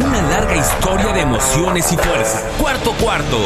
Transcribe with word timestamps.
Una 0.00 0.22
larga 0.22 0.56
historia 0.56 1.12
de 1.12 1.22
emociones 1.22 1.92
y 1.92 1.96
fuerza. 1.96 2.48
Cuarto 2.56 2.92
cuarto. 3.00 3.36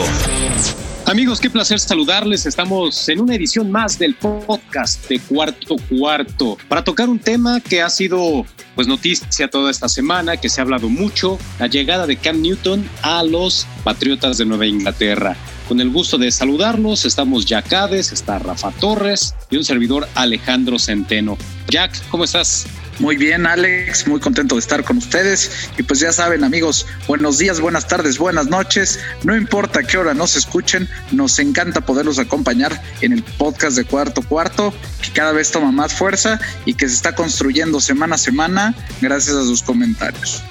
Amigos, 1.06 1.40
qué 1.40 1.48
placer 1.48 1.80
saludarles. 1.80 2.44
Estamos 2.44 3.08
en 3.08 3.22
una 3.22 3.36
edición 3.36 3.70
más 3.70 3.98
del 3.98 4.14
podcast 4.16 5.08
de 5.08 5.18
Cuarto 5.18 5.76
Cuarto 5.88 6.58
para 6.68 6.84
tocar 6.84 7.08
un 7.08 7.18
tema 7.18 7.58
que 7.60 7.80
ha 7.80 7.88
sido 7.88 8.44
pues 8.74 8.86
noticia 8.86 9.48
toda 9.48 9.70
esta 9.70 9.88
semana, 9.88 10.36
que 10.36 10.50
se 10.50 10.60
ha 10.60 10.64
hablado 10.64 10.90
mucho, 10.90 11.38
la 11.58 11.68
llegada 11.68 12.06
de 12.06 12.18
Cam 12.18 12.42
Newton 12.42 12.86
a 13.00 13.22
los 13.22 13.66
Patriotas 13.82 14.36
de 14.36 14.44
Nueva 14.44 14.66
Inglaterra. 14.66 15.34
Con 15.68 15.80
el 15.80 15.88
gusto 15.88 16.18
de 16.18 16.30
saludarlos, 16.30 17.06
estamos 17.06 17.46
Jack 17.46 17.72
Hades, 17.72 18.12
está 18.12 18.38
Rafa 18.38 18.72
Torres 18.72 19.34
y 19.48 19.56
un 19.56 19.64
servidor 19.64 20.06
Alejandro 20.14 20.78
Centeno. 20.78 21.38
Jack, 21.68 21.98
¿cómo 22.10 22.24
estás? 22.24 22.66
Muy 22.98 23.16
bien, 23.16 23.46
Alex, 23.46 24.06
muy 24.06 24.20
contento 24.20 24.54
de 24.54 24.60
estar 24.60 24.84
con 24.84 24.98
ustedes. 24.98 25.70
Y 25.78 25.82
pues 25.82 26.00
ya 26.00 26.12
saben, 26.12 26.44
amigos, 26.44 26.86
buenos 27.08 27.38
días, 27.38 27.60
buenas 27.60 27.88
tardes, 27.88 28.18
buenas 28.18 28.46
noches. 28.48 29.00
No 29.24 29.34
importa 29.34 29.82
qué 29.82 29.98
hora 29.98 30.14
nos 30.14 30.36
escuchen, 30.36 30.88
nos 31.10 31.38
encanta 31.38 31.80
poderlos 31.80 32.18
acompañar 32.18 32.80
en 33.00 33.12
el 33.12 33.22
podcast 33.22 33.76
de 33.76 33.84
Cuarto 33.84 34.22
Cuarto, 34.22 34.74
que 35.02 35.10
cada 35.10 35.32
vez 35.32 35.50
toma 35.50 35.72
más 35.72 35.94
fuerza 35.94 36.38
y 36.64 36.74
que 36.74 36.88
se 36.88 36.94
está 36.94 37.14
construyendo 37.14 37.80
semana 37.80 38.16
a 38.16 38.18
semana 38.18 38.74
gracias 39.00 39.36
a 39.36 39.42
sus 39.42 39.62
comentarios. 39.62 40.42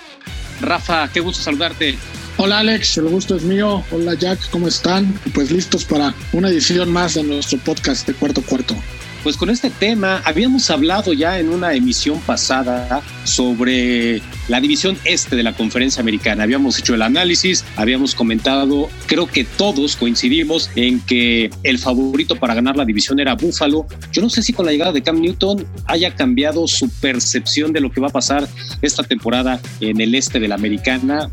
Rafa, 0.61 1.09
qué 1.09 1.19
gusto 1.19 1.41
saludarte. 1.41 1.97
Hola 2.37 2.59
Alex, 2.59 2.97
el 2.97 3.09
gusto 3.09 3.35
es 3.35 3.43
mío. 3.43 3.83
Hola 3.91 4.15
Jack, 4.15 4.49
¿cómo 4.49 4.67
están? 4.67 5.13
Pues 5.33 5.51
listos 5.51 5.85
para 5.85 6.13
una 6.33 6.49
edición 6.49 6.91
más 6.91 7.13
de 7.13 7.23
nuestro 7.23 7.59
podcast 7.59 8.07
de 8.07 8.13
Cuarto 8.13 8.41
Cuarto. 8.41 8.75
Pues 9.23 9.37
con 9.37 9.51
este 9.51 9.69
tema 9.69 10.19
habíamos 10.25 10.71
hablado 10.71 11.13
ya 11.13 11.39
en 11.39 11.49
una 11.49 11.75
emisión 11.75 12.19
pasada 12.21 13.03
sobre 13.23 14.19
la 14.47 14.59
división 14.59 14.97
este 15.05 15.35
de 15.35 15.43
la 15.43 15.53
conferencia 15.53 16.01
americana. 16.01 16.41
Habíamos 16.41 16.79
hecho 16.79 16.95
el 16.95 17.03
análisis, 17.03 17.63
habíamos 17.75 18.15
comentado, 18.15 18.89
creo 19.05 19.27
que 19.27 19.43
todos 19.43 19.95
coincidimos 19.95 20.71
en 20.75 21.01
que 21.01 21.51
el 21.61 21.77
favorito 21.77 22.35
para 22.35 22.55
ganar 22.55 22.77
la 22.77 22.85
división 22.85 23.19
era 23.19 23.35
Buffalo. 23.35 23.85
Yo 24.11 24.23
no 24.23 24.29
sé 24.29 24.41
si 24.41 24.53
con 24.53 24.65
la 24.65 24.71
llegada 24.71 24.91
de 24.91 25.03
Cam 25.03 25.21
Newton 25.21 25.67
haya 25.85 26.15
cambiado 26.15 26.67
su 26.67 26.89
percepción 26.89 27.73
de 27.73 27.81
lo 27.81 27.91
que 27.91 28.01
va 28.01 28.07
a 28.07 28.11
pasar 28.11 28.47
esta 28.81 29.03
temporada 29.03 29.61
en 29.81 30.01
el 30.01 30.15
este 30.15 30.39
de 30.39 30.47
la 30.47 30.55
americana 30.55 31.29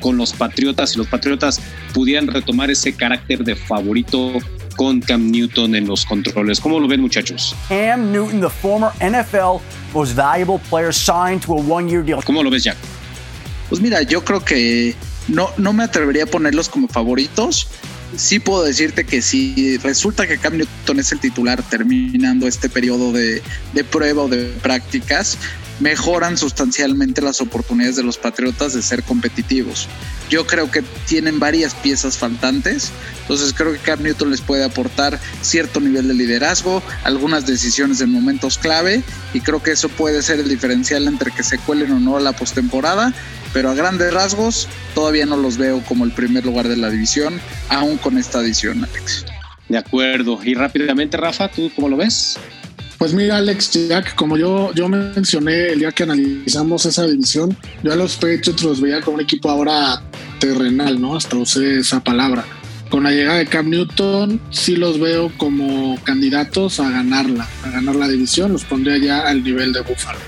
con 0.00 0.18
los 0.18 0.34
Patriotas 0.34 0.94
y 0.94 0.98
los 0.98 1.06
Patriotas 1.06 1.60
pudieran 1.94 2.26
retomar 2.26 2.70
ese 2.70 2.92
carácter 2.94 3.44
de 3.44 3.56
favorito 3.56 4.32
con 4.76 5.00
Cam 5.00 5.30
Newton 5.30 5.74
en 5.74 5.86
los 5.86 6.04
controles. 6.04 6.60
¿Cómo 6.60 6.80
lo 6.80 6.88
ven, 6.88 7.00
muchachos? 7.00 7.54
Cam 7.68 8.12
Newton, 8.12 8.40
the 8.40 8.50
former 8.50 8.90
NFL 9.00 9.60
most 9.92 10.14
valuable 10.14 10.58
player, 10.68 10.92
signed 10.92 11.42
to 11.42 11.52
a 11.54 11.60
one-year 11.60 12.02
deal. 12.02 12.22
¿Cómo 12.22 12.42
lo 12.42 12.50
ves, 12.50 12.64
Jack? 12.64 12.76
Pues 13.68 13.80
mira, 13.80 14.02
yo 14.02 14.24
creo 14.24 14.44
que 14.44 14.94
no, 15.28 15.50
no 15.56 15.72
me 15.72 15.84
atrevería 15.84 16.24
a 16.24 16.26
ponerlos 16.26 16.68
como 16.68 16.88
favoritos. 16.88 17.68
Sí 18.16 18.40
puedo 18.40 18.64
decirte 18.64 19.04
que 19.04 19.22
si 19.22 19.76
resulta 19.78 20.26
que 20.26 20.36
Cam 20.38 20.56
Newton 20.56 20.98
es 20.98 21.12
el 21.12 21.20
titular 21.20 21.62
terminando 21.62 22.48
este 22.48 22.68
periodo 22.68 23.12
de, 23.12 23.40
de 23.72 23.84
prueba 23.84 24.22
o 24.22 24.28
de 24.28 24.46
prácticas, 24.62 25.38
mejoran 25.80 26.36
sustancialmente 26.36 27.22
las 27.22 27.40
oportunidades 27.40 27.96
de 27.96 28.02
los 28.02 28.18
Patriotas 28.18 28.74
de 28.74 28.82
ser 28.82 29.02
competitivos. 29.02 29.88
Yo 30.28 30.46
creo 30.46 30.70
que 30.70 30.82
tienen 31.08 31.40
varias 31.40 31.74
piezas 31.74 32.16
faltantes, 32.16 32.92
entonces 33.22 33.52
creo 33.52 33.72
que 33.72 33.78
Cam 33.78 34.02
Newton 34.02 34.30
les 34.30 34.40
puede 34.40 34.62
aportar 34.62 35.18
cierto 35.40 35.80
nivel 35.80 36.06
de 36.06 36.14
liderazgo, 36.14 36.82
algunas 37.02 37.46
decisiones 37.46 38.00
en 38.00 38.12
momentos 38.12 38.58
clave 38.58 39.02
y 39.34 39.40
creo 39.40 39.62
que 39.62 39.72
eso 39.72 39.88
puede 39.88 40.22
ser 40.22 40.38
el 40.38 40.48
diferencial 40.48 41.08
entre 41.08 41.32
que 41.32 41.42
se 41.42 41.58
cuelen 41.58 41.90
o 41.92 42.00
no 42.00 42.16
a 42.16 42.20
la 42.20 42.32
postemporada, 42.32 43.12
pero 43.52 43.70
a 43.70 43.74
grandes 43.74 44.14
rasgos 44.14 44.68
todavía 44.94 45.26
no 45.26 45.36
los 45.36 45.56
veo 45.56 45.82
como 45.82 46.04
el 46.04 46.12
primer 46.12 46.44
lugar 46.44 46.68
de 46.68 46.76
la 46.76 46.90
división, 46.90 47.40
aún 47.68 47.96
con 47.96 48.18
esta 48.18 48.38
adición, 48.38 48.84
Alex. 48.84 49.24
De 49.68 49.78
acuerdo. 49.78 50.38
Y 50.42 50.54
rápidamente, 50.54 51.16
Rafa, 51.16 51.48
¿tú 51.48 51.70
cómo 51.74 51.88
lo 51.88 51.96
ves? 51.96 52.38
Pues 53.00 53.14
mira, 53.14 53.38
Alex 53.38 53.88
Jack, 53.88 54.14
como 54.14 54.36
yo, 54.36 54.74
yo 54.74 54.86
mencioné 54.86 55.68
el 55.68 55.78
día 55.78 55.90
que 55.90 56.02
analizamos 56.02 56.84
esa 56.84 57.06
división, 57.06 57.56
yo 57.82 57.94
a 57.94 57.96
los 57.96 58.16
Patriots 58.16 58.62
los 58.62 58.78
veía 58.78 59.00
como 59.00 59.14
un 59.14 59.22
equipo 59.22 59.48
ahora 59.48 60.02
terrenal, 60.38 61.00
¿no? 61.00 61.16
Hasta 61.16 61.34
usé 61.36 61.78
esa 61.78 62.04
palabra. 62.04 62.44
Con 62.90 63.04
la 63.04 63.10
llegada 63.12 63.38
de 63.38 63.46
Cam 63.46 63.70
Newton, 63.70 64.38
sí 64.50 64.76
los 64.76 65.00
veo 65.00 65.32
como 65.38 65.98
candidatos 66.04 66.78
a 66.78 66.90
ganarla, 66.90 67.48
a 67.64 67.70
ganar 67.70 67.96
la 67.96 68.06
división, 68.06 68.52
los 68.52 68.64
pondría 68.64 68.98
ya 68.98 69.20
al 69.26 69.42
nivel 69.42 69.72
de 69.72 69.80
Buffalo. 69.80 70.18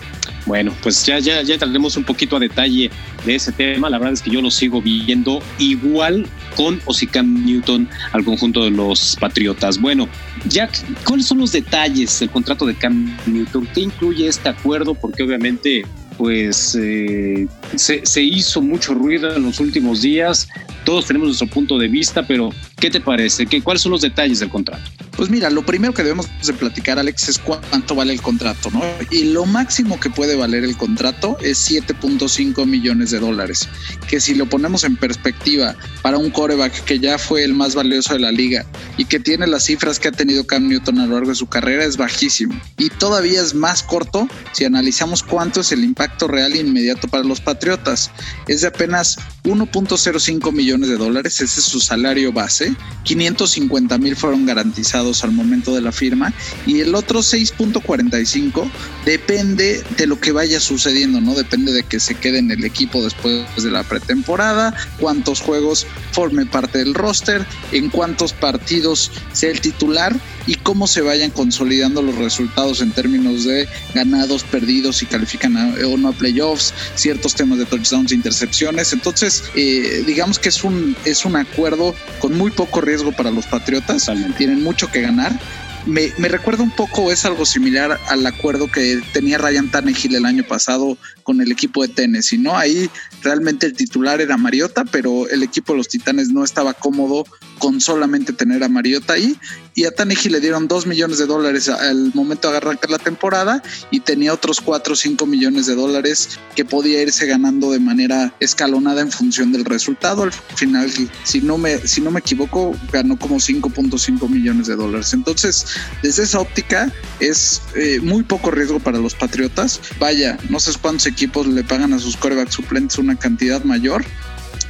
Bueno, 0.47 0.75
pues 0.83 1.05
ya, 1.05 1.19
ya, 1.19 1.43
ya 1.43 1.59
un 1.63 2.05
poquito 2.05 2.37
a 2.37 2.41
detalle 2.41 2.91
de 3.25 3.35
ese 3.35 3.53
tema. 3.53 3.89
La 3.91 3.99
verdad 3.99 4.15
es 4.15 4.23
que 4.23 4.31
yo 4.31 4.41
lo 4.41 4.51
sigo 4.51 4.81
viendo 4.83 5.43
igual 5.59 6.27
con 6.57 6.81
o 6.85 6.93
sin 6.95 7.09
Cam 7.09 7.45
Newton 7.45 7.89
al 8.13 8.25
conjunto 8.25 8.65
de 8.65 8.71
los 8.71 9.17
Patriotas. 9.21 9.81
Bueno, 9.81 10.09
Jack, 10.49 10.85
¿cuáles 11.05 11.27
son 11.27 11.39
los 11.39 11.53
detalles 11.53 12.19
del 12.21 12.31
contrato 12.31 12.67
de 12.67 12.75
Cam 12.75 13.17
Newton? 13.27 13.69
¿Qué 13.75 13.83
incluye 13.83 14.27
este 14.27 14.49
acuerdo? 14.49 14.95
Porque 14.95 15.23
obviamente 15.23 15.85
pues 16.19 16.79
eh, 16.81 17.49
se, 17.75 18.05
se, 18.05 18.23
hizo 18.23 18.61
mucho 18.61 18.95
ruido 18.95 19.35
en 19.35 19.43
los 19.43 19.61
últimos 19.61 20.03
días. 20.03 20.49
Todos 20.85 21.07
tenemos 21.07 21.29
nuestro 21.29 21.49
punto 21.49 21.79
de 21.79 21.89
vista, 21.89 22.27
pero 22.27 22.51
¿qué 22.83 22.91
te 22.91 23.01
parece? 23.01 23.47
¿Qué, 23.47 23.63
¿Cuáles 23.63 23.81
son 23.81 23.93
los 23.93 24.01
detalles 24.01 24.41
del 24.41 24.51
contrato? 24.51 24.83
Pues 25.17 25.31
mira, 25.31 25.51
lo 25.51 25.65
primero 25.65 25.95
que 25.95 26.03
debemos 26.03 26.27
de 26.45 26.53
platicar, 26.53 26.99
Alex, 26.99 27.29
es 27.29 27.39
cuánto 27.39 27.95
vale 27.95 28.13
el 28.13 28.21
contrato, 28.21 28.73
¿no? 28.73 28.83
Y 29.11 29.27
lo 29.27 29.47
máximo 29.47 30.01
que 30.01 30.11
puede 30.11 30.35
valer 30.35 30.65
el 30.65 30.77
contrato 30.77 31.37
es 31.41 31.71
7.5 31.71 32.67
millones 32.67 33.13
de 33.13 33.21
dólares, 33.21 33.69
que 34.09 34.19
si 34.21 34.35
lo 34.35 34.47
ponemos 34.47 34.83
en 34.83 34.97
perspectiva 34.97 35.77
para 36.03 36.19
un 36.19 36.31
coreback 36.31 36.73
que 36.85 36.99
ya 36.99 37.19
fue 37.19 37.45
el 37.45 37.55
más 37.55 37.77
valioso 37.77 38.15
de 38.15 38.19
la 38.19 38.33
liga 38.33 38.67
y 38.97 39.05
que 39.05 39.21
tiene 39.21 39.47
las 39.47 39.65
cifras 39.67 40.01
que 40.01 40.09
ha 40.09 40.13
tenido 40.13 40.45
Cam 40.45 40.67
Newton 40.67 40.99
a 40.99 41.07
lo 41.07 41.15
largo 41.15 41.29
de 41.29 41.37
su 41.37 41.47
carrera, 41.47 41.85
es 41.85 41.97
bajísimo. 41.97 42.61
Y 42.79 42.89
todavía 42.89 43.43
es 43.43 43.55
más 43.55 43.85
corto 43.85 44.27
si 44.51 44.65
analizamos 44.65 45.23
cuánto 45.23 45.61
es 45.61 45.71
el 45.71 45.85
impacto 45.85 46.27
real 46.27 46.55
e 46.55 46.59
inmediato 46.59 47.07
para 47.07 47.23
los 47.23 47.41
Patriotas. 47.41 48.11
Es 48.49 48.63
de 48.63 48.67
apenas 48.67 49.19
1.05 49.45 50.53
millones 50.53 50.89
de 50.89 50.97
dólares, 50.97 51.41
ese 51.41 51.61
es 51.61 51.67
su 51.67 51.81
salario 51.81 52.33
base. 52.33 52.75
550 53.05 53.99
mil 53.99 54.15
fueron 54.15 54.47
garantizados 54.47 55.25
al 55.25 55.33
momento 55.33 55.75
de 55.75 55.81
la 55.81 55.91
firma 55.91 56.33
y 56.67 56.81
el 56.81 56.95
otro 56.95 57.21
6.45 57.21 58.71
depende 59.05 59.83
de 59.97 60.07
lo 60.07 60.21
que 60.21 60.31
vaya 60.31 60.61
sucediendo, 60.61 61.21
¿no? 61.21 61.35
Depende 61.35 61.73
de 61.73 61.83
que 61.83 61.99
se 61.99 62.15
quede 62.15 62.39
en 62.39 62.51
el 62.53 62.65
equipo 62.65 63.03
después 63.03 63.45
de 63.57 63.71
la 63.71 63.83
pretemporada, 63.83 64.75
cuántos 65.01 65.41
juegos 65.41 65.87
forme 66.13 66.47
parte 66.47 66.79
del 66.79 66.95
roster, 66.95 67.45
en 67.73 67.91
cuántos 67.91 68.33
partidos 68.33 69.11
sea 69.33 69.51
el 69.51 69.61
titular 69.61 70.15
y 70.47 70.55
cómo 70.63 70.87
se 70.87 71.01
vayan 71.01 71.31
consolidando 71.31 72.03
los 72.03 72.17
resultados 72.17 72.81
en 72.81 72.93
términos 72.93 73.45
de 73.45 73.69
ganados, 73.95 74.45
perdidos 74.45 75.03
y 75.03 75.07
califican 75.07 75.57
a, 75.57 75.75
o 75.87 75.97
no 75.97 76.09
a 76.09 76.13
playoffs, 76.13 76.75
ciertos 76.95 77.35
temas 77.35 77.59
de 77.59 77.67
touchdowns 77.67 78.13
intercepciones. 78.13 78.93
Entonces, 78.93 79.45
eh, 79.55 80.05
digamos 80.07 80.39
que 80.39 80.49
es 80.49 80.65
un, 80.65 80.97
es 81.05 81.25
un 81.25 81.37
acuerdo 81.37 81.95
con 82.21 82.37
muy 82.37 82.51
poco 82.51 82.81
riesgo 82.81 83.13
para 83.13 83.31
los 83.31 83.47
Patriotas, 83.47 84.11
tienen 84.37 84.63
mucho 84.63 84.91
que 84.91 85.03
ganar. 85.03 85.39
Me, 85.87 86.13
me, 86.19 86.29
recuerda 86.29 86.63
un 86.63 86.71
poco, 86.71 87.11
es 87.11 87.25
algo 87.25 87.45
similar 87.45 87.99
al 88.09 88.25
acuerdo 88.25 88.71
que 88.71 89.03
tenía 89.13 89.39
Ryan 89.39 89.71
Tannehill 89.71 90.15
el 90.15 90.27
año 90.27 90.45
pasado 90.45 90.97
con 91.23 91.41
el 91.41 91.51
equipo 91.51 91.83
de 91.83 91.89
Tennessee, 91.89 92.39
¿no? 92.39 92.57
Ahí 92.57 92.91
realmente 93.23 93.67
el 93.67 93.75
titular 93.75 94.21
era 94.21 94.37
Mariota, 94.37 94.85
pero 94.85 95.29
el 95.29 95.43
equipo 95.43 95.73
de 95.73 95.79
los 95.79 95.89
Titanes 95.89 96.29
no 96.29 96.45
estaba 96.45 96.75
cómodo 96.75 97.25
con 97.59 97.81
solamente 97.81 98.33
tener 98.33 98.63
a 98.65 98.69
Mariota 98.69 99.15
ahí. 99.15 99.37
Y 99.75 99.85
a 99.85 99.95
Tannehill 99.95 100.33
le 100.33 100.41
dieron 100.41 100.69
2 100.69 100.87
millones 100.87 101.19
de 101.19 101.27
dólares 101.27 101.69
al 101.69 102.13
momento 102.15 102.51
de 102.51 102.59
arrancar 102.59 102.91
la 102.91 102.99
temporada 102.99 103.63
y 103.91 104.01
tenía 104.01 104.35
otros 104.35 104.61
4 104.61 104.93
o 104.93 104.97
5 104.97 105.25
millones 105.25 105.67
de 105.67 105.75
dólares 105.75 106.39
que 106.55 106.65
podía 106.65 107.01
irse 107.01 107.27
ganando 107.27 107.71
de 107.71 107.81
manera 107.81 108.35
escalonada 108.41 109.01
en 109.01 109.11
función 109.11 109.51
del 109.51 109.65
resultado. 109.65 110.25
Al 110.25 110.33
final, 110.33 110.93
si 111.25 111.41
no 111.41 111.57
me, 111.57 111.79
si 111.87 112.03
no 112.03 112.11
me 112.11 112.21
equivoco, 112.21 112.77
ganó 112.93 113.19
como 113.19 113.37
5.5 113.37 114.29
millones 114.29 114.67
de 114.67 114.77
dólares. 114.77 115.15
Entonces, 115.15 115.65
desde 116.03 116.25
esa 116.25 116.41
óptica, 116.41 116.93
es 117.21 117.63
eh, 117.77 118.01
muy 118.03 118.23
poco 118.23 118.51
riesgo 118.51 118.81
para 118.81 118.99
los 118.99 119.15
Patriotas. 119.15 119.81
Vaya, 119.99 120.39
no 120.49 120.61
sé 120.61 120.73
cuántos 120.81 121.07
equipos 121.07 121.47
le 121.47 121.65
pagan 121.65 121.93
a 121.93 121.99
sus 121.99 122.17
corebacks 122.17 122.55
suplentes 122.55 122.99
una 122.99 123.17
cantidad 123.19 123.63
mayor 123.65 124.05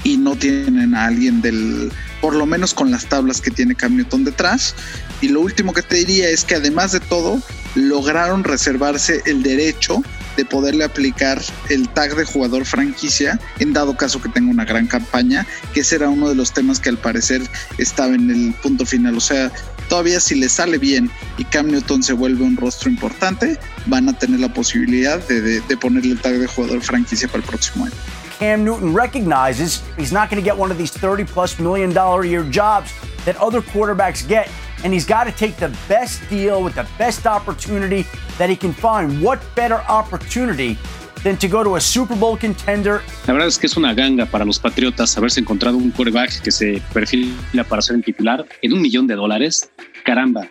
y 0.04 0.16
no 0.16 0.37
tienen 0.37 0.94
a 0.94 1.06
alguien 1.06 1.40
del, 1.40 1.93
por 2.20 2.34
lo 2.34 2.46
menos 2.46 2.75
con 2.75 2.90
las 2.90 3.06
tablas 3.06 3.40
que 3.40 3.50
tiene 3.50 3.75
Cam 3.75 3.96
Newton 3.96 4.25
detrás. 4.25 4.75
Y 5.20 5.28
lo 5.28 5.40
último 5.40 5.72
que 5.72 5.82
te 5.82 5.96
diría 5.96 6.28
es 6.28 6.44
que 6.44 6.56
además 6.56 6.93
de 6.93 7.00
todo, 7.00 7.40
lograron 7.75 8.44
reservarse 8.44 9.22
el 9.25 9.43
derecho 9.43 10.02
de 10.37 10.44
poderle 10.44 10.84
aplicar 10.84 11.43
el 11.69 11.88
tag 11.90 12.16
de 12.16 12.25
jugador 12.25 12.64
franquicia 12.64 13.38
en 13.58 13.72
dado 13.72 13.96
caso 13.96 14.20
que 14.20 14.28
tenga 14.28 14.50
una 14.50 14.64
gran 14.64 14.87
campaña, 14.87 15.46
que 15.75 15.81
ese 15.81 15.96
era 15.96 16.08
uno 16.08 16.28
de 16.28 16.34
los 16.34 16.52
temas 16.52 16.81
que 16.81 16.88
al 16.88 16.99
parecer 16.99 17.43
estaba 17.78 18.14
en 18.14 18.31
el 18.31 18.54
punto 18.62 18.87
final. 18.87 19.16
O 19.16 19.20
sea, 19.20 19.52
todavía 19.93 20.21
si 20.21 20.37
le 20.37 20.49
sale 20.49 20.79
bien 20.79 21.11
y 21.37 21.44
Cam 21.44 21.67
Newton 21.67 22.03
se 22.03 22.15
vuelve 22.15 22.43
un 22.43 22.56
rostro 22.56 22.89
importante, 22.89 23.59
van 23.85 24.09
a 24.09 24.15
tener 24.15 24.41
la 24.41 24.49
posibilidad 24.49 25.19
de, 25.29 25.43
de, 25.43 25.61
de 25.61 25.77
ponerle 25.77 26.12
el 26.12 26.19
tag 26.19 26.33
de 26.39 26.47
jugador 26.47 26.81
franquicia 26.81 27.29
para 27.29 27.41
el 27.41 27.44
próximo 27.44 27.85
año. 27.85 27.94
Cam 28.39 28.65
Newton 28.65 28.94
recognizes 28.94 29.83
he's 29.99 30.11
not 30.11 30.31
going 30.31 30.43
to 30.43 30.50
get 30.50 30.59
one 30.59 30.71
of 30.71 30.79
these 30.79 30.91
30 30.91 31.25
plus 31.25 31.61
million 31.61 31.93
dollar 31.93 32.23
a 32.23 32.27
year 32.27 32.43
jobs 32.44 32.91
that 33.27 33.37
other 33.37 33.61
quarterbacks 33.61 34.27
get. 34.27 34.49
And 34.83 34.94
he's 34.94 35.05
got 35.05 35.25
to 35.25 35.31
take 35.31 35.59
the 35.59 35.69
best 35.89 36.23
deal 36.31 36.62
with 36.62 36.75
the 36.75 36.87
best 36.97 37.27
opportunity 37.27 38.06
that 38.38 38.49
he 38.49 38.56
can 38.56 38.73
find. 38.73 39.21
What 39.21 39.41
better 39.55 39.85
opportunity 39.91 40.79
than 41.23 41.37
to 41.39 41.49
go 41.49 41.63
to 41.63 41.77
a 41.77 41.81
Super 41.81 42.17
Bowl 42.17 42.39
contender. 42.39 43.01
La 43.27 43.33
verdad 43.33 43.49
es 43.49 43.59
que 43.59 43.67
es 43.67 43.77
una 43.77 43.95
ganga 43.95 44.27
para 44.27 44.45
los 44.45 44.59
Patriotas 44.59 45.17
haberse 45.17 45.41
encontrado 45.41 45.77
un 45.77 45.91
quarterback 45.91 46.43
que 46.43 46.51
se 46.51 46.83
perfila 46.93 47.65
para 47.69 47.83
ser 47.83 47.97
el 47.97 48.05
titular 48.05 48.47
en 48.63 48.73
un 48.73 48.81
millón 48.81 49.07
de 49.07 49.15
dólares. 49.15 49.71
Caramba, 50.05 50.49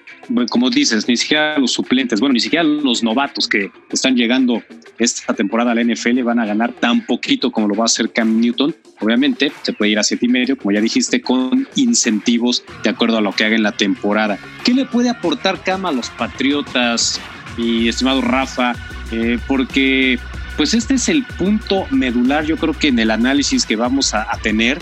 como 0.49 0.69
dices, 0.69 1.07
ni 1.09 1.17
siquiera 1.17 1.57
los 1.57 1.73
suplentes, 1.73 2.21
bueno, 2.21 2.33
ni 2.33 2.39
siquiera 2.39 2.63
los 2.63 3.03
novatos 3.03 3.49
que 3.49 3.69
están 3.91 4.15
llegando 4.15 4.63
esta 4.97 5.33
temporada 5.33 5.71
a 5.71 5.75
la 5.75 5.83
NFL 5.83 6.21
van 6.23 6.39
a 6.39 6.45
ganar 6.45 6.71
tan 6.73 7.05
poquito 7.05 7.51
como 7.51 7.67
lo 7.67 7.75
va 7.75 7.83
a 7.83 7.85
hacer 7.85 8.13
Cam 8.13 8.39
Newton. 8.39 8.73
Obviamente 9.01 9.51
se 9.63 9.73
puede 9.73 9.91
ir 9.91 9.99
a 9.99 10.03
siete 10.03 10.25
y 10.27 10.29
medio, 10.29 10.57
como 10.57 10.71
ya 10.71 10.79
dijiste, 10.79 11.21
con 11.21 11.67
incentivos 11.75 12.63
de 12.83 12.91
acuerdo 12.91 13.17
a 13.17 13.21
lo 13.21 13.33
que 13.33 13.43
haga 13.43 13.55
en 13.55 13.63
la 13.63 13.73
temporada. 13.73 14.39
¿Qué 14.63 14.73
le 14.73 14.85
puede 14.85 15.09
aportar 15.09 15.61
Cam 15.63 15.85
a 15.85 15.91
los 15.91 16.09
Patriotas, 16.11 17.19
y 17.57 17.87
estimado 17.89 18.21
Rafa? 18.21 18.73
Eh, 19.11 19.37
porque 19.47 20.19
pues 20.61 20.75
este 20.75 20.93
es 20.93 21.09
el 21.09 21.25
punto 21.25 21.87
medular, 21.89 22.45
yo 22.45 22.55
creo 22.55 22.77
que 22.77 22.89
en 22.89 22.99
el 22.99 23.09
análisis 23.09 23.65
que 23.65 23.75
vamos 23.75 24.13
a, 24.13 24.27
tener. 24.43 24.77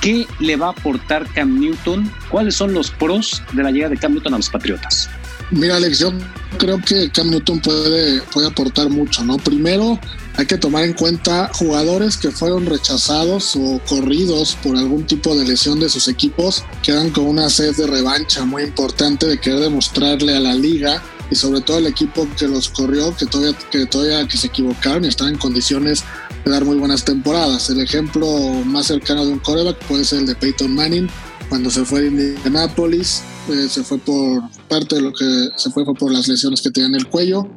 ¿Qué 0.00 0.26
le 0.40 0.56
va 0.56 0.66
a 0.66 0.70
aportar 0.70 1.24
Cam 1.34 1.60
Newton? 1.60 2.12
¿Cuáles 2.28 2.56
son 2.56 2.72
los 2.72 2.90
pros 2.90 3.40
de 3.52 3.62
la 3.62 3.70
llegada 3.70 3.90
de 3.90 3.96
Cam 3.96 4.14
Newton 4.14 4.34
a 4.34 4.38
los 4.38 4.48
Patriotas? 4.48 5.08
Mira, 5.52 5.76
Alex, 5.76 6.00
yo 6.00 6.12
creo 6.58 6.80
que 6.80 7.10
Cam 7.10 7.30
Newton 7.30 7.60
puede, 7.60 8.22
puede 8.22 8.48
aportar 8.48 8.90
mucho, 8.90 9.22
¿no? 9.22 9.36
Primero, 9.36 10.00
hay 10.34 10.46
que 10.46 10.58
tomar 10.58 10.82
en 10.82 10.94
cuenta 10.94 11.48
jugadores 11.54 12.16
que 12.16 12.32
fueron 12.32 12.66
rechazados 12.66 13.54
o 13.54 13.80
corridos 13.88 14.58
por 14.64 14.76
algún 14.76 15.04
tipo 15.04 15.36
de 15.36 15.44
lesión 15.44 15.78
de 15.78 15.88
sus 15.88 16.08
equipos, 16.08 16.64
quedan 16.82 17.10
con 17.10 17.24
una 17.24 17.50
sed 17.50 17.76
de 17.76 17.86
revancha 17.86 18.44
muy 18.44 18.64
importante 18.64 19.28
de 19.28 19.38
querer 19.38 19.60
demostrarle 19.60 20.36
a 20.36 20.40
la 20.40 20.56
liga 20.56 21.00
y 21.30 21.34
sobre 21.34 21.60
todo 21.60 21.78
el 21.78 21.86
equipo 21.86 22.26
que 22.38 22.48
los 22.48 22.68
corrió, 22.68 23.14
que 23.16 23.26
todavía, 23.26 23.56
que 23.70 23.86
todavía 23.86 24.26
que 24.26 24.36
se 24.36 24.48
equivocaron 24.48 25.04
y 25.04 25.08
están 25.08 25.28
en 25.28 25.38
condiciones 25.38 26.04
de 26.44 26.50
dar 26.50 26.64
muy 26.64 26.76
buenas 26.76 27.04
temporadas. 27.04 27.68
El 27.70 27.80
ejemplo 27.80 28.26
más 28.64 28.86
cercano 28.86 29.24
de 29.24 29.32
un 29.32 29.38
coreback 29.38 29.78
puede 29.86 30.04
ser 30.04 30.20
el 30.20 30.26
de 30.26 30.34
Peyton 30.34 30.74
Manning, 30.74 31.08
cuando 31.48 31.70
se 31.70 31.84
fue 31.84 32.02
de 32.02 32.08
Indianapolis, 32.08 33.22
eh, 33.48 33.68
se 33.68 33.82
fue 33.82 33.98
por 33.98 34.42
parte 34.68 34.96
de 34.96 35.02
lo 35.02 35.12
que 35.12 35.48
se 35.56 35.70
fue, 35.70 35.84
fue 35.84 35.94
por 35.94 36.12
las 36.12 36.28
lesiones 36.28 36.60
que 36.60 36.70
tenía 36.70 36.88
en 36.88 36.94
el 36.94 37.08
cuello, 37.08 37.48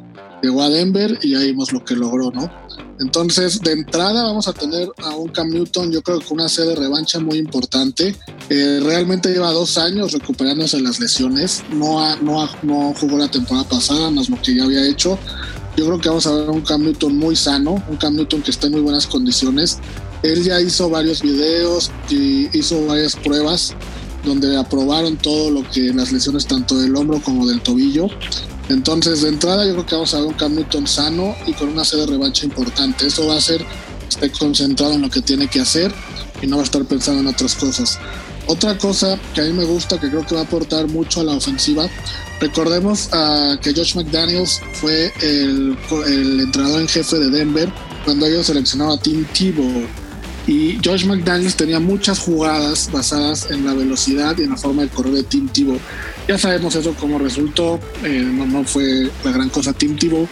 llegó 0.41 0.63
a 0.63 0.69
Denver 0.69 1.19
y 1.21 1.35
ahí 1.35 1.47
vimos 1.47 1.73
lo 1.73 1.83
que 1.83 1.95
logró, 1.95 2.31
¿no? 2.31 2.49
Entonces, 2.99 3.61
de 3.61 3.71
entrada 3.71 4.23
vamos 4.23 4.47
a 4.47 4.53
tener 4.53 4.89
a 5.03 5.15
un 5.15 5.29
Cam 5.29 5.49
Newton, 5.49 5.91
yo 5.91 6.01
creo 6.01 6.19
que 6.19 6.33
una 6.33 6.47
sede 6.47 6.67
de 6.67 6.75
revancha 6.75 7.19
muy 7.19 7.37
importante. 7.37 8.15
Realmente 8.49 9.29
lleva 9.29 9.51
dos 9.51 9.77
años 9.77 10.11
recuperándose 10.11 10.77
de 10.77 10.83
las 10.83 10.99
lesiones, 10.99 11.63
no, 11.71 12.15
no, 12.17 12.47
no 12.61 12.93
jugó 12.99 13.17
la 13.17 13.31
temporada 13.31 13.67
pasada, 13.67 14.11
más 14.11 14.29
lo 14.29 14.39
que 14.41 14.55
ya 14.55 14.65
había 14.65 14.85
hecho. 14.85 15.17
Yo 15.77 15.85
creo 15.85 15.99
que 15.99 16.09
vamos 16.09 16.27
a 16.27 16.33
ver 16.33 16.49
un 16.49 16.61
Cam 16.61 16.83
Newton 16.83 17.17
muy 17.17 17.35
sano, 17.35 17.83
un 17.89 17.97
Cam 17.97 18.15
Newton 18.15 18.41
que 18.41 18.51
está 18.51 18.67
en 18.67 18.73
muy 18.73 18.81
buenas 18.81 19.07
condiciones. 19.07 19.79
Él 20.21 20.43
ya 20.43 20.61
hizo 20.61 20.89
varios 20.89 21.21
videos 21.21 21.89
y 22.09 22.55
hizo 22.55 22.85
varias 22.85 23.15
pruebas 23.15 23.73
donde 24.23 24.57
aprobaron 24.57 25.17
todo 25.17 25.49
lo 25.49 25.69
que 25.69 25.93
las 25.93 26.11
lesiones 26.11 26.45
tanto 26.45 26.77
del 26.77 26.95
hombro 26.95 27.21
como 27.21 27.47
del 27.47 27.61
tobillo. 27.61 28.07
Entonces, 28.69 29.21
de 29.21 29.29
entrada, 29.29 29.65
yo 29.65 29.73
creo 29.73 29.85
que 29.85 29.95
vamos 29.95 30.13
a 30.13 30.19
ver 30.19 30.27
un 30.27 30.33
Cam 30.33 30.55
Newton 30.55 30.87
sano 30.87 31.35
y 31.45 31.53
con 31.53 31.69
una 31.69 31.83
sede 31.83 32.01
de 32.01 32.07
revancha 32.07 32.45
importante. 32.45 33.07
Eso 33.07 33.27
va 33.27 33.35
a 33.35 33.41
ser 33.41 33.65
esté 34.07 34.29
concentrado 34.31 34.93
en 34.93 35.01
lo 35.01 35.09
que 35.09 35.21
tiene 35.21 35.47
que 35.47 35.59
hacer 35.59 35.93
y 36.41 36.47
no 36.47 36.57
va 36.57 36.63
a 36.63 36.65
estar 36.65 36.83
pensando 36.85 37.21
en 37.21 37.27
otras 37.27 37.55
cosas. 37.55 37.97
Otra 38.47 38.77
cosa 38.77 39.19
que 39.33 39.41
a 39.41 39.43
mí 39.45 39.53
me 39.53 39.63
gusta, 39.63 39.99
que 39.99 40.09
creo 40.09 40.25
que 40.25 40.35
va 40.35 40.41
a 40.41 40.43
aportar 40.43 40.87
mucho 40.87 41.21
a 41.21 41.23
la 41.23 41.33
ofensiva, 41.33 41.87
recordemos 42.39 43.09
uh, 43.13 43.57
que 43.59 43.73
Josh 43.73 43.95
McDaniels 43.95 44.59
fue 44.73 45.13
el, 45.21 45.77
el, 46.07 46.39
entrenador 46.39 46.81
en 46.81 46.87
jefe 46.87 47.19
de 47.19 47.29
Denver 47.29 47.71
cuando 48.03 48.25
ellos 48.25 48.47
seleccionaron 48.47 48.97
a 48.97 49.01
Tim 49.01 49.25
Tebow. 49.25 49.87
Y 50.47 50.77
Josh 50.83 51.05
McDaniels 51.05 51.55
tenía 51.55 51.79
muchas 51.79 52.19
jugadas 52.19 52.89
basadas 52.91 53.49
en 53.51 53.65
la 53.65 53.73
velocidad 53.73 54.35
y 54.37 54.43
en 54.43 54.49
la 54.51 54.57
forma 54.57 54.81
de 54.83 54.89
correr 54.89 55.13
de 55.13 55.23
Tim 55.23 55.47
Tebow. 55.47 55.79
Ya 56.27 56.37
sabemos 56.37 56.75
eso 56.75 56.95
cómo 56.99 57.19
resultó, 57.19 57.79
eh, 58.03 58.23
no, 58.25 58.45
no, 58.45 58.63
fue 58.63 59.09
la 59.23 59.31
gran 59.31 59.49
cosa 59.49 59.73
Tim 59.73 59.95
Tebow, 59.97 60.27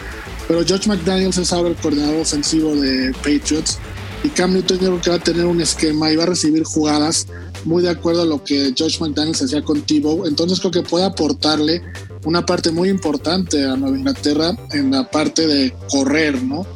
pero 0.48 0.64
Josh 0.68 0.88
McDaniels 0.88 1.38
es 1.38 1.52
ahora 1.52 1.68
el 1.68 1.76
coordinador 1.76 2.16
ofensivo 2.20 2.74
de 2.74 3.12
Patriots 3.22 3.78
y 4.22 4.28
Cam 4.28 4.52
Newton 4.52 4.78
creo 4.78 5.00
que 5.00 5.10
va 5.10 5.16
a 5.16 5.20
tener 5.20 5.46
un 5.46 5.60
esquema 5.60 6.10
y 6.10 6.16
va 6.16 6.24
a 6.24 6.26
recibir 6.26 6.64
jugadas 6.64 7.26
muy 7.64 7.82
de 7.82 7.90
acuerdo 7.90 8.22
a 8.22 8.26
lo 8.26 8.42
que 8.42 8.74
Josh 8.76 9.00
McDaniels 9.00 9.42
hacía 9.42 9.62
con 9.62 9.82
Tebow, 9.82 10.26
entonces 10.26 10.60
creo 10.60 10.70
que 10.70 10.82
puede 10.82 11.04
aportarle 11.04 11.82
una 12.24 12.44
parte 12.44 12.70
muy 12.70 12.88
importante 12.88 13.64
a 13.64 13.76
Nueva 13.76 13.96
Inglaterra 13.96 14.56
en 14.72 14.90
la 14.90 15.10
parte 15.10 15.46
de 15.46 15.74
correr, 15.88 16.42
¿no? 16.42 16.66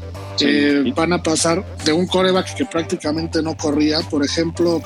Eh, 0.41 0.93
van 0.95 1.13
a 1.13 1.23
pasar 1.23 1.65
de 1.85 1.93
un 1.93 2.07
coreback 2.07 2.55
que 2.55 2.65
prácticamente 2.65 3.43
no 3.43 3.57
corría, 3.57 4.01
por 4.01 4.25
ejemplo, 4.25 4.83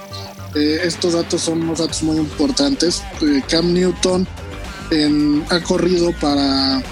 eh, 0.55 0.81
estos 0.85 1.15
datos 1.15 1.43
son 1.43 1.63
unos 1.63 1.79
datos 1.79 2.03
muy 2.03 2.17
importantes. 2.17 3.03
Eh, 3.23 3.43
Cam 3.49 3.73
Newton 3.73 4.27
en, 4.91 5.45
ha 5.51 5.61
corrido 5.61 6.13
para 6.21 6.83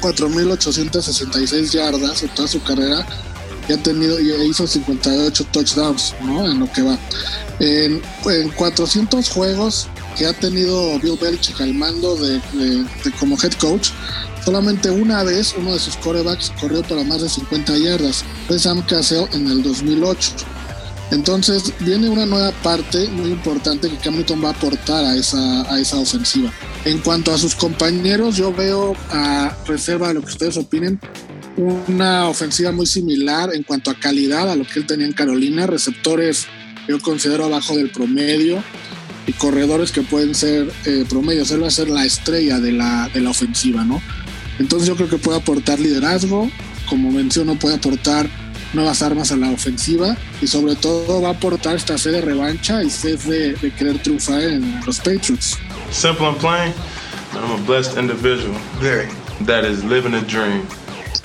4.866 0.00 1.70
yardas 1.70 2.22
en 2.22 2.28
toda 2.30 2.48
su 2.48 2.62
carrera 2.62 3.06
y 3.68 3.72
ha 3.72 3.82
tenido 3.82 4.20
y 4.20 4.30
hizo 4.48 4.66
58 4.66 5.46
touchdowns 5.52 6.14
¿no? 6.22 6.50
en 6.50 6.60
lo 6.60 6.70
que 6.72 6.82
va. 6.82 6.98
En, 7.58 8.02
en 8.26 8.50
400 8.50 9.28
juegos 9.30 9.88
que 10.16 10.26
ha 10.26 10.32
tenido 10.32 10.98
Bill 11.00 11.18
Belichick 11.20 11.60
al 11.60 11.74
mando 11.74 12.16
de 12.16 12.40
como 13.18 13.36
head 13.42 13.52
coach, 13.54 13.90
solamente 14.46 14.88
una 14.90 15.24
vez 15.24 15.56
uno 15.58 15.72
de 15.72 15.80
sus 15.80 15.96
corebacks 15.96 16.52
corrió 16.60 16.80
para 16.84 17.02
más 17.02 17.20
de 17.20 17.28
50 17.28 17.78
yardas. 17.78 18.24
Fue 18.46 18.60
Sam 18.60 18.80
Cassell 18.86 19.26
en 19.32 19.48
el 19.48 19.60
2008. 19.60 20.30
Entonces 21.10 21.72
viene 21.80 22.08
una 22.08 22.26
nueva 22.26 22.52
parte 22.62 23.08
muy 23.08 23.30
importante 23.30 23.90
que 23.90 23.96
Cam 23.96 24.14
Newton 24.14 24.44
va 24.44 24.50
a 24.50 24.52
aportar 24.52 25.04
a 25.04 25.16
esa, 25.16 25.62
a 25.68 25.80
esa 25.80 25.96
ofensiva. 25.96 26.52
En 26.84 26.98
cuanto 27.00 27.32
a 27.32 27.38
sus 27.38 27.56
compañeros, 27.56 28.36
yo 28.36 28.52
veo 28.52 28.94
a 29.10 29.56
reserva 29.66 30.08
de 30.08 30.14
lo 30.14 30.20
que 30.20 30.30
ustedes 30.30 30.56
opinen, 30.56 31.00
una 31.88 32.28
ofensiva 32.28 32.70
muy 32.70 32.86
similar 32.86 33.52
en 33.52 33.64
cuanto 33.64 33.90
a 33.90 33.98
calidad 33.98 34.48
a 34.48 34.54
lo 34.54 34.64
que 34.64 34.78
él 34.78 34.86
tenía 34.86 35.06
en 35.06 35.12
Carolina, 35.12 35.66
receptores 35.66 36.46
yo 36.86 37.00
considero 37.00 37.46
abajo 37.46 37.76
del 37.76 37.90
promedio 37.90 38.62
y 39.26 39.32
corredores 39.32 39.90
que 39.90 40.02
pueden 40.02 40.36
ser 40.36 40.72
eh, 40.84 41.04
promedios. 41.08 41.50
Él 41.50 41.64
va 41.64 41.66
a 41.66 41.72
ser 41.72 41.88
la 41.88 42.04
estrella 42.04 42.60
de 42.60 42.70
la, 42.70 43.10
de 43.12 43.20
la 43.20 43.30
ofensiva, 43.30 43.82
¿no? 43.82 44.00
Entonces 44.58 44.88
yo 44.88 44.96
creo 44.96 45.08
que 45.08 45.18
puede 45.18 45.38
aportar 45.38 45.78
liderazgo, 45.78 46.50
como 46.88 47.10
menciono, 47.10 47.56
puede 47.56 47.76
aportar 47.76 48.28
nuevas 48.72 49.02
armas 49.02 49.32
a 49.32 49.36
la 49.36 49.50
ofensiva 49.50 50.16
y 50.40 50.46
sobre 50.46 50.76
todo 50.76 51.22
va 51.22 51.28
a 51.28 51.32
aportar 51.32 51.76
esta 51.76 51.96
sed 51.98 52.12
de 52.12 52.20
revancha 52.20 52.82
y 52.82 52.90
sed 52.90 53.18
de, 53.20 53.54
de 53.54 53.70
querer 53.72 53.98
triunfar 54.02 54.42
en 54.42 54.80
los 54.84 54.98
Patriots. 54.98 55.58
Simple 55.90 56.26
and 56.26 56.38
plain, 56.38 56.72
I'm 57.34 57.52
a 57.52 57.66
blessed 57.66 57.98
individual. 57.98 58.54
Very. 58.80 59.08
That 59.44 59.64
is 59.64 59.84
living 59.84 60.14
a 60.14 60.22
dream. 60.22 60.62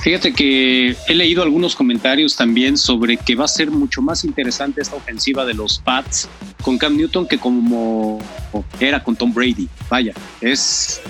Fíjate 0.01 0.33
que 0.33 0.95
he 1.07 1.13
leído 1.13 1.43
algunos 1.43 1.75
comentarios 1.75 2.35
también 2.35 2.77
sobre 2.77 3.17
que 3.17 3.35
va 3.35 3.45
a 3.45 3.47
ser 3.47 3.69
mucho 3.69 4.01
más 4.01 4.23
interesante 4.23 4.81
esta 4.81 4.95
ofensiva 4.95 5.45
de 5.45 5.53
los 5.53 5.79
Pats 5.79 6.27
con 6.61 6.77
Cam 6.77 6.97
Newton 6.97 7.27
que 7.27 7.37
como 7.37 8.19
era 8.79 9.03
con 9.03 9.15
Tom 9.15 9.33
Brady. 9.33 9.69
Vaya, 9.89 10.13
es, 10.41 11.01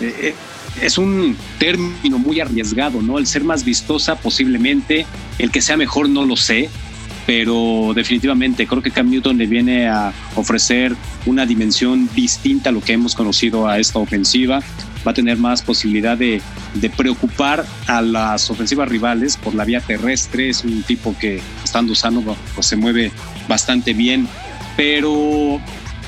eh, 0.00 0.34
es 0.82 0.98
un 0.98 1.36
término 1.58 2.18
muy 2.18 2.40
arriesgado, 2.40 3.02
¿no? 3.02 3.18
El 3.18 3.26
ser 3.26 3.44
más 3.44 3.64
vistosa 3.64 4.16
posiblemente, 4.16 5.06
el 5.38 5.50
que 5.50 5.60
sea 5.60 5.76
mejor 5.76 6.08
no 6.08 6.24
lo 6.24 6.36
sé, 6.36 6.68
pero 7.28 7.92
definitivamente 7.94 8.66
creo 8.66 8.82
que 8.82 8.90
Cam 8.90 9.10
Newton 9.10 9.36
le 9.36 9.46
viene 9.46 9.86
a 9.86 10.14
ofrecer 10.34 10.96
una 11.26 11.44
dimensión 11.44 12.08
distinta 12.14 12.70
a 12.70 12.72
lo 12.72 12.80
que 12.80 12.94
hemos 12.94 13.14
conocido 13.14 13.68
a 13.68 13.78
esta 13.78 13.98
ofensiva. 13.98 14.62
Va 15.06 15.10
a 15.10 15.14
tener 15.14 15.36
más 15.36 15.60
posibilidad 15.60 16.16
de, 16.16 16.40
preocupar 16.96 17.66
a 17.86 18.00
las 18.00 18.50
ofensivas 18.50 18.88
rivales 18.88 19.36
por 19.36 19.54
la 19.54 19.66
vía 19.66 19.80
terrestre. 19.82 20.48
Es 20.48 20.64
un 20.64 20.82
tipo 20.84 21.14
que, 21.20 21.40
estando 21.62 21.94
sano, 21.94 22.22
pues, 22.54 22.66
se 22.66 22.76
mueve 22.76 23.12
bastante 23.46 23.92
bien. 23.92 24.26
Pero 24.74 25.60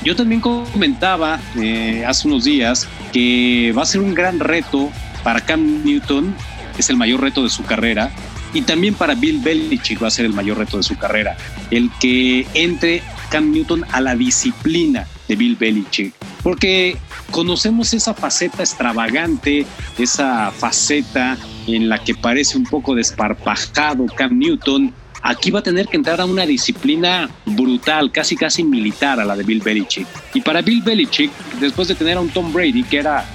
yo 0.03 0.15
también 0.15 0.41
comentaba 0.41 1.39
eh, 1.55 2.03
hace 2.03 2.27
unos 2.27 2.45
días 2.45 2.87
que 3.11 3.73
va 3.77 3.83
a 3.83 3.85
ser 3.85 4.01
un 4.01 4.13
gran 4.13 4.39
reto 4.39 4.89
para 5.23 5.41
Cam 5.41 5.83
Newton, 5.83 6.35
es 6.77 6.89
el 6.89 6.97
mayor 6.97 7.21
reto 7.21 7.43
de 7.43 7.49
su 7.49 7.63
carrera, 7.63 8.11
y 8.53 8.63
también 8.63 8.95
para 8.95 9.15
Bill 9.15 9.39
Belichick 9.39 10.01
va 10.01 10.07
a 10.07 10.11
ser 10.11 10.25
el 10.25 10.33
mayor 10.33 10.57
reto 10.57 10.77
de 10.77 10.83
su 10.83 10.97
carrera, 10.97 11.37
el 11.69 11.89
que 11.99 12.45
entre 12.53 13.01
Cam 13.29 13.51
Newton 13.51 13.85
a 13.91 14.01
la 14.01 14.15
disciplina 14.15 15.07
de 15.27 15.35
Bill 15.35 15.55
Belichick, 15.55 16.13
porque 16.43 16.97
conocemos 17.29 17.93
esa 17.93 18.13
faceta 18.13 18.63
extravagante, 18.63 19.65
esa 19.97 20.51
faceta 20.51 21.37
en 21.67 21.87
la 21.87 22.03
que 22.03 22.15
parece 22.15 22.57
un 22.57 22.65
poco 22.65 22.95
desparpajado 22.95 24.05
Cam 24.07 24.37
Newton, 24.37 24.93
aquí 25.21 25.51
va 25.51 25.59
a 25.59 25.63
tener 25.63 25.87
que 25.87 25.97
entrar 25.97 26.19
a 26.21 26.25
una 26.25 26.45
disciplina 26.45 27.29
brutal, 27.45 28.11
casi 28.11 28.35
casi 28.35 28.63
militar 28.63 29.19
a 29.19 29.25
la 29.25 29.35
de 29.35 29.43
Bill 29.43 29.61
Belichick. 29.61 30.07
Y 30.33 30.41
para 30.41 30.61
Bill 30.61 30.81
Belichick, 30.81 31.31
después 31.59 31.87
de 31.87 31.95
tener 31.95 32.17
a 32.17 32.21
un 32.21 32.29
Tom 32.29 32.51
Brady 32.51 32.83
que 32.83 32.97
era 32.97 33.25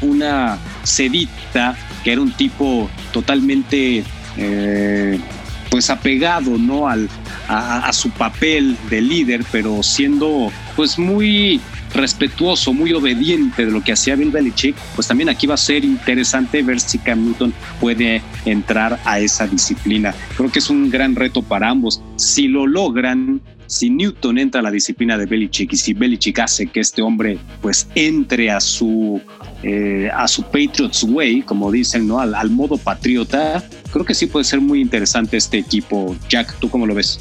una 0.00 0.58
sedita, 0.82 1.76
que 2.02 2.12
era 2.12 2.20
un 2.20 2.32
tipo 2.32 2.90
totalmente 3.12 4.04
eh, 4.36 5.20
pues 5.70 5.90
apegado 5.90 6.56
¿no? 6.58 6.88
Al, 6.88 7.08
a, 7.48 7.88
a, 7.88 7.92
su 7.92 8.10
papel 8.10 8.76
de 8.90 9.00
líder, 9.00 9.44
pero 9.50 9.82
siendo 9.82 10.52
pues 10.76 10.98
muy 10.98 11.60
respetuoso, 11.94 12.72
muy 12.72 12.92
obediente 12.92 13.64
de 13.64 13.72
lo 13.72 13.82
que 13.82 13.92
hacía 13.92 14.16
Bill 14.16 14.30
Belichick, 14.30 14.76
pues 14.94 15.08
también 15.08 15.28
aquí 15.28 15.46
va 15.46 15.54
a 15.54 15.58
ser 15.58 15.84
interesante 15.84 16.62
ver 16.62 16.80
si 16.80 16.98
Cam 16.98 17.24
Newton 17.24 17.54
puede 17.80 18.22
entrar 18.44 18.98
a 19.04 19.20
esa 19.20 19.46
disciplina. 19.46 20.14
Creo 20.36 20.50
que 20.50 20.58
es 20.58 20.70
un 20.70 20.90
gran 20.90 21.14
reto 21.14 21.42
para 21.42 21.70
ambos. 21.70 22.02
Si 22.16 22.48
lo 22.48 22.66
logran, 22.66 23.40
si 23.66 23.90
Newton 23.90 24.38
entra 24.38 24.60
a 24.60 24.64
la 24.64 24.70
disciplina 24.70 25.16
de 25.16 25.26
Belichick 25.26 25.72
y 25.72 25.76
si 25.76 25.94
Belichick 25.94 26.38
hace 26.40 26.66
que 26.66 26.80
este 26.80 27.02
hombre 27.02 27.38
pues 27.62 27.88
entre 27.94 28.50
a 28.50 28.60
su 28.60 29.20
eh, 29.62 30.10
a 30.12 30.28
su 30.28 30.42
Patriots 30.42 31.04
way, 31.04 31.40
como 31.40 31.72
dicen, 31.72 32.06
¿no? 32.06 32.20
Al, 32.20 32.34
al 32.34 32.50
modo 32.50 32.76
patriota, 32.76 33.64
creo 33.90 34.04
que 34.04 34.12
sí 34.14 34.26
puede 34.26 34.44
ser 34.44 34.60
muy 34.60 34.80
interesante 34.80 35.38
este 35.38 35.58
equipo. 35.58 36.14
Jack, 36.28 36.58
¿tú 36.58 36.68
cómo 36.68 36.86
lo 36.86 36.94
ves? 36.94 37.18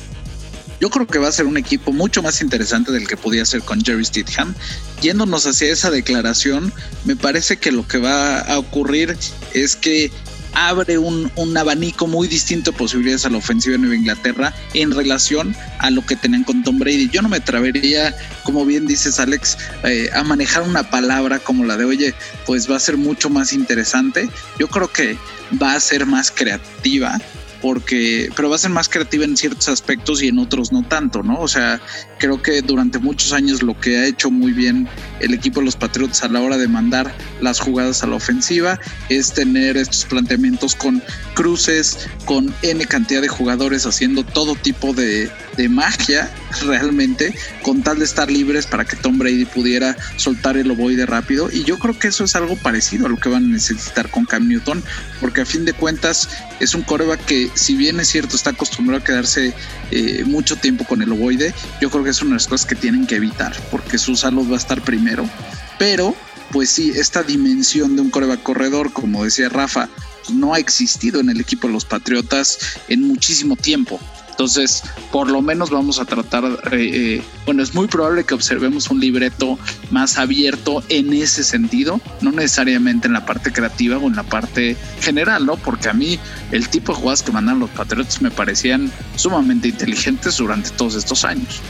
Yo 0.84 0.90
creo 0.90 1.08
que 1.08 1.18
va 1.18 1.30
a 1.30 1.32
ser 1.32 1.46
un 1.46 1.56
equipo 1.56 1.94
mucho 1.94 2.22
más 2.22 2.42
interesante 2.42 2.92
del 2.92 3.08
que 3.08 3.16
podía 3.16 3.46
ser 3.46 3.62
con 3.62 3.82
Jerry 3.82 4.04
Stidham. 4.04 4.54
Yéndonos 5.02 5.46
hacia 5.46 5.72
esa 5.72 5.90
declaración, 5.90 6.74
me 7.06 7.16
parece 7.16 7.56
que 7.56 7.72
lo 7.72 7.88
que 7.88 8.00
va 8.00 8.40
a 8.40 8.60
ocurrir 8.60 9.18
es 9.54 9.78
que 9.78 10.12
abre 10.52 10.98
un, 10.98 11.32
un, 11.38 11.56
abanico 11.56 12.06
muy 12.06 12.28
distinto 12.28 12.72
de 12.72 12.78
posibilidades 12.78 13.26
a 13.26 13.30
la 13.30 13.38
ofensiva 13.38 13.72
de 13.72 13.78
Nueva 13.78 13.96
Inglaterra 13.96 14.54
en 14.74 14.92
relación 14.92 15.56
a 15.80 15.90
lo 15.90 16.06
que 16.06 16.18
tenían 16.18 16.44
con 16.44 16.64
Tom 16.64 16.80
Brady. 16.80 17.10
Yo 17.10 17.22
no 17.22 17.30
me 17.30 17.38
atrevería, 17.38 18.14
como 18.44 18.66
bien 18.66 18.86
dices 18.86 19.22
Alex, 19.22 19.58
eh, 19.86 20.10
a 20.14 20.22
manejar 20.26 20.64
una 20.64 20.90
palabra 20.90 21.40
como 21.40 21.64
la 21.64 21.78
de, 21.78 21.86
oye, 21.86 22.14
pues 22.46 22.70
va 22.70 22.76
a 22.76 22.82
ser 22.82 22.98
mucho 22.98 23.30
más 23.30 23.54
interesante. 23.54 24.30
Yo 24.60 24.68
creo 24.68 24.92
que 24.92 25.18
va 25.62 25.76
a 25.76 25.80
ser 25.80 26.06
más 26.06 26.30
creativa 26.30 27.22
porque, 27.64 28.30
pero 28.36 28.50
va 28.50 28.58
a 28.58 28.60
ser 28.60 28.72
más 28.72 28.90
creativa 28.90 29.24
en 29.24 29.38
ciertos 29.38 29.70
aspectos 29.70 30.22
y 30.22 30.28
en 30.28 30.38
otros 30.38 30.74
no 30.74 30.84
tanto, 30.84 31.24
¿no? 31.24 31.40
O 31.40 31.48
sea, 31.48 31.80
creo 32.20 32.42
que 32.42 32.62
durante 32.62 33.00
muchos 33.00 33.32
años 33.32 33.64
lo 33.64 33.80
que 33.80 34.00
ha 34.00 34.06
hecho 34.06 34.30
muy 34.30 34.52
bien 34.52 34.90
el 35.22 35.34
equipo 35.34 35.62
de 35.62 35.68
los 35.68 35.78
Patriots 35.78 36.24
a 36.24 36.28
la 36.28 36.42
hora 36.42 36.58
de 36.58 36.68
mandar 36.68 37.16
las 37.40 37.62
jugadas 37.62 38.04
a 38.04 38.08
la 38.08 38.18
ofensiva 38.18 38.82
es 39.08 39.32
tener 39.32 39.78
estos 39.78 40.04
planteamientos 40.04 40.76
con 40.76 41.02
cruces, 41.36 42.10
con 42.26 42.54
N 42.64 42.86
cantidad 42.86 43.22
de 43.22 43.30
jugadores 43.30 43.86
haciendo 43.86 44.26
todo 44.26 44.56
tipo 44.56 44.94
de, 44.94 45.32
de 45.56 45.70
magia 45.70 46.30
realmente, 46.66 47.34
con 47.62 47.82
tal 47.82 48.00
de 48.00 48.06
estar 48.06 48.30
libres 48.30 48.66
para 48.66 48.84
que 48.84 48.98
Tom 48.98 49.18
Brady 49.18 49.46
pudiera 49.46 49.96
soltar 50.18 50.58
el 50.58 50.70
ovoide 50.70 51.06
rápido. 51.06 51.50
Y 51.50 51.64
yo 51.64 51.80
creo 51.80 51.98
que 51.98 52.10
eso 52.10 52.26
es 52.26 52.36
algo 52.36 52.58
parecido 52.58 53.06
a 53.06 53.10
lo 53.10 53.18
que 53.18 53.30
van 53.30 53.46
a 53.46 53.48
necesitar 53.48 54.10
con 54.10 54.26
Cam 54.26 54.50
Newton, 54.50 54.84
porque 55.22 55.42
a 55.42 55.46
fin 55.46 55.64
de 55.64 55.72
cuentas 55.72 56.28
es 56.60 56.76
un 56.76 56.82
coreback 56.82 57.24
que 57.26 57.53
si 57.54 57.76
bien 57.76 58.00
es 58.00 58.10
cierto, 58.10 58.36
está 58.36 58.52
acostumbrado 58.52 59.02
a 59.02 59.06
quedarse 59.06 59.54
eh, 59.92 60.24
mucho 60.26 60.56
tiempo 60.56 60.86
con 60.86 61.02
el 61.02 61.12
ovoide, 61.12 61.54
yo 61.82 61.90
creo 61.90 62.04
que 62.04 62.10
es 62.10 62.22
una 62.22 62.32
de 62.32 62.36
las 62.36 62.48
cosas 62.48 62.66
que 62.66 62.76
tienen 62.76 63.08
que 63.08 63.16
evitar, 63.16 63.56
porque 63.72 63.98
su 63.98 64.16
salud 64.16 64.50
va 64.50 64.56
a 64.56 64.60
estar 64.60 64.82
primero. 64.82 65.30
Pero, 65.78 66.16
pues 66.52 66.70
sí, 66.70 66.92
esta 66.96 67.24
dimensión 67.24 67.96
de 67.96 68.02
un 68.02 68.10
coreback 68.10 68.44
corredor, 68.44 68.94
como 68.94 69.24
decía 69.24 69.50
Rafa, 69.50 69.90
no 70.32 70.54
ha 70.54 70.60
existido 70.60 71.20
en 71.20 71.30
el 71.30 71.42
equipo 71.42 71.68
de 71.68 71.74
los 71.74 71.86
Patriotas 71.86 72.60
en 72.88 73.02
muchísimo 73.04 73.56
tiempo. 73.56 74.00
Entonces, 74.34 74.84
por 75.12 75.30
lo 75.30 75.44
menos 75.44 75.70
vamos 75.70 76.00
a 76.00 76.06
tratar, 76.06 76.44
eh, 76.72 77.22
bueno, 77.46 77.62
es 77.62 77.76
muy 77.76 77.88
probable 77.88 78.24
que 78.24 78.34
observemos 78.34 78.90
un 78.90 79.00
libreto 79.00 79.60
más 79.92 80.18
abierto 80.18 80.84
en 80.90 81.14
ese 81.14 81.44
sentido, 81.44 82.02
no 82.22 82.32
necesariamente 82.32 83.06
en 83.06 83.14
la 83.14 83.28
parte 83.28 83.54
creativa 83.54 83.98
o 84.00 84.08
en 84.08 84.16
la 84.16 84.24
parte 84.24 84.76
general, 85.02 85.46
¿no? 85.46 85.56
Porque 85.56 85.88
a 85.88 85.94
mí 85.94 86.18
el 86.52 86.68
tipo 86.68 86.94
de 86.94 87.00
jugadas 87.00 87.22
que 87.22 87.32
mandan 87.32 87.60
los 87.60 87.70
Patriots 87.70 88.24
me 88.24 88.32
parecían 88.32 88.92
sumamente 89.16 89.68
inteligentes 89.68 90.38
durante 90.38 90.72
todos 90.72 90.96
estos 90.96 91.24
años. 91.26 91.62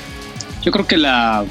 Yo 0.64 0.72
creo 0.72 0.88
que 0.88 0.96
la, 0.96 1.44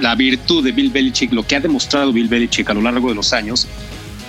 la 0.00 0.16
virtud 0.16 0.64
de 0.64 0.72
Bill 0.72 0.90
Belichick, 0.90 1.32
lo 1.32 1.46
que 1.46 1.54
ha 1.54 1.60
demostrado 1.60 2.12
Bill 2.12 2.26
Belichick 2.26 2.68
a 2.68 2.74
lo 2.74 2.82
largo 2.82 3.10
de 3.10 3.14
los 3.14 3.32
años, 3.32 3.68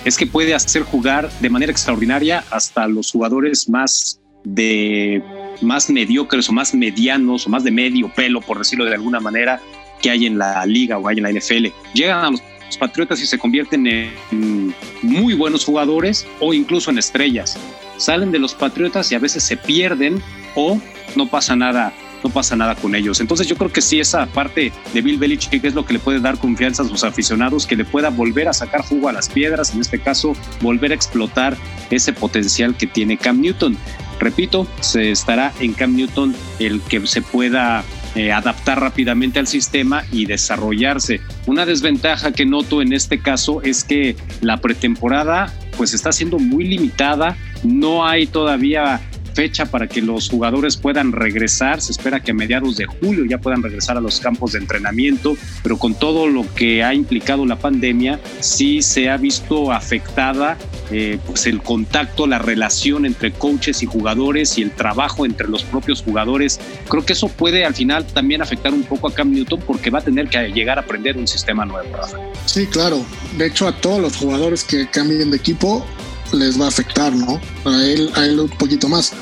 es 0.04 0.16
que 0.16 0.28
puede 0.28 0.54
hacer 0.54 0.84
jugar 0.84 1.28
de 1.40 1.50
manera 1.50 1.72
extraordinaria 1.72 2.44
hasta 2.52 2.86
los 2.86 3.10
jugadores 3.10 3.68
más 3.68 4.20
de 4.44 5.20
más 5.62 5.90
mediocres 5.90 6.48
o 6.48 6.52
más 6.52 6.74
medianos 6.74 7.46
o 7.46 7.50
más 7.50 7.64
de 7.64 7.70
medio 7.70 8.08
pelo, 8.08 8.40
por 8.40 8.58
decirlo 8.58 8.84
de 8.84 8.94
alguna 8.94 9.20
manera, 9.20 9.60
que 10.00 10.10
hay 10.10 10.26
en 10.26 10.38
la 10.38 10.64
liga 10.66 10.98
o 10.98 11.08
hay 11.08 11.18
en 11.18 11.22
la 11.24 11.32
NFL. 11.32 11.66
Llegan 11.94 12.24
a 12.24 12.30
los 12.30 12.42
Patriotas 12.78 13.20
y 13.22 13.26
se 13.26 13.38
convierten 13.38 13.86
en 13.86 14.74
muy 15.02 15.34
buenos 15.34 15.64
jugadores 15.64 16.26
o 16.40 16.52
incluso 16.52 16.90
en 16.90 16.98
estrellas. 16.98 17.56
Salen 17.96 18.32
de 18.32 18.38
los 18.38 18.54
Patriotas 18.54 19.10
y 19.12 19.14
a 19.14 19.18
veces 19.18 19.44
se 19.44 19.56
pierden 19.56 20.20
o 20.54 20.80
no 21.14 21.26
pasa 21.26 21.56
nada 21.56 21.92
no 22.22 22.30
pasa 22.30 22.56
nada 22.56 22.74
con 22.74 22.94
ellos. 22.94 23.20
Entonces 23.20 23.46
yo 23.46 23.56
creo 23.56 23.72
que 23.72 23.80
sí, 23.80 24.00
esa 24.00 24.26
parte 24.26 24.72
de 24.92 25.00
Bill 25.00 25.18
Belichick 25.18 25.64
es 25.64 25.74
lo 25.74 25.84
que 25.84 25.94
le 25.94 25.98
puede 25.98 26.20
dar 26.20 26.38
confianza 26.38 26.82
a 26.82 26.88
sus 26.88 27.04
aficionados, 27.04 27.66
que 27.66 27.76
le 27.76 27.84
pueda 27.84 28.10
volver 28.10 28.48
a 28.48 28.52
sacar 28.52 28.82
jugo 28.82 29.08
a 29.08 29.12
las 29.12 29.28
piedras, 29.28 29.74
en 29.74 29.80
este 29.80 29.98
caso, 29.98 30.34
volver 30.60 30.92
a 30.92 30.94
explotar 30.94 31.56
ese 31.90 32.12
potencial 32.12 32.76
que 32.76 32.86
tiene 32.86 33.16
Cam 33.16 33.40
Newton. 33.40 33.76
Repito, 34.18 34.66
se 34.80 35.10
estará 35.10 35.52
en 35.60 35.72
Cam 35.72 35.94
Newton 35.94 36.34
el 36.58 36.80
que 36.82 37.06
se 37.06 37.22
pueda 37.22 37.84
eh, 38.14 38.32
adaptar 38.32 38.80
rápidamente 38.80 39.38
al 39.38 39.46
sistema 39.46 40.04
y 40.10 40.24
desarrollarse. 40.24 41.20
Una 41.46 41.66
desventaja 41.66 42.32
que 42.32 42.46
noto 42.46 42.80
en 42.80 42.94
este 42.94 43.20
caso 43.20 43.60
es 43.62 43.84
que 43.84 44.16
la 44.40 44.56
pretemporada 44.56 45.52
pues 45.76 45.92
está 45.92 46.12
siendo 46.12 46.38
muy 46.38 46.64
limitada, 46.64 47.36
no 47.62 48.06
hay 48.06 48.26
todavía 48.26 49.02
fecha 49.36 49.66
para 49.66 49.86
que 49.86 50.00
los 50.00 50.30
jugadores 50.30 50.78
puedan 50.78 51.12
regresar. 51.12 51.82
Se 51.82 51.92
espera 51.92 52.20
que 52.20 52.30
a 52.30 52.34
mediados 52.34 52.78
de 52.78 52.86
julio 52.86 53.26
ya 53.26 53.36
puedan 53.36 53.62
regresar 53.62 53.98
a 53.98 54.00
los 54.00 54.18
campos 54.18 54.52
de 54.52 54.60
entrenamiento, 54.60 55.36
pero 55.62 55.76
con 55.76 55.94
todo 55.94 56.26
lo 56.26 56.42
que 56.54 56.82
ha 56.82 56.94
implicado 56.94 57.44
la 57.44 57.56
pandemia, 57.56 58.18
sí 58.40 58.80
se 58.80 59.10
ha 59.10 59.18
visto 59.18 59.72
afectada 59.72 60.56
eh, 60.90 61.18
pues 61.26 61.46
el 61.46 61.62
contacto, 61.62 62.26
la 62.26 62.38
relación 62.38 63.04
entre 63.04 63.32
coaches 63.32 63.82
y 63.82 63.86
jugadores 63.86 64.56
y 64.56 64.62
el 64.62 64.70
trabajo 64.70 65.26
entre 65.26 65.48
los 65.48 65.64
propios 65.64 66.02
jugadores. 66.02 66.58
Creo 66.88 67.04
que 67.04 67.12
eso 67.12 67.28
puede 67.28 67.66
al 67.66 67.74
final 67.74 68.06
también 68.06 68.40
afectar 68.40 68.72
un 68.72 68.84
poco 68.84 69.08
a 69.08 69.14
Cam 69.14 69.32
Newton 69.32 69.60
porque 69.66 69.90
va 69.90 69.98
a 69.98 70.02
tener 70.02 70.28
que 70.28 70.48
llegar 70.48 70.78
a 70.78 70.82
aprender 70.82 71.18
un 71.18 71.28
sistema 71.28 71.66
nuevo. 71.66 71.94
Rafa. 71.94 72.16
Sí, 72.46 72.66
claro. 72.66 73.04
De 73.36 73.46
hecho, 73.46 73.68
a 73.68 73.72
todos 73.72 74.00
los 74.00 74.16
jugadores 74.16 74.64
que 74.64 74.88
cambien 74.88 75.30
de 75.30 75.36
equipo 75.36 75.84
les 76.32 76.60
va 76.60 76.66
a 76.66 76.68
afectar, 76.68 77.14
¿no? 77.14 77.40
A 77.64 77.84
él, 77.84 78.10
a 78.14 78.24
él 78.24 78.40
un 78.40 78.48
poquito 78.48 78.88
más. 78.88 79.12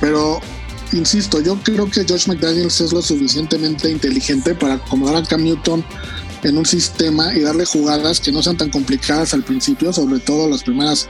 Pero, 0.00 0.40
insisto, 0.92 1.40
yo 1.40 1.56
creo 1.62 1.90
que 1.90 2.04
Josh 2.08 2.28
McDaniels 2.28 2.80
es 2.80 2.92
lo 2.92 3.02
suficientemente 3.02 3.90
inteligente 3.90 4.54
para 4.54 4.74
acomodar 4.74 5.16
a 5.16 5.26
Cam 5.26 5.44
Newton 5.44 5.84
en 6.42 6.58
un 6.58 6.66
sistema 6.66 7.34
y 7.34 7.40
darle 7.40 7.64
jugadas 7.64 8.20
que 8.20 8.32
no 8.32 8.42
sean 8.42 8.56
tan 8.56 8.70
complicadas 8.70 9.32
al 9.34 9.44
principio, 9.44 9.92
sobre 9.92 10.18
todo 10.20 10.48
las 10.48 10.62
primeras 10.62 11.08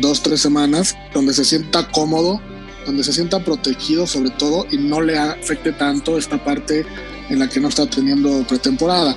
dos, 0.00 0.22
tres 0.22 0.40
semanas, 0.40 0.96
donde 1.12 1.32
se 1.32 1.44
sienta 1.44 1.90
cómodo, 1.90 2.40
donde 2.84 3.04
se 3.04 3.12
sienta 3.12 3.42
protegido 3.42 4.06
sobre 4.06 4.30
todo 4.30 4.66
y 4.70 4.76
no 4.76 5.00
le 5.00 5.18
afecte 5.18 5.72
tanto 5.72 6.18
esta 6.18 6.42
parte 6.42 6.84
en 7.30 7.38
la 7.38 7.48
que 7.48 7.60
no 7.60 7.68
está 7.68 7.86
teniendo 7.86 8.44
pretemporada. 8.46 9.16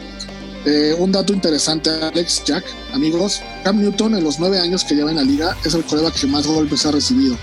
Eh, 0.70 0.94
un 1.00 1.14
dato 1.14 1.32
interesante, 1.32 1.90
Alex 1.90 2.44
Jack, 2.44 2.66
amigos, 2.92 3.42
Cam 3.64 3.80
Newton 3.80 4.16
en 4.16 4.24
los 4.26 4.38
nueve 4.38 4.60
años 4.60 4.84
que 4.84 4.96
lleva 4.96 5.12
en 5.12 5.16
la 5.16 5.24
liga 5.24 5.56
es 5.64 5.74
el 5.74 5.86
coreback 5.86 6.20
que 6.20 6.28
más 6.28 6.46
golpes 6.46 6.86
ha 6.86 6.92
recibido. 6.92 7.38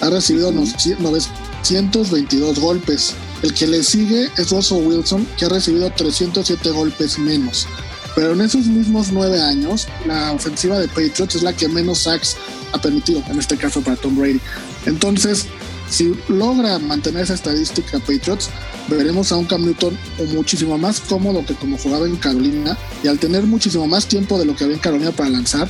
Ha 0.00 0.10
recibido 0.10 0.52
922 0.52 2.60
golpes. 2.60 3.14
El 3.42 3.52
que 3.52 3.66
le 3.66 3.82
sigue 3.82 4.30
es 4.36 4.50
Russell 4.50 4.86
Wilson, 4.86 5.26
que 5.36 5.46
ha 5.46 5.48
recibido 5.48 5.90
307 5.90 6.70
golpes 6.70 7.18
menos. 7.18 7.66
Pero 8.14 8.34
en 8.34 8.42
esos 8.42 8.66
mismos 8.66 9.10
nueve 9.10 9.42
años, 9.42 9.88
la 10.06 10.30
ofensiva 10.30 10.78
de 10.78 10.86
Patriots 10.86 11.34
es 11.34 11.42
la 11.42 11.52
que 11.52 11.66
menos 11.66 11.98
sacks 11.98 12.36
ha 12.72 12.80
permitido, 12.80 13.24
en 13.28 13.40
este 13.40 13.56
caso 13.56 13.80
para 13.80 13.96
Tom 13.96 14.16
Brady. 14.16 14.40
Entonces, 14.86 15.46
si 15.90 16.14
logra 16.28 16.78
mantener 16.78 17.22
esa 17.22 17.34
estadística 17.34 17.98
Patriots, 17.98 18.50
veremos 18.88 19.32
a 19.32 19.36
un 19.36 19.44
Cam 19.46 19.64
Newton 19.64 19.96
muchísimo 20.34 20.78
más 20.78 21.00
cómodo 21.00 21.44
que 21.44 21.54
como 21.54 21.78
jugaba 21.78 22.06
en 22.06 22.16
Carolina 22.16 22.76
y 23.02 23.08
al 23.08 23.18
tener 23.18 23.44
muchísimo 23.44 23.86
más 23.86 24.06
tiempo 24.06 24.38
de 24.38 24.44
lo 24.44 24.54
que 24.54 24.64
había 24.64 24.76
en 24.76 24.82
Carolina 24.82 25.12
para 25.12 25.30
lanzar, 25.30 25.68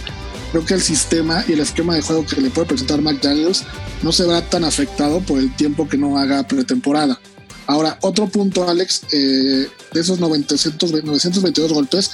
creo 0.53 0.65
que 0.65 0.75
el 0.75 0.83
sistema 0.83 1.45
y 1.49 1.53
el 1.53 1.61
esquema 1.61 1.95
de 1.95 2.03
juego 2.03 2.27
que 2.27 2.41
le 2.41 2.51
puede 2.51 2.69
presentar 2.69 3.01
McDaniels 3.01 3.65
no 4.03 4.13
se 4.13 4.27
verá 4.27 4.43
tan 4.43 4.65
afectado 4.65 5.21
por 5.21 5.39
el 5.39 5.55
tiempo 5.55 5.89
que 5.89 5.97
no 5.97 6.19
haga 6.19 6.47
pretemporada. 6.47 7.19
Ahora, 7.67 7.99
otro 8.01 8.29
punto, 8.29 8.67
Alex, 8.67 9.03
eh, 9.13 9.69
de 9.93 10.01
esos 10.01 10.19
922 10.19 11.73
golpes, 11.73 12.13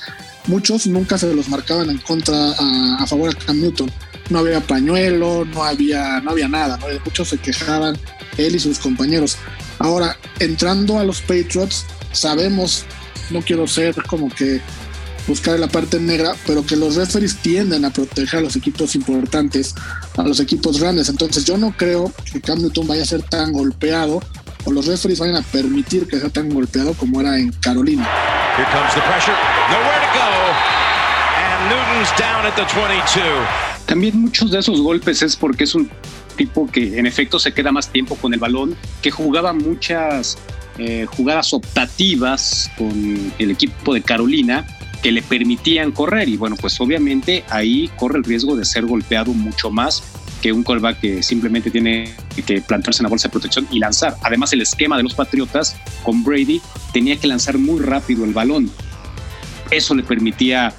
muchos 0.48 0.88
nunca 0.88 1.16
se 1.16 1.32
los 1.32 1.48
marcaban 1.48 1.90
en 1.90 1.98
contra 1.98 2.52
a, 2.58 2.96
a, 2.96 3.06
favor 3.06 3.30
a 3.30 3.38
Cam 3.38 3.60
Newton. 3.60 3.88
No 4.30 4.38
había 4.38 4.60
pañuelo, 4.60 5.44
no 5.44 5.64
había, 5.64 6.20
no 6.20 6.30
había 6.30 6.48
nada, 6.48 6.78
muchos 7.04 7.28
se 7.28 7.38
quejaban 7.38 7.98
él 8.38 8.54
y 8.54 8.58
sus 8.58 8.78
compañeros. 8.78 9.36
Ahora, 9.78 10.16
entrando 10.38 10.98
a 10.98 11.04
los 11.04 11.20
Patriots, 11.20 11.84
sabemos, 12.12 12.84
no 13.30 13.42
quiero 13.42 13.66
ser 13.66 13.94
como 14.06 14.30
que 14.30 14.60
buscar 15.26 15.58
la 15.58 15.68
parte 15.68 15.98
negra, 15.98 16.34
pero 16.46 16.64
que 16.64 16.76
los 16.76 16.96
referees 16.96 17.36
tienden 17.36 17.84
a 17.84 17.90
proteger 17.90 18.40
a 18.40 18.42
los 18.42 18.56
equipos 18.56 18.94
importantes, 18.94 19.74
a 20.16 20.22
los 20.22 20.40
equipos 20.40 20.80
grandes. 20.80 21.08
Entonces 21.08 21.44
yo 21.44 21.56
no 21.56 21.74
creo 21.76 22.12
que 22.32 22.40
Cam 22.40 22.60
Newton 22.60 22.86
vaya 22.86 23.02
a 23.02 23.06
ser 23.06 23.22
tan 23.22 23.52
golpeado 23.52 24.22
o 24.64 24.72
los 24.72 24.86
referees 24.86 25.18
vayan 25.18 25.36
a 25.36 25.42
permitir 25.42 26.06
que 26.08 26.18
sea 26.18 26.30
tan 26.30 26.48
golpeado 26.48 26.94
como 26.94 27.20
era 27.20 27.38
en 27.38 27.52
Carolina. 27.52 28.08
Here 28.56 28.66
comes 28.70 28.94
the 28.94 29.00
pressure. 29.00 29.36
Nowhere 29.70 30.00
to 30.00 30.10
go. 30.14 30.30
And 31.36 31.68
Newton's 31.68 32.12
down 32.16 32.46
at 32.46 32.54
the 32.54 32.64
22. 32.64 33.73
También 33.86 34.20
muchos 34.20 34.50
de 34.50 34.58
esos 34.58 34.80
golpes 34.80 35.22
es 35.22 35.36
porque 35.36 35.64
es 35.64 35.74
un 35.74 35.90
tipo 36.36 36.66
que 36.70 36.98
en 36.98 37.06
efecto 37.06 37.38
se 37.38 37.52
queda 37.52 37.70
más 37.70 37.90
tiempo 37.90 38.16
con 38.16 38.34
el 38.34 38.40
balón, 38.40 38.76
que 39.02 39.10
jugaba 39.10 39.52
muchas 39.52 40.38
eh, 40.78 41.06
jugadas 41.08 41.52
optativas 41.52 42.70
con 42.76 43.32
el 43.38 43.50
equipo 43.50 43.94
de 43.94 44.02
Carolina 44.02 44.66
que 45.02 45.12
le 45.12 45.22
permitían 45.22 45.92
correr 45.92 46.28
y 46.30 46.36
bueno, 46.38 46.56
pues 46.56 46.80
obviamente 46.80 47.44
ahí 47.50 47.90
corre 47.96 48.18
el 48.18 48.24
riesgo 48.24 48.56
de 48.56 48.64
ser 48.64 48.86
golpeado 48.86 49.32
mucho 49.34 49.70
más 49.70 50.02
que 50.40 50.52
un 50.52 50.62
callback 50.62 51.00
que 51.00 51.22
simplemente 51.22 51.70
tiene 51.70 52.14
que 52.46 52.60
plantarse 52.60 53.02
en 53.02 53.04
la 53.04 53.08
bolsa 53.10 53.28
de 53.28 53.32
protección 53.32 53.66
y 53.70 53.78
lanzar. 53.78 54.16
Además, 54.22 54.52
el 54.52 54.60
esquema 54.60 54.96
de 54.96 55.02
los 55.02 55.14
Patriotas 55.14 55.76
con 56.02 56.22
Brady 56.22 56.60
tenía 56.92 57.16
que 57.16 57.26
lanzar 57.26 57.56
muy 57.56 57.80
rápido 57.80 58.24
el 58.24 58.34
balón. 58.34 58.70
Eso 59.70 59.94
le 59.94 60.02
permitía 60.02 60.74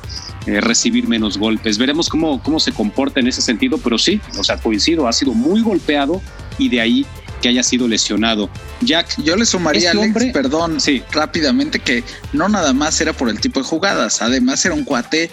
eh, 0.45 0.61
recibir 0.61 1.07
menos 1.07 1.37
golpes. 1.37 1.77
Veremos 1.77 2.09
cómo, 2.09 2.41
cómo 2.41 2.59
se 2.59 2.71
comporta 2.71 3.19
en 3.19 3.27
ese 3.27 3.41
sentido, 3.41 3.77
pero 3.77 3.97
sí, 3.97 4.21
o 4.37 4.43
sea, 4.43 4.57
coincido, 4.57 5.07
ha 5.07 5.13
sido 5.13 5.33
muy 5.33 5.61
golpeado 5.61 6.21
y 6.57 6.69
de 6.69 6.81
ahí 6.81 7.05
que 7.41 7.49
haya 7.49 7.63
sido 7.63 7.87
lesionado. 7.87 8.49
Jack. 8.81 9.21
Yo 9.23 9.35
le 9.35 9.45
sumaría, 9.45 9.91
este 9.91 10.01
Alex, 10.01 10.33
perdón, 10.33 10.79
sí. 10.79 11.03
rápidamente, 11.11 11.79
que 11.79 12.03
no 12.33 12.49
nada 12.49 12.73
más 12.73 12.99
era 13.01 13.13
por 13.13 13.29
el 13.29 13.39
tipo 13.39 13.59
de 13.59 13.65
jugadas, 13.65 14.21
además 14.21 14.65
era 14.65 14.73
un 14.73 14.83
cuate 14.83 15.29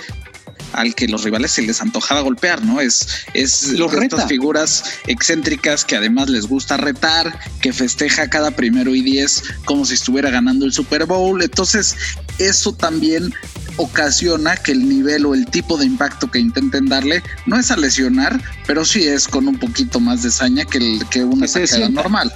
al 0.73 0.95
que 0.95 1.09
los 1.09 1.25
rivales 1.25 1.52
se 1.52 1.62
les 1.62 1.81
antojaba 1.81 2.21
golpear, 2.21 2.62
¿no? 2.64 2.81
Es, 2.81 3.26
es 3.35 3.69
los 3.73 3.92
estas 3.92 4.26
figuras 4.26 4.85
excéntricas 5.07 5.85
que 5.85 5.97
además 5.97 6.28
les 6.28 6.47
gusta 6.47 6.76
retar, 6.76 7.38
que 7.61 7.73
festeja 7.73 8.28
cada 8.28 8.50
primero 8.50 8.95
y 8.95 9.02
diez 9.02 9.42
como 9.64 9.85
si 9.85 9.95
estuviera 9.95 10.31
ganando 10.31 10.64
el 10.64 10.73
Super 10.73 11.07
Bowl. 11.07 11.42
Entonces, 11.42 11.97
eso 12.38 12.75
también 12.75 13.33
ocasiona 13.82 14.56
que 14.56 14.72
el 14.72 14.88
nivel 14.88 15.26
o 15.26 15.34
el 15.34 15.46
tipo 15.46 15.76
de 15.76 15.86
impacto 15.86 16.30
que 16.30 16.38
intenten 16.38 16.86
darle 16.86 17.22
no 17.46 17.58
es 17.58 17.70
a 17.70 17.76
lesionar, 17.76 18.40
pero 18.66 18.84
sí 18.84 19.04
es 19.04 19.28
con 19.28 19.48
un 19.48 19.58
poquito 19.58 20.00
más 20.00 20.22
de 20.22 20.30
saña 20.30 20.64
que, 20.64 20.78
el, 20.78 21.08
que 21.10 21.24
una 21.24 21.46
sacada 21.46 21.88
normal. 21.88 22.32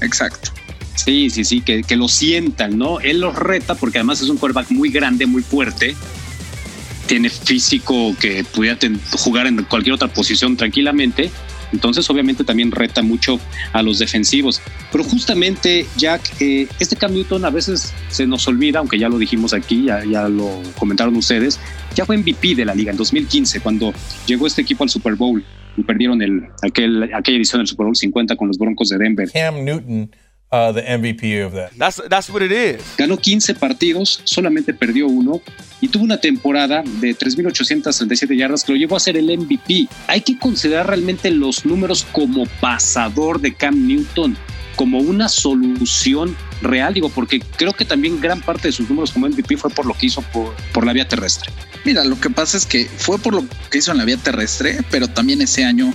Exacto. 0.00 0.50
Sí, 0.96 1.30
sí, 1.30 1.44
sí, 1.44 1.60
que, 1.60 1.82
que, 1.82 1.96
lo 1.96 2.08
sientan, 2.08 2.76
¿no? 2.76 3.00
Él 3.00 3.20
los 3.20 3.34
reta 3.34 3.74
porque 3.74 3.98
además 3.98 4.20
es 4.20 4.28
un 4.28 4.36
quarterback 4.36 4.70
muy 4.70 4.90
grande, 4.90 5.26
muy 5.26 5.42
fuerte 5.42 5.96
tiene 7.10 7.28
físico 7.28 8.14
que 8.20 8.44
pudiera 8.44 8.78
jugar 9.18 9.48
en 9.48 9.64
cualquier 9.64 9.94
otra 9.94 10.06
posición 10.06 10.56
tranquilamente. 10.56 11.28
Entonces, 11.72 12.08
obviamente, 12.10 12.44
también 12.44 12.70
reta 12.70 13.02
mucho 13.02 13.38
a 13.72 13.82
los 13.82 13.98
defensivos. 13.98 14.60
Pero 14.90 15.04
justamente, 15.04 15.86
Jack, 15.96 16.40
eh, 16.40 16.66
este 16.78 16.96
Cam 16.96 17.12
Newton 17.12 17.44
a 17.44 17.50
veces 17.50 17.92
se 18.08 18.26
nos 18.26 18.46
olvida, 18.48 18.80
aunque 18.80 18.98
ya 18.98 19.08
lo 19.08 19.18
dijimos 19.18 19.54
aquí, 19.54 19.84
ya, 19.84 20.04
ya 20.04 20.28
lo 20.28 20.62
comentaron 20.78 21.16
ustedes, 21.16 21.58
ya 21.94 22.04
fue 22.04 22.16
MVP 22.16 22.54
de 22.54 22.64
la 22.64 22.74
liga 22.74 22.90
en 22.90 22.96
2015, 22.96 23.60
cuando 23.60 23.92
llegó 24.26 24.46
este 24.46 24.62
equipo 24.62 24.84
al 24.84 24.90
Super 24.90 25.14
Bowl 25.14 25.44
y 25.76 25.82
perdieron 25.82 26.20
el, 26.22 26.48
aquel, 26.62 27.04
aquella 27.14 27.36
edición 27.36 27.60
del 27.60 27.66
Super 27.66 27.86
Bowl 27.86 27.96
50 27.96 28.36
con 28.36 28.48
los 28.48 28.58
Broncos 28.58 28.88
de 28.88 28.98
Denver. 28.98 29.30
Cam 29.30 29.64
Newton 29.64 30.10
uh, 30.52 30.72
the 30.72 30.82
MVP 30.82 31.44
of 31.44 31.52
that. 31.52 31.70
That's, 31.76 32.00
that's 32.08 32.28
what 32.30 32.42
it 32.42 32.52
is. 32.52 32.82
Ganó 32.96 33.16
15 33.16 33.54
partidos, 33.54 34.20
solamente 34.24 34.74
perdió 34.74 35.06
uno 35.06 35.40
y 35.80 35.88
tuvo 35.88 36.04
una 36.04 36.18
temporada 36.18 36.82
de 37.00 37.16
3.837 37.16 38.36
yardas 38.36 38.64
que 38.64 38.72
lo 38.72 38.78
llevó 38.78 38.96
a 38.96 39.00
ser 39.00 39.16
el 39.16 39.36
MVP. 39.38 39.88
Hay 40.06 40.20
que 40.20 40.38
considerar 40.38 40.88
realmente 40.88 41.30
los 41.30 41.64
números 41.64 42.06
como 42.12 42.46
pasador 42.60 43.40
de 43.40 43.54
Cam 43.54 43.86
Newton, 43.86 44.36
como 44.76 44.98
una 44.98 45.28
solución 45.28 46.36
real, 46.62 46.94
digo, 46.94 47.08
porque 47.08 47.40
creo 47.40 47.72
que 47.72 47.84
también 47.84 48.20
gran 48.20 48.40
parte 48.40 48.68
de 48.68 48.72
sus 48.72 48.88
números 48.88 49.12
como 49.12 49.28
MVP 49.28 49.56
fue 49.56 49.70
por 49.70 49.86
lo 49.86 49.94
que 49.94 50.06
hizo 50.06 50.22
por, 50.22 50.54
por 50.72 50.84
la 50.84 50.92
vía 50.92 51.08
terrestre. 51.08 51.50
Mira, 51.84 52.04
lo 52.04 52.20
que 52.20 52.28
pasa 52.28 52.58
es 52.58 52.66
que 52.66 52.84
fue 52.84 53.18
por 53.18 53.34
lo 53.34 53.44
que 53.70 53.78
hizo 53.78 53.90
en 53.92 53.98
la 53.98 54.04
vía 54.04 54.18
terrestre, 54.18 54.80
pero 54.90 55.08
también 55.08 55.40
ese 55.40 55.64
año 55.64 55.92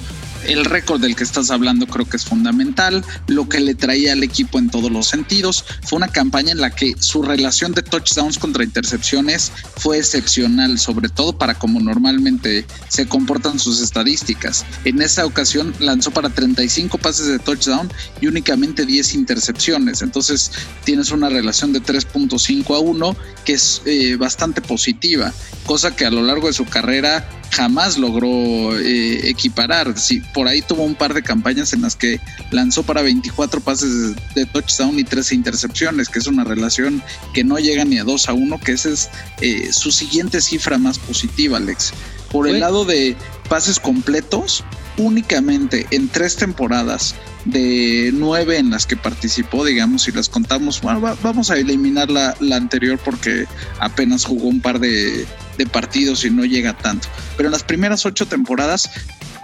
el 0.47 0.65
récord 0.65 1.01
del 1.01 1.15
que 1.15 1.23
estás 1.23 1.51
hablando 1.51 1.87
creo 1.87 2.07
que 2.07 2.17
es 2.17 2.25
fundamental, 2.25 3.03
lo 3.27 3.47
que 3.49 3.59
le 3.59 3.75
traía 3.75 4.13
al 4.13 4.23
equipo 4.23 4.59
en 4.59 4.69
todos 4.69 4.91
los 4.91 5.07
sentidos. 5.07 5.65
Fue 5.83 5.97
una 5.97 6.07
campaña 6.07 6.51
en 6.51 6.61
la 6.61 6.69
que 6.69 6.95
su 6.99 7.21
relación 7.21 7.73
de 7.73 7.81
touchdowns 7.81 8.37
contra 8.37 8.63
intercepciones 8.63 9.51
fue 9.77 9.97
excepcional, 9.97 10.79
sobre 10.79 11.09
todo 11.09 11.37
para 11.37 11.55
cómo 11.55 11.79
normalmente 11.79 12.65
se 12.87 13.07
comportan 13.07 13.59
sus 13.59 13.81
estadísticas. 13.81 14.65
En 14.83 15.01
esa 15.01 15.25
ocasión 15.25 15.73
lanzó 15.79 16.11
para 16.11 16.29
35 16.29 16.97
pases 16.97 17.27
de 17.27 17.39
touchdown 17.39 17.91
y 18.21 18.27
únicamente 18.27 18.85
10 18.85 19.15
intercepciones. 19.15 20.01
Entonces 20.01 20.51
tienes 20.83 21.11
una 21.11 21.29
relación 21.29 21.73
de 21.73 21.81
3.5 21.81 22.75
a 22.75 22.79
1 22.79 23.17
que 23.45 23.53
es 23.53 23.81
eh, 23.85 24.15
bastante 24.15 24.61
positiva, 24.61 25.33
cosa 25.65 25.95
que 25.95 26.05
a 26.05 26.11
lo 26.11 26.23
largo 26.23 26.47
de 26.47 26.53
su 26.53 26.65
carrera 26.65 27.27
jamás 27.51 27.97
logró 27.97 28.77
eh, 28.77 29.29
equiparar. 29.29 29.97
Sí, 29.97 30.21
por 30.35 30.49
ahí 30.49 30.61
tuvo 30.61 30.83
un 30.83 30.95
par 30.95 31.13
de 31.13 31.23
campañas 31.23 31.71
en 31.71 31.81
las 31.81 31.95
que 31.95 32.19
lanzó 32.51 32.83
para 32.83 33.01
24 33.01 33.61
pases 33.61 34.13
de, 34.35 34.45
touchdown 34.45 34.99
y 34.99 35.05
13 35.05 35.33
intercepciones, 35.33 36.09
que 36.09 36.19
es 36.19 36.27
una 36.27 36.43
relación 36.43 37.01
que 37.33 37.45
no 37.45 37.57
llega 37.57 37.85
ni 37.85 37.99
a 37.99 38.03
2 38.03 38.27
a 38.27 38.33
1, 38.33 38.59
que 38.59 38.73
esa 38.73 38.89
es 38.89 39.09
eh, 39.39 39.71
su 39.71 39.91
siguiente 39.91 40.41
cifra 40.41 40.77
más 40.77 40.99
positiva, 40.99 41.55
Alex. 41.55 41.93
Por 42.33 42.49
el 42.49 42.59
lado 42.59 42.83
de 42.83 43.15
pases 43.47 43.79
completos, 43.79 44.65
únicamente 44.97 45.87
en 45.91 46.09
tres 46.09 46.35
temporadas 46.35 47.15
de 47.45 48.11
nueve 48.13 48.57
en 48.57 48.71
las 48.71 48.85
que 48.85 48.97
participó, 48.97 49.63
digamos, 49.63 50.03
si 50.03 50.11
las 50.11 50.27
contamos, 50.27 50.81
bueno, 50.81 51.15
vamos 51.23 51.49
a 51.49 51.55
eliminar 51.55 52.09
la, 52.09 52.35
la 52.41 52.57
anterior 52.57 52.99
porque 53.05 53.45
apenas 53.79 54.25
jugó 54.25 54.49
un 54.49 54.59
par 54.59 54.79
de, 54.79 55.25
de 55.57 55.65
partidos 55.65 56.25
y 56.25 56.29
no 56.29 56.45
llega 56.45 56.77
tanto. 56.77 57.07
Pero 57.37 57.47
en 57.47 57.51
las 57.53 57.63
primeras 57.63 58.05
ocho 58.05 58.25
temporadas, 58.25 58.89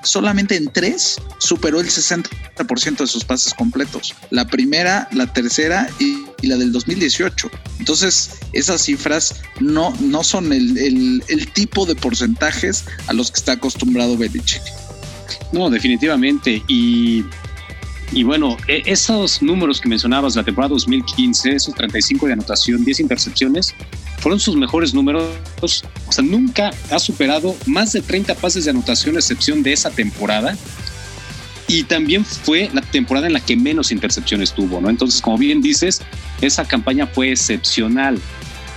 solamente 0.03 0.55
en 0.55 0.71
tres 0.71 1.17
superó 1.37 1.79
el 1.79 1.87
60% 1.87 2.97
de 2.97 3.07
sus 3.07 3.23
pases 3.23 3.53
completos. 3.53 4.15
La 4.29 4.45
primera, 4.47 5.07
la 5.11 5.31
tercera 5.31 5.89
y, 5.99 6.25
la 6.47 6.57
del 6.57 6.71
2018. 6.71 7.51
Entonces, 7.79 8.31
esas 8.53 8.81
cifras 8.81 9.41
no, 9.59 9.93
no 9.99 10.23
son 10.23 10.51
el, 10.51 11.23
tipo 11.53 11.85
de 11.85 11.95
porcentajes 11.95 12.85
a 13.07 13.13
los 13.13 13.31
que 13.31 13.37
está 13.37 13.53
acostumbrado 13.53 14.17
Belichick. 14.17 14.63
No, 15.51 15.69
definitivamente. 15.69 16.63
Y 16.67 17.23
y 18.13 18.23
bueno, 18.23 18.57
e, 18.67 18.83
esos 18.85 19.41
números 19.41 19.79
que 19.79 19.87
mencionabas, 19.87 20.35
la 20.35 20.43
temporada 20.43 20.73
2015, 20.73 21.55
esos 21.55 21.73
35 21.73 22.27
de 22.27 22.33
anotación, 22.33 22.83
10 22.83 22.99
intercepciones, 22.99 23.73
fueron 24.21 24.39
sus 24.39 24.55
mejores 24.55 24.93
números. 24.93 25.25
O 25.61 26.11
sea, 26.11 26.23
nunca 26.23 26.71
ha 26.89 26.99
superado 26.99 27.55
más 27.65 27.91
de 27.91 28.01
30 28.01 28.35
pases 28.35 28.65
de 28.65 28.71
anotación, 28.71 29.15
excepción 29.15 29.63
de 29.63 29.73
esa 29.73 29.89
temporada. 29.89 30.55
Y 31.67 31.83
también 31.83 32.23
fue 32.23 32.69
la 32.73 32.81
temporada 32.81 33.27
en 33.27 33.33
la 33.33 33.39
que 33.39 33.55
menos 33.55 33.91
intercepciones 33.91 34.53
tuvo, 34.53 34.79
¿no? 34.79 34.89
Entonces, 34.89 35.21
como 35.21 35.37
bien 35.37 35.61
dices, 35.61 36.01
esa 36.41 36.65
campaña 36.65 37.07
fue 37.07 37.31
excepcional. 37.31 38.19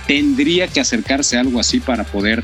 Tendría 0.07 0.67
que 0.67 0.79
acercarse 0.79 1.37
a 1.37 1.41
algo 1.41 1.59
así 1.59 1.79
para 1.79 2.05
poder, 2.05 2.43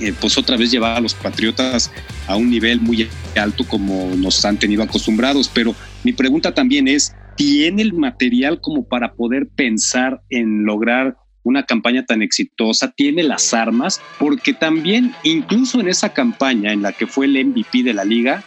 eh, 0.00 0.12
pues 0.20 0.36
otra 0.36 0.56
vez 0.56 0.70
llevar 0.70 0.96
a 0.96 1.00
los 1.00 1.14
Patriotas 1.14 1.90
a 2.26 2.36
un 2.36 2.50
nivel 2.50 2.80
muy 2.80 3.08
alto 3.36 3.64
como 3.66 4.14
nos 4.16 4.44
han 4.44 4.58
tenido 4.58 4.82
acostumbrados. 4.82 5.50
Pero 5.52 5.74
mi 6.02 6.12
pregunta 6.12 6.52
también 6.52 6.88
es, 6.88 7.14
¿tiene 7.36 7.82
el 7.82 7.92
material 7.92 8.60
como 8.60 8.84
para 8.84 9.12
poder 9.14 9.46
pensar 9.54 10.20
en 10.30 10.64
lograr 10.64 11.16
una 11.44 11.62
campaña 11.62 12.04
tan 12.04 12.22
exitosa, 12.22 12.90
tiene 12.90 13.22
las 13.22 13.54
armas, 13.54 14.00
porque 14.18 14.52
también 14.52 15.14
incluso 15.22 15.78
en 15.78 15.88
esa 15.88 16.12
campaña 16.12 16.72
en 16.72 16.82
la 16.82 16.92
que 16.92 17.06
fue 17.06 17.26
el 17.26 17.46
MVP 17.46 17.84
de 17.84 17.94
la 17.94 18.04
liga, 18.04 18.42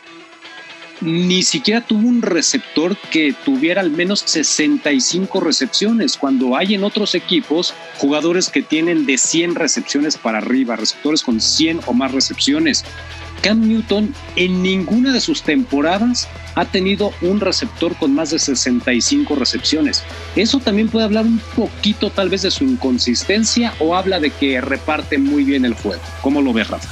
ni 0.99 1.43
siquiera 1.43 1.81
tuvo 1.81 2.07
un 2.07 2.23
receptor 2.23 2.97
que 3.11 3.33
tuviera 3.45 3.81
al 3.81 3.91
menos 3.91 4.21
65 4.21 5.39
recepciones, 5.39 6.17
cuando 6.17 6.55
hay 6.57 6.73
en 6.73 6.83
otros 6.83 7.13
equipos 7.13 7.73
jugadores 7.97 8.49
que 8.49 8.63
tienen 8.63 9.05
de 9.05 9.17
100 9.17 9.55
recepciones 9.55 10.17
para 10.17 10.39
arriba, 10.39 10.75
receptores 10.75 11.21
con 11.21 11.39
100 11.39 11.81
o 11.85 11.93
más 11.93 12.11
recepciones. 12.11 12.83
Cam 13.41 13.67
Newton 13.67 14.13
en 14.35 14.63
ninguna 14.63 15.13
de 15.13 15.21
sus 15.21 15.43
temporadas 15.43 16.27
ha 16.57 16.65
tenido 16.65 17.13
un 17.21 17.39
receptor 17.39 17.95
con 17.95 18.15
más 18.15 18.31
de 18.31 18.39
65 18.39 19.35
recepciones. 19.35 20.03
Eso 20.35 20.59
también 20.59 20.89
puede 20.89 21.05
hablar 21.05 21.25
un 21.25 21.39
poquito 21.55 22.09
tal 22.09 22.29
vez 22.29 22.41
de 22.41 22.51
su 22.51 22.63
inconsistencia 22.63 23.75
o 23.79 23.95
habla 23.95 24.19
de 24.19 24.31
que 24.31 24.59
reparte 24.59 25.19
muy 25.19 25.43
bien 25.43 25.65
el 25.65 25.75
juego. 25.75 26.01
¿Cómo 26.21 26.41
lo 26.41 26.53
ves, 26.53 26.67
Rafa? 26.67 26.89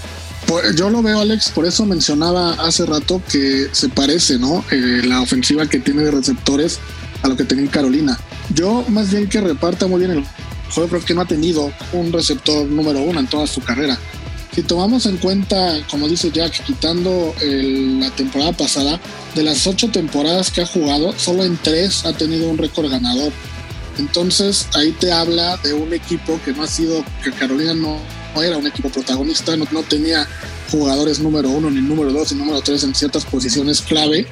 yo 0.76 0.92
lo 0.92 1.02
veo, 1.02 1.20
Alex, 1.20 1.50
por 1.50 1.66
eso 1.66 1.88
mencionaba 1.88 2.54
hace 2.54 2.86
rato 2.86 3.20
que 3.32 3.68
se 3.72 3.90
parece, 3.90 4.38
¿no? 4.38 4.64
Eh, 4.70 5.02
la 5.04 5.22
ofensiva 5.22 5.66
que 5.66 5.80
tiene 5.80 6.04
de 6.04 6.12
receptores 6.12 6.80
a 7.24 7.28
lo 7.28 7.36
que 7.36 7.46
tenía 7.46 7.70
Carolina. 7.72 8.20
Yo, 8.54 8.86
más 8.90 9.10
bien 9.10 9.28
que 9.28 9.42
reparta 9.42 9.88
muy 9.88 10.00
bien 10.00 10.12
el 10.12 10.24
juego, 10.72 10.90
creo 10.90 11.06
que 11.06 11.16
no 11.16 11.22
ha 11.22 11.26
tenido 11.26 11.72
un 11.94 12.14
receptor 12.14 12.68
número 12.68 13.02
uno 13.02 13.20
en 13.20 13.28
toda 13.28 13.48
su 13.48 13.62
carrera. 13.62 13.98
Si 14.56 14.64
tomamos 14.64 15.06
en 15.06 15.18
cuenta, 15.18 15.86
como 15.92 16.08
dice 16.08 16.32
Jack, 16.32 16.64
quitando 16.64 17.36
la 17.42 18.10
temporada 18.12 18.54
pasada, 18.54 19.02
de 19.36 19.44
las 19.44 19.68
ocho 19.68 19.90
temporadas 19.90 20.50
que 20.50 20.62
ha 20.62 20.66
jugado, 20.66 21.14
solo 21.20 21.44
en 21.44 21.58
tres 21.58 22.06
ha 22.06 22.14
tenido 22.14 22.50
un 22.50 22.58
récord 22.58 22.90
ganador. 22.90 23.34
Entonces 23.98 24.70
ahí 24.74 24.94
te 24.94 25.12
habla 25.12 25.58
de 25.58 25.74
un 25.74 25.92
equipo 25.94 26.40
que 26.46 26.54
no 26.54 26.64
ha 26.64 26.68
sido, 26.68 27.04
que 27.22 27.34
Carolina 27.34 27.74
no, 27.74 28.00
era 28.42 28.58
un 28.58 28.66
equipo 28.66 28.90
protagonista, 28.90 29.58
no, 29.58 29.68
no 29.74 29.84
tenía 29.84 30.26
jugadores 30.72 31.20
número 31.20 31.50
uno, 31.50 31.70
ni 31.70 31.82
número 31.82 32.14
dos, 32.14 32.32
ni 32.32 32.40
número 32.40 32.62
tres 32.62 32.86
en 32.86 32.96
ciertas 32.96 33.26
posiciones 33.26 33.82
clave. 33.82 34.26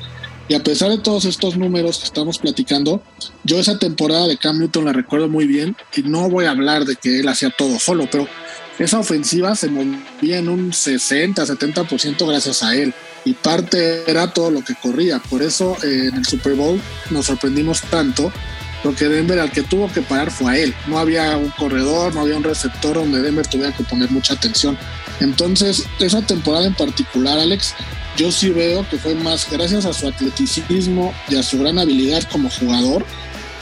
Y 0.47 0.55
a 0.55 0.63
pesar 0.63 0.89
de 0.89 0.99
todos 0.99 1.25
estos 1.25 1.57
números 1.57 1.99
que 1.99 2.05
estamos 2.05 2.37
platicando, 2.37 3.01
yo 3.43 3.59
esa 3.59 3.77
temporada 3.77 4.27
de 4.27 4.37
Cam 4.37 4.57
Newton 4.57 4.85
la 4.85 4.93
recuerdo 4.93 5.27
muy 5.27 5.47
bien 5.47 5.75
y 5.93 6.01
no 6.03 6.29
voy 6.29 6.45
a 6.45 6.51
hablar 6.51 6.85
de 6.85 6.95
que 6.95 7.19
él 7.19 7.27
hacía 7.27 7.49
todo 7.57 7.77
solo, 7.77 8.07
pero 8.09 8.25
esa 8.79 8.99
ofensiva 8.99 9.55
se 9.55 9.69
movía 9.69 10.39
en 10.39 10.49
un 10.49 10.73
60, 10.73 11.45
70% 11.45 12.27
gracias 12.27 12.63
a 12.63 12.75
él. 12.75 12.93
Y 13.25 13.33
parte 13.33 14.09
era 14.09 14.33
todo 14.33 14.51
lo 14.51 14.63
que 14.63 14.75
corría. 14.75 15.19
Por 15.19 15.41
eso 15.41 15.77
eh, 15.83 16.09
en 16.09 16.15
el 16.15 16.25
Super 16.25 16.55
Bowl 16.55 16.81
nos 17.09 17.27
sorprendimos 17.27 17.81
tanto, 17.81 18.31
porque 18.81 19.07
Denver 19.07 19.39
al 19.39 19.51
que 19.51 19.61
tuvo 19.61 19.91
que 19.91 20.01
parar 20.01 20.31
fue 20.31 20.51
a 20.51 20.57
él. 20.57 20.75
No 20.87 20.99
había 20.99 21.37
un 21.37 21.49
corredor, 21.51 22.13
no 22.13 22.21
había 22.21 22.35
un 22.35 22.43
receptor 22.43 22.95
donde 22.95 23.21
Denver 23.21 23.47
tuviera 23.47 23.71
que 23.75 23.83
poner 23.83 24.11
mucha 24.11 24.33
atención. 24.33 24.77
Entonces, 25.19 25.85
esa 25.99 26.21
temporada 26.21 26.65
en 26.65 26.73
particular, 26.73 27.39
Alex, 27.39 27.75
yo 28.17 28.31
sí 28.31 28.49
veo 28.49 28.87
que 28.89 28.97
fue 28.97 29.15
más 29.15 29.49
gracias 29.49 29.85
a 29.85 29.93
su 29.93 30.07
atleticismo 30.07 31.13
y 31.29 31.37
a 31.37 31.43
su 31.43 31.59
gran 31.59 31.79
habilidad 31.79 32.23
como 32.29 32.49
jugador 32.49 33.05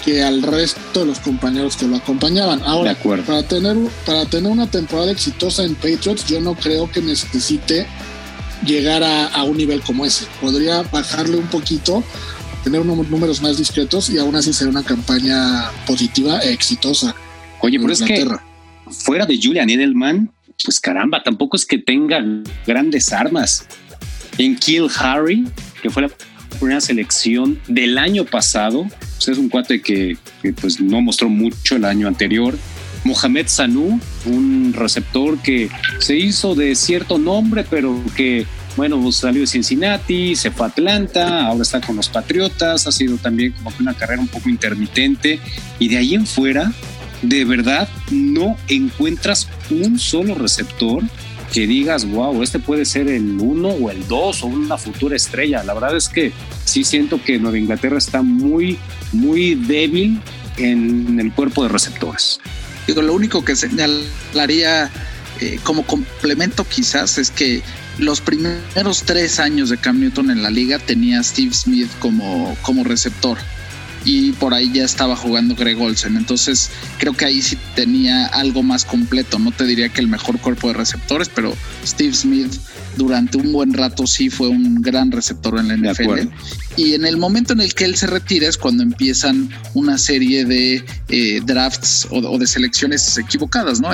que 0.03 0.23
al 0.23 0.41
resto 0.41 1.01
de 1.01 1.05
los 1.05 1.19
compañeros 1.19 1.77
que 1.77 1.87
lo 1.87 1.95
acompañaban. 1.95 2.61
Ahora, 2.63 2.95
para 3.25 3.43
tener, 3.43 3.77
para 4.05 4.25
tener 4.25 4.51
una 4.51 4.69
temporada 4.69 5.11
exitosa 5.11 5.63
en 5.63 5.75
Patriots, 5.75 6.25
yo 6.27 6.41
no 6.41 6.55
creo 6.55 6.91
que 6.91 7.01
necesite 7.01 7.87
llegar 8.65 9.03
a, 9.03 9.43
un 9.43 9.57
nivel 9.57 9.81
como 9.81 10.05
ese. 10.05 10.25
Podría 10.39 10.83
bajarle 10.83 11.37
un 11.37 11.47
poquito, 11.47 12.03
tener 12.63 12.81
unos 12.81 13.09
números 13.09 13.41
más 13.41 13.57
discretos 13.57 14.09
y 14.09 14.17
aún 14.17 14.35
así 14.35 14.53
ser 14.53 14.67
una 14.67 14.83
campaña 14.83 15.71
positiva 15.85 16.39
e 16.39 16.51
exitosa. 16.51 17.15
Oye, 17.59 17.79
pero 17.79 17.93
es 17.93 18.01
que 18.01 18.27
fuera 18.89 19.25
de 19.25 19.39
Julian 19.41 19.69
Edelman, 19.69 20.31
pues 20.63 20.79
caramba, 20.79 21.23
tampoco 21.23 21.57
es 21.57 21.65
que 21.65 21.77
tenga 21.77 22.23
grandes 22.65 23.11
armas. 23.13 23.65
En 24.37 24.55
Kill 24.55 24.87
Harry, 24.97 25.45
que 25.81 25.89
fue 25.89 26.03
la 26.03 26.09
primera 26.59 26.81
selección 26.81 27.59
del 27.67 27.97
año 27.97 28.25
pasado, 28.25 28.87
pues, 29.15 29.27
es 29.27 29.37
un 29.37 29.49
cuate 29.49 29.81
que, 29.81 30.17
pues 30.59 30.79
no 30.79 31.01
mostró 31.01 31.29
mucho 31.29 31.75
el 31.75 31.85
año 31.85 32.07
anterior. 32.07 32.57
Mohamed 33.03 33.47
Sanu, 33.47 33.99
un 34.25 34.73
receptor 34.73 35.39
que 35.39 35.69
se 35.99 36.17
hizo 36.17 36.53
de 36.53 36.75
cierto 36.75 37.17
nombre, 37.17 37.65
pero 37.69 37.99
que, 38.15 38.45
bueno, 38.77 39.11
salió 39.11 39.41
de 39.41 39.47
Cincinnati, 39.47 40.35
se 40.35 40.51
fue 40.51 40.67
a 40.67 40.69
Atlanta, 40.69 41.47
ahora 41.47 41.63
está 41.63 41.81
con 41.81 41.95
los 41.95 42.09
Patriotas, 42.09 42.85
ha 42.85 42.91
sido 42.91 43.17
también 43.17 43.53
como 43.53 43.75
que 43.75 43.81
una 43.81 43.95
carrera 43.95 44.21
un 44.21 44.27
poco 44.27 44.49
intermitente. 44.49 45.39
Y 45.79 45.87
de 45.87 45.97
ahí 45.97 46.13
en 46.13 46.27
fuera, 46.27 46.71
de 47.21 47.45
verdad, 47.45 47.89
no 48.11 48.55
encuentras 48.67 49.47
un 49.69 49.97
solo 49.99 50.35
receptor 50.35 51.03
que 51.51 51.67
digas, 51.67 52.09
wow, 52.09 52.41
este 52.41 52.59
puede 52.59 52.85
ser 52.85 53.09
el 53.09 53.39
uno 53.39 53.69
o 53.69 53.91
el 53.91 54.07
dos 54.07 54.43
o 54.43 54.47
una 54.47 54.77
futura 54.77 55.15
estrella. 55.15 55.63
La 55.63 55.73
verdad 55.73 55.95
es 55.95 56.07
que 56.07 56.31
sí 56.65 56.83
siento 56.83 57.21
que 57.23 57.39
Nueva 57.39 57.57
Inglaterra 57.57 57.97
está 57.97 58.21
muy, 58.21 58.79
muy 59.11 59.55
débil 59.55 60.21
en 60.57 61.19
el 61.19 61.31
cuerpo 61.33 61.63
de 61.63 61.69
receptores. 61.69 62.39
Digo, 62.87 63.01
lo 63.01 63.13
único 63.13 63.43
que 63.43 63.55
señalaría 63.55 64.89
eh, 65.39 65.59
como 65.63 65.83
complemento 65.85 66.63
quizás 66.63 67.17
es 67.17 67.31
que 67.31 67.61
los 67.97 68.21
primeros 68.21 69.03
tres 69.03 69.39
años 69.39 69.69
de 69.69 69.77
Cam 69.77 69.99
Newton 69.99 70.31
en 70.31 70.41
la 70.41 70.49
liga 70.49 70.79
tenía 70.79 71.21
Steve 71.21 71.53
Smith 71.53 71.89
como, 71.99 72.55
como 72.61 72.83
receptor 72.83 73.37
y 74.03 74.31
por 74.33 74.53
ahí 74.53 74.71
ya 74.73 74.83
estaba 74.83 75.15
jugando 75.15 75.55
Greg 75.55 75.79
Olsen. 75.79 76.17
Entonces 76.17 76.69
creo 76.97 77.13
que 77.13 77.25
ahí 77.25 77.41
sí 77.41 77.57
tenía 77.75 78.27
algo 78.27 78.63
más 78.63 78.85
completo. 78.85 79.39
No 79.39 79.51
te 79.51 79.65
diría 79.65 79.89
que 79.89 80.01
el 80.01 80.07
mejor 80.07 80.39
cuerpo 80.39 80.67
de 80.69 80.73
receptores, 80.73 81.29
pero 81.29 81.55
Steve 81.85 82.13
Smith 82.13 82.51
durante 82.97 83.37
un 83.37 83.51
buen 83.51 83.73
rato 83.73 84.05
sí 84.05 84.29
fue 84.29 84.49
un 84.49 84.81
gran 84.81 85.11
receptor 85.11 85.59
en 85.59 85.67
la 85.67 85.91
NFL. 85.91 86.29
Y 86.75 86.93
en 86.93 87.05
el 87.05 87.17
momento 87.17 87.53
en 87.53 87.61
el 87.61 87.73
que 87.73 87.85
él 87.85 87.95
se 87.95 88.07
retira 88.07 88.47
es 88.47 88.57
cuando 88.57 88.83
empiezan 88.83 89.49
una 89.73 89.97
serie 89.97 90.45
de 90.45 90.83
eh, 91.09 91.41
drafts 91.45 92.07
o, 92.11 92.37
de 92.37 92.47
selecciones 92.47 93.17
equivocadas, 93.17 93.81
¿no? 93.81 93.89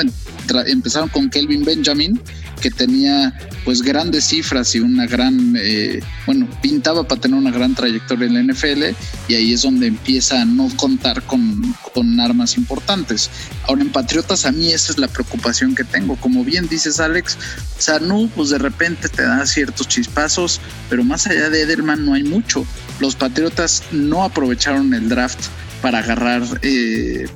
empezaron 0.65 1.09
con 1.09 1.29
Kelvin 1.29 1.63
Benjamin 1.63 2.19
que 2.57 2.71
tenía 2.71 3.33
pues 3.63 3.81
grandes 3.81 4.25
cifras 4.25 4.73
y 4.75 4.79
una 4.79 5.05
gran, 5.05 5.55
eh, 5.57 5.99
bueno, 6.25 6.47
pintaba 6.61 7.07
para 7.07 7.21
tener 7.21 7.37
una 7.37 7.51
gran 7.51 7.75
trayectoria 7.75 8.27
en 8.27 8.33
la 8.33 8.53
NFL 8.53 8.95
y 9.27 9.35
ahí 9.35 9.53
es 9.53 9.61
donde 9.61 9.87
empieza 9.87 10.41
a 10.41 10.45
no 10.45 10.69
contar 10.77 11.23
con, 11.23 11.75
con 11.93 12.19
armas 12.19 12.57
importantes. 12.57 13.29
Ahora 13.67 13.81
en 13.81 13.91
Patriotas 13.91 14.45
a 14.45 14.51
mí 14.51 14.71
esa 14.71 14.91
es 14.91 14.97
la 14.97 15.07
preocupación 15.07 15.75
que 15.75 15.83
tengo. 15.83 16.15
Como 16.15 16.43
bien 16.43 16.67
dices 16.67 16.99
Alex, 16.99 17.37
Sanu 17.77 18.29
pues 18.35 18.49
de 18.49 18.57
repente 18.57 19.09
te 19.09 19.23
da 19.23 19.45
ciertos 19.45 19.87
chispazos, 19.87 20.61
pero 20.89 21.03
más 21.03 21.27
allá 21.27 21.49
de 21.49 21.63
Edelman 21.63 22.05
no 22.05 22.13
hay 22.13 22.23
mucho. 22.23 22.65
Los 22.99 23.15
Patriotas 23.15 23.83
no 23.91 24.23
aprovecharon 24.23 24.93
el 24.93 25.09
draft 25.09 25.39
para 25.81 25.99
agarrar 25.99 26.43
eh, 26.61 27.27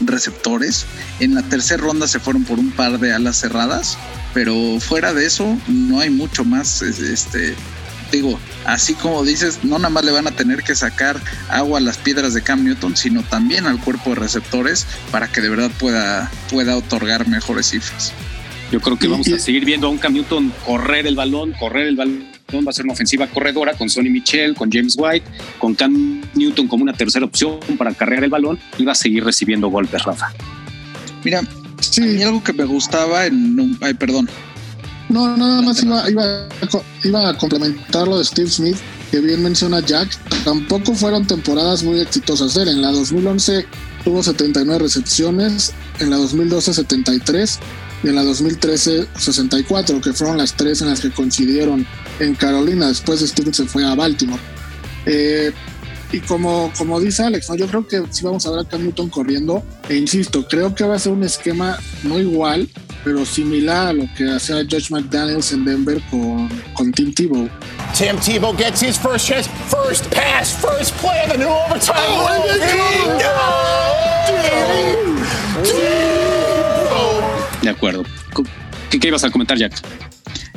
receptores. 0.00 0.84
En 1.20 1.34
la 1.34 1.42
tercera 1.42 1.82
ronda 1.82 2.08
se 2.08 2.20
fueron 2.20 2.44
por 2.44 2.58
un 2.58 2.70
par 2.70 2.98
de 2.98 3.12
alas 3.12 3.36
cerradas 3.36 3.96
pero 4.36 4.78
fuera 4.80 5.14
de 5.14 5.24
eso 5.24 5.58
no 5.66 5.98
hay 5.98 6.10
mucho 6.10 6.44
más 6.44 6.82
este 6.82 7.54
digo 8.12 8.38
así 8.66 8.92
como 8.92 9.24
dices 9.24 9.60
no 9.62 9.78
nada 9.78 9.88
más 9.88 10.04
le 10.04 10.12
van 10.12 10.26
a 10.26 10.30
tener 10.30 10.62
que 10.62 10.74
sacar 10.74 11.18
agua 11.48 11.78
a 11.78 11.80
las 11.80 11.96
piedras 11.96 12.34
de 12.34 12.42
Cam 12.42 12.62
Newton 12.62 12.98
sino 12.98 13.22
también 13.22 13.64
al 13.64 13.80
cuerpo 13.80 14.10
de 14.10 14.16
receptores 14.16 14.86
para 15.10 15.32
que 15.32 15.40
de 15.40 15.48
verdad 15.48 15.70
pueda 15.78 16.30
pueda 16.50 16.76
otorgar 16.76 17.26
mejores 17.26 17.68
cifras 17.70 18.12
yo 18.70 18.78
creo 18.82 18.98
que 18.98 19.08
vamos 19.08 19.26
a 19.28 19.38
seguir 19.38 19.64
viendo 19.64 19.86
a 19.86 19.90
un 19.90 19.96
Cam 19.96 20.12
Newton 20.12 20.52
correr 20.66 21.06
el 21.06 21.16
balón 21.16 21.54
correr 21.58 21.86
el 21.86 21.96
balón 21.96 22.26
va 22.54 22.68
a 22.68 22.72
ser 22.74 22.84
una 22.84 22.92
ofensiva 22.92 23.26
corredora 23.28 23.72
con 23.72 23.88
Sonny 23.88 24.10
Michel, 24.10 24.54
con 24.54 24.70
James 24.70 24.96
White, 24.98 25.26
con 25.58 25.74
Cam 25.74 26.20
Newton 26.34 26.68
como 26.68 26.82
una 26.82 26.92
tercera 26.92 27.24
opción 27.24 27.58
para 27.78 27.92
cargar 27.94 28.22
el 28.22 28.30
balón 28.30 28.58
y 28.76 28.84
va 28.84 28.92
a 28.92 28.94
seguir 28.94 29.24
recibiendo 29.24 29.66
golpes, 29.68 30.04
Rafa. 30.04 30.32
Mira, 31.24 31.42
Sí. 31.90 32.22
algo 32.22 32.42
que 32.42 32.52
me 32.52 32.64
gustaba 32.64 33.26
en. 33.26 33.78
Ay, 33.80 33.94
perdón. 33.94 34.28
No, 35.08 35.36
nada 35.36 35.62
más 35.62 35.82
iba, 35.82 36.10
iba, 36.10 36.48
iba 37.04 37.28
a 37.28 37.38
complementar 37.38 38.08
lo 38.08 38.18
de 38.18 38.24
Steve 38.24 38.50
Smith, 38.50 38.76
que 39.10 39.20
bien 39.20 39.42
menciona 39.42 39.80
Jack. 39.80 40.08
Tampoco 40.44 40.94
fueron 40.94 41.26
temporadas 41.26 41.84
muy 41.84 42.00
exitosas. 42.00 42.56
En 42.56 42.82
la 42.82 42.90
2011 42.90 43.66
tuvo 44.04 44.22
79 44.22 44.80
recepciones, 44.80 45.72
en 46.00 46.10
la 46.10 46.16
2012 46.16 46.74
73 46.74 47.58
y 48.02 48.08
en 48.08 48.14
la 48.16 48.24
2013 48.24 49.06
64, 49.16 50.00
que 50.00 50.12
fueron 50.12 50.38
las 50.38 50.54
tres 50.54 50.82
en 50.82 50.88
las 50.88 51.00
que 51.00 51.10
coincidieron 51.10 51.86
en 52.18 52.34
Carolina. 52.34 52.88
Después 52.88 53.20
Steve 53.20 53.54
se 53.54 53.66
fue 53.66 53.84
a 53.84 53.94
Baltimore. 53.94 54.42
Eh, 55.06 55.52
y 56.12 56.20
como, 56.20 56.72
como 56.76 57.00
dice 57.00 57.24
Alex, 57.24 57.48
yo 57.56 57.66
creo 57.66 57.86
que 57.86 58.02
si 58.10 58.24
vamos 58.24 58.46
a 58.46 58.50
ver 58.50 58.60
a 58.60 58.64
Cam 58.64 58.82
Newton 58.82 59.08
corriendo. 59.08 59.62
E 59.88 59.96
insisto, 59.96 60.46
creo 60.46 60.74
que 60.74 60.84
va 60.84 60.96
a 60.96 60.98
ser 60.98 61.12
un 61.12 61.24
esquema 61.24 61.78
no 62.02 62.18
igual, 62.18 62.68
pero 63.04 63.24
similar 63.24 63.88
a 63.88 63.92
lo 63.92 64.04
que 64.16 64.30
hacía 64.30 64.56
Josh 64.70 64.90
McDaniels 64.90 65.52
en 65.52 65.64
Denver 65.64 66.00
con, 66.10 66.48
con 66.74 66.92
Tim 66.92 67.12
Tebow. 67.12 67.48
Tim 67.96 68.16
Tebow 68.18 68.56
gets 68.56 68.82
his 68.82 68.98
first 68.98 69.26
chance, 69.26 69.48
first 69.68 70.08
pass, 70.10 70.52
first 70.52 70.94
play 70.96 71.24
of 71.24 71.32
the 71.32 71.38
new 71.38 71.48
overtime. 71.48 71.96
Oh, 72.08 72.42
de 77.62 77.70
acuerdo. 77.70 78.04
¿Qué, 78.90 79.00
¿Qué 79.00 79.08
ibas 79.08 79.24
a 79.24 79.30
comentar, 79.30 79.58
Jack? 79.58 79.82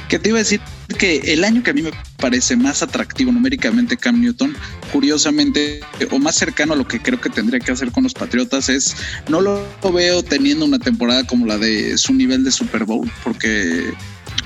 Que 0.09 0.19
te 0.19 0.29
iba 0.29 0.39
a 0.39 0.43
decir 0.43 0.59
que 0.97 1.17
el 1.33 1.43
año 1.43 1.61
que 1.63 1.69
a 1.69 1.73
mí 1.73 1.83
me 1.83 1.91
parece 2.17 2.57
más 2.57 2.81
atractivo 2.81 3.31
numéricamente 3.31 3.95
Cam 3.95 4.19
Newton, 4.19 4.55
curiosamente, 4.91 5.81
o 6.11 6.19
más 6.19 6.35
cercano 6.35 6.73
a 6.73 6.75
lo 6.75 6.87
que 6.87 6.99
creo 6.99 7.21
que 7.21 7.29
tendría 7.29 7.59
que 7.59 7.71
hacer 7.71 7.91
con 7.91 8.03
los 8.03 8.13
Patriotas 8.13 8.69
es, 8.69 8.95
no 9.29 9.39
lo 9.39 9.63
veo 9.93 10.23
teniendo 10.23 10.65
una 10.65 10.79
temporada 10.79 11.25
como 11.25 11.45
la 11.45 11.57
de 11.57 11.97
su 11.97 12.13
nivel 12.13 12.43
de 12.43 12.51
Super 12.51 12.85
Bowl, 12.85 13.09
porque 13.23 13.93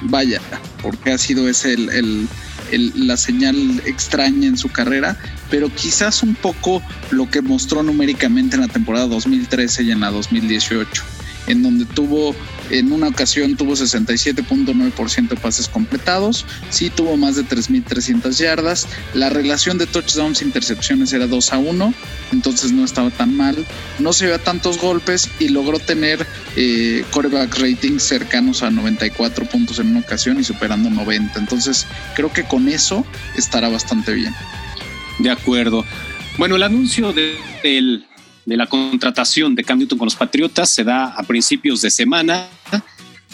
vaya, 0.02 0.42
porque 0.82 1.14
ha 1.14 1.18
sido 1.18 1.48
ese 1.48 1.74
el, 1.74 2.28
la 2.96 3.18
señal 3.18 3.82
extraña 3.86 4.48
en 4.48 4.58
su 4.58 4.70
carrera, 4.70 5.18
pero 5.50 5.74
quizás 5.74 6.24
un 6.24 6.36
poco 6.36 6.82
lo 7.12 7.30
que 7.30 7.42
mostró 7.42 7.84
numéricamente 7.84 8.56
en 8.56 8.62
la 8.62 8.68
temporada 8.68 9.08
2013 9.08 9.84
y 9.84 9.92
en 9.92 10.02
la 10.02 10.12
2018 10.12 11.04
en 11.48 11.62
donde 11.62 11.86
tuvo 11.86 12.36
en 12.80 12.92
una 12.92 13.08
ocasión 13.08 13.56
tuvo 13.56 13.74
67.9% 13.74 15.28
de 15.28 15.36
pases 15.36 15.68
completados, 15.68 16.46
sí 16.70 16.90
tuvo 16.90 17.18
más 17.18 17.36
de 17.36 17.44
3.300 17.44 18.38
yardas, 18.38 18.88
la 19.14 19.30
relación 19.30 19.78
de 19.78 19.86
touchdowns 19.86 20.42
e 20.42 20.46
intercepciones 20.46 21.14
era 21.14 21.28
2 21.28 21.54
a 21.54 21.58
1, 21.60 21.94
entonces 22.32 22.72
no 22.72 22.84
estaba 22.84 23.12
tan 23.12 23.36
mal, 23.38 23.66
no 24.00 24.12
se 24.12 24.26
veía 24.26 24.40
tantos 24.40 24.80
golpes 24.80 25.30
y 25.40 25.50
logró 25.50 25.78
tener 25.80 26.26
eh, 26.56 27.06
coreback 27.12 27.60
ratings 27.60 28.04
cercanos 28.04 28.64
a 28.64 28.72
94 28.72 29.46
puntos 29.46 29.80
en 29.80 29.88
una 29.88 30.00
ocasión 30.00 30.40
y 30.40 30.44
superando 30.44 30.90
90, 30.90 31.40
entonces 31.40 31.86
creo 32.16 32.34
que 32.34 32.44
con 32.44 32.68
eso 32.68 33.06
estará 33.38 33.70
bastante 33.70 34.14
bien. 34.14 34.34
De 35.20 35.30
acuerdo. 35.30 35.86
Bueno, 36.40 36.56
el 36.56 36.64
anuncio 36.64 37.14
de, 37.14 37.38
del 37.62 38.08
de 38.46 38.58
la 38.58 38.68
contratación 38.68 39.56
de 39.56 39.64
Cam 39.64 39.80
Newton 39.80 39.98
con 39.98 40.06
los 40.06 40.16
Patriotas 40.16 40.70
se 40.70 40.84
da 40.84 41.06
a 41.06 41.24
principios 41.24 41.82
de 41.82 41.90
semana 41.90 42.48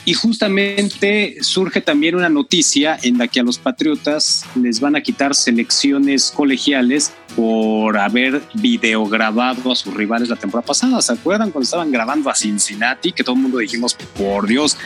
y 0.05 0.13
justamente 0.13 1.37
surge 1.41 1.81
también 1.81 2.15
una 2.15 2.29
noticia 2.29 2.97
en 3.01 3.17
la 3.17 3.27
que 3.27 3.39
a 3.39 3.43
los 3.43 3.57
Patriotas 3.59 4.45
les 4.55 4.79
van 4.79 4.95
a 4.95 5.01
quitar 5.01 5.35
selecciones 5.35 6.31
colegiales 6.31 7.11
por 7.35 7.97
haber 7.97 8.41
videograbado 8.55 9.71
a 9.71 9.75
sus 9.75 9.93
rivales 9.93 10.29
la 10.29 10.35
temporada 10.35 10.65
pasada. 10.65 11.01
¿Se 11.01 11.13
acuerdan 11.13 11.51
cuando 11.51 11.65
estaban 11.65 11.91
grabando 11.91 12.29
a 12.29 12.35
Cincinnati? 12.35 13.11
Que 13.11 13.23
todo 13.23 13.35
el 13.35 13.41
mundo 13.41 13.57
dijimos, 13.57 13.95
por 14.17 14.47
Dios, 14.47 14.77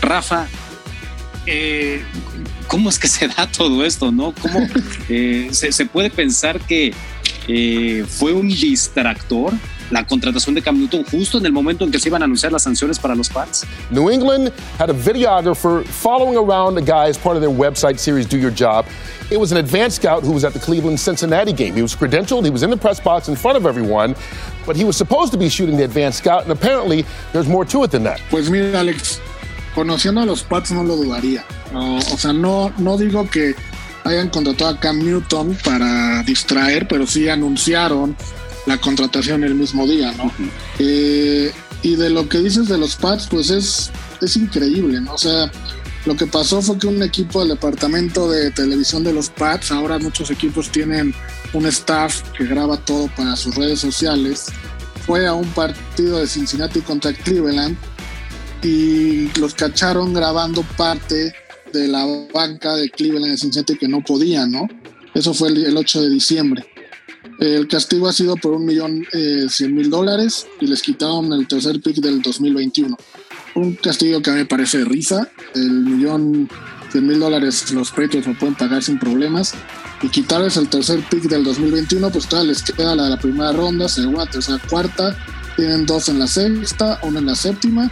Rafa, 0.00 0.46
eh, 1.46 2.02
¿cómo 2.68 2.88
es 2.88 2.98
que 2.98 3.08
se 3.08 3.28
da 3.28 3.46
todo 3.50 3.84
esto? 3.84 4.12
¿No? 4.12 4.32
¿Cómo 4.40 4.66
eh, 5.08 5.48
se 5.52 5.86
puede 5.86 6.08
pensar 6.08 6.60
que 6.60 6.94
eh, 7.48 8.04
fue 8.08 8.32
un 8.32 8.48
distractor 8.48 9.52
la 9.92 10.04
contratación 10.06 10.54
de 10.54 10.62
Cam 10.62 10.78
Newton 10.78 11.04
justo 11.04 11.38
en 11.38 11.46
el 11.46 11.52
momento 11.52 11.84
en 11.84 11.90
que 11.90 11.98
se 11.98 12.08
iban 12.08 12.22
a 12.22 12.24
anunciar 12.24 12.50
las 12.50 12.62
sanciones 12.62 12.98
para 12.98 13.14
los 13.14 13.28
Pats. 13.28 13.66
New 13.90 14.10
England 14.10 14.50
had 14.78 14.88
a 14.88 14.94
videographer 14.94 15.84
following 15.84 16.36
around 16.36 16.74
the 16.74 16.82
guy 16.82 17.08
as 17.08 17.18
part 17.18 17.36
of 17.36 17.42
their 17.42 17.50
website 17.50 17.98
series 17.98 18.26
Do 18.26 18.38
Your 18.38 18.50
Job. 18.50 18.86
It 19.30 19.38
was 19.38 19.52
an 19.52 19.58
advanced 19.58 19.96
scout 19.96 20.22
who 20.22 20.32
was 20.32 20.44
at 20.44 20.54
the 20.54 20.58
Cleveland 20.58 20.98
Cincinnati 20.98 21.52
game. 21.52 21.74
He 21.74 21.82
was 21.82 21.94
credentialed, 21.94 22.44
he 22.44 22.50
was 22.50 22.62
in 22.62 22.70
the 22.70 22.76
press 22.76 23.00
box 23.00 23.28
in 23.28 23.36
front 23.36 23.56
of 23.58 23.66
everyone, 23.66 24.14
but 24.66 24.76
he 24.76 24.84
was 24.84 24.96
supposed 24.96 25.32
to 25.32 25.38
be 25.38 25.48
shooting 25.48 25.76
the 25.76 25.84
advanced 25.84 26.18
scout, 26.18 26.42
and 26.42 26.52
apparently 26.52 27.04
there's 27.32 27.48
more 27.48 27.64
to 27.66 27.84
it 27.84 27.90
than 27.90 28.02
that. 28.04 28.20
Pues 28.30 28.48
mira, 28.48 28.78
Alex, 28.78 29.20
conociendo 29.74 30.22
a 30.22 30.26
los 30.26 30.42
Pats 30.42 30.72
no 30.72 30.82
lo 30.82 30.96
dudaría. 30.96 31.44
No, 31.72 31.96
o 31.96 32.16
sea, 32.16 32.32
no, 32.32 32.72
no 32.78 32.96
digo 32.96 33.28
que 33.30 33.54
hayan 34.04 34.28
contratado 34.30 34.70
a 34.70 34.80
Cam 34.80 34.98
Newton 34.98 35.56
para 35.64 36.22
distraer, 36.22 36.88
pero 36.88 37.06
sí 37.06 37.28
anunciaron 37.28 38.16
la 38.66 38.78
contratación 38.78 39.44
el 39.44 39.54
mismo 39.54 39.86
día, 39.86 40.12
¿no? 40.12 40.32
Eh, 40.78 41.52
y 41.82 41.96
de 41.96 42.10
lo 42.10 42.28
que 42.28 42.38
dices 42.38 42.68
de 42.68 42.78
los 42.78 42.96
Pats, 42.96 43.26
pues 43.28 43.50
es, 43.50 43.90
es 44.20 44.36
increíble, 44.36 45.00
¿no? 45.00 45.14
O 45.14 45.18
sea, 45.18 45.50
lo 46.04 46.16
que 46.16 46.26
pasó 46.26 46.62
fue 46.62 46.78
que 46.78 46.86
un 46.86 47.02
equipo 47.02 47.40
del 47.40 47.50
departamento 47.50 48.30
de 48.30 48.50
televisión 48.50 49.04
de 49.04 49.12
los 49.12 49.30
Pats, 49.30 49.70
ahora 49.72 49.98
muchos 49.98 50.30
equipos 50.30 50.70
tienen 50.70 51.14
un 51.52 51.66
staff 51.66 52.22
que 52.36 52.44
graba 52.44 52.76
todo 52.76 53.08
para 53.16 53.36
sus 53.36 53.54
redes 53.54 53.80
sociales, 53.80 54.46
fue 55.06 55.26
a 55.26 55.34
un 55.34 55.48
partido 55.50 56.18
de 56.18 56.26
Cincinnati 56.26 56.80
contra 56.80 57.12
Cleveland 57.12 57.76
y 58.62 59.28
los 59.38 59.54
cacharon 59.54 60.14
grabando 60.14 60.62
parte 60.76 61.34
de 61.72 61.88
la 61.88 62.06
banca 62.32 62.76
de 62.76 62.90
Cleveland 62.90 63.38
Cincinnati 63.38 63.76
que 63.76 63.88
no 63.88 64.02
podía, 64.02 64.46
¿no? 64.46 64.68
Eso 65.14 65.34
fue 65.34 65.48
el, 65.48 65.76
8 65.76 66.02
de 66.02 66.10
diciembre. 66.10 66.64
El 67.38 67.68
castigo 67.68 68.08
ha 68.08 68.12
sido 68.12 68.36
por 68.36 68.52
un 68.52 68.64
millón 68.64 69.04
eh, 69.12 69.46
cien 69.48 69.74
mil 69.74 69.90
dólares 69.90 70.46
y 70.60 70.66
les 70.66 70.82
quitaron 70.82 71.32
el 71.32 71.46
tercer 71.46 71.80
pick 71.80 71.96
del 71.96 72.22
2021. 72.22 72.96
Un 73.54 73.74
castigo 73.74 74.22
que 74.22 74.30
a 74.30 74.32
mí 74.34 74.40
me 74.40 74.46
parece 74.46 74.78
de 74.78 74.84
risa. 74.84 75.28
El 75.54 75.70
millón 75.70 76.48
cien 76.90 77.06
mil 77.06 77.20
dólares 77.20 77.70
los 77.72 77.90
Patriots 77.90 78.26
lo 78.26 78.38
pueden 78.38 78.54
pagar 78.54 78.82
sin 78.82 78.98
problemas. 78.98 79.54
Y 80.02 80.08
quitarles 80.08 80.56
el 80.56 80.68
tercer 80.68 81.00
pick 81.10 81.24
del 81.24 81.44
2021, 81.44 82.10
pues 82.10 82.26
todavía 82.26 82.52
les 82.52 82.62
queda 82.62 82.96
la 82.96 83.08
la 83.08 83.18
primera 83.18 83.52
ronda, 83.52 83.88
segunda, 83.88 84.26
tercera, 84.26 84.60
cuarta. 84.68 85.16
Tienen 85.56 85.86
dos 85.86 86.08
en 86.08 86.18
la 86.18 86.26
sexta, 86.26 86.98
una 87.02 87.20
en 87.20 87.26
la 87.26 87.34
séptima 87.34 87.90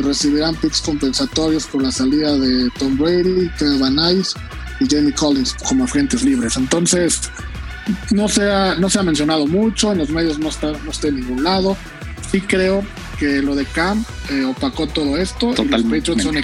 y 0.00 0.02
recibirán 0.02 0.54
picks 0.56 0.80
compensatorios 0.80 1.66
por 1.66 1.82
la 1.82 1.92
salida 1.92 2.36
de 2.36 2.70
Tom 2.78 2.96
Brady, 2.96 3.50
Kevin 3.58 3.80
Van 3.80 3.94
Nuys 3.94 4.34
y 4.80 4.86
Jamie 4.88 5.12
Collins 5.12 5.54
como 5.54 5.84
agentes 5.84 6.22
libres. 6.22 6.56
Entonces, 6.56 7.30
no 8.10 8.28
se 8.28 8.50
ha, 8.50 8.74
no 8.76 8.88
se 8.88 8.98
ha 8.98 9.02
mencionado 9.02 9.46
mucho, 9.46 9.92
en 9.92 9.98
los 9.98 10.10
medios 10.10 10.38
no 10.38 10.48
está, 10.48 10.72
no 10.72 10.90
está 10.90 11.08
en 11.08 11.16
ningún 11.16 11.44
lado. 11.44 11.76
Sí 12.30 12.40
creo 12.40 12.84
que 13.18 13.42
lo 13.42 13.54
de 13.54 13.66
Cam 13.66 14.04
eh, 14.30 14.44
opacó 14.44 14.86
todo 14.86 15.16
esto. 15.18 15.52
Y 15.52 15.68
los 15.68 15.82
Patriots 15.82 16.22
son, 16.22 16.36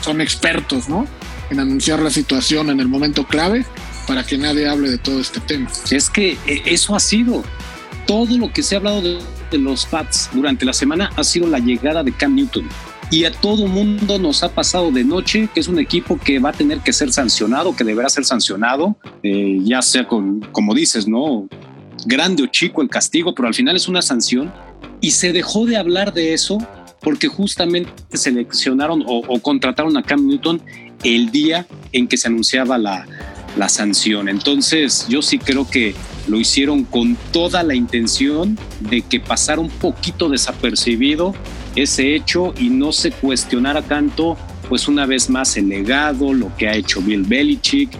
son 0.00 0.20
expertos, 0.20 0.88
¿no? 0.88 1.06
En 1.50 1.60
anunciar 1.60 2.00
la 2.00 2.10
situación 2.10 2.70
en 2.70 2.80
el 2.80 2.88
momento 2.88 3.26
clave 3.26 3.64
para 4.06 4.24
que 4.24 4.36
nadie 4.36 4.68
hable 4.68 4.90
de 4.90 4.98
todo 4.98 5.20
este 5.20 5.40
tema. 5.40 5.70
Es 5.90 6.10
que 6.10 6.32
eh, 6.46 6.62
eso 6.64 6.96
ha 6.96 7.00
sido 7.00 7.44
todo 8.06 8.36
lo 8.36 8.52
que 8.52 8.62
se 8.62 8.74
ha 8.74 8.78
hablado 8.78 9.00
de, 9.02 9.18
de 9.50 9.58
los 9.58 9.86
Pats 9.86 10.30
durante 10.32 10.64
la 10.64 10.72
semana 10.72 11.10
ha 11.16 11.24
sido 11.24 11.46
la 11.46 11.58
llegada 11.58 12.02
de 12.02 12.12
Cam 12.12 12.34
Newton 12.34 12.68
y 13.10 13.24
a 13.24 13.32
todo 13.32 13.66
mundo 13.66 14.18
nos 14.18 14.42
ha 14.42 14.48
pasado 14.48 14.90
de 14.90 15.04
noche 15.04 15.48
que 15.52 15.60
es 15.60 15.68
un 15.68 15.78
equipo 15.78 16.18
que 16.18 16.38
va 16.38 16.50
a 16.50 16.52
tener 16.52 16.78
que 16.80 16.92
ser 16.92 17.12
sancionado, 17.12 17.74
que 17.76 17.84
deberá 17.84 18.08
ser 18.08 18.24
sancionado, 18.24 18.96
eh, 19.22 19.58
ya 19.62 19.82
sea 19.82 20.06
con, 20.06 20.40
como 20.52 20.74
dices, 20.74 21.06
¿no? 21.06 21.48
Grande 22.06 22.42
o 22.42 22.46
chico 22.46 22.82
el 22.82 22.88
castigo, 22.88 23.34
pero 23.34 23.48
al 23.48 23.54
final 23.54 23.76
es 23.76 23.88
una 23.88 24.02
sanción 24.02 24.52
y 25.00 25.12
se 25.12 25.32
dejó 25.32 25.66
de 25.66 25.76
hablar 25.76 26.12
de 26.12 26.34
eso 26.34 26.58
porque 27.00 27.28
justamente 27.28 27.90
seleccionaron 28.12 29.02
o, 29.06 29.18
o 29.28 29.40
contrataron 29.40 29.96
a 29.96 30.02
Cam 30.02 30.26
Newton 30.26 30.62
el 31.02 31.30
día 31.30 31.66
en 31.92 32.08
que 32.08 32.16
se 32.16 32.28
anunciaba 32.28 32.78
la, 32.78 33.06
la 33.56 33.68
sanción. 33.68 34.28
Entonces 34.28 35.06
yo 35.08 35.22
sí 35.22 35.38
creo 35.38 35.68
que 35.68 35.94
lo 36.26 36.38
hicieron 36.38 36.84
con 36.84 37.16
toda 37.32 37.62
la 37.62 37.74
intención 37.74 38.58
de 38.80 39.02
que 39.02 39.20
pasara 39.20 39.60
un 39.60 39.68
poquito 39.68 40.28
desapercibido 40.28 41.34
ese 41.76 42.14
hecho 42.14 42.54
y 42.58 42.68
no 42.68 42.92
se 42.92 43.10
cuestionara 43.10 43.82
tanto, 43.82 44.36
pues 44.68 44.88
una 44.88 45.06
vez 45.06 45.28
más 45.30 45.56
el 45.56 45.68
legado, 45.68 46.32
lo 46.32 46.54
que 46.56 46.68
ha 46.68 46.74
hecho 46.74 47.00
Bill 47.00 47.22
Belichick, 47.22 47.90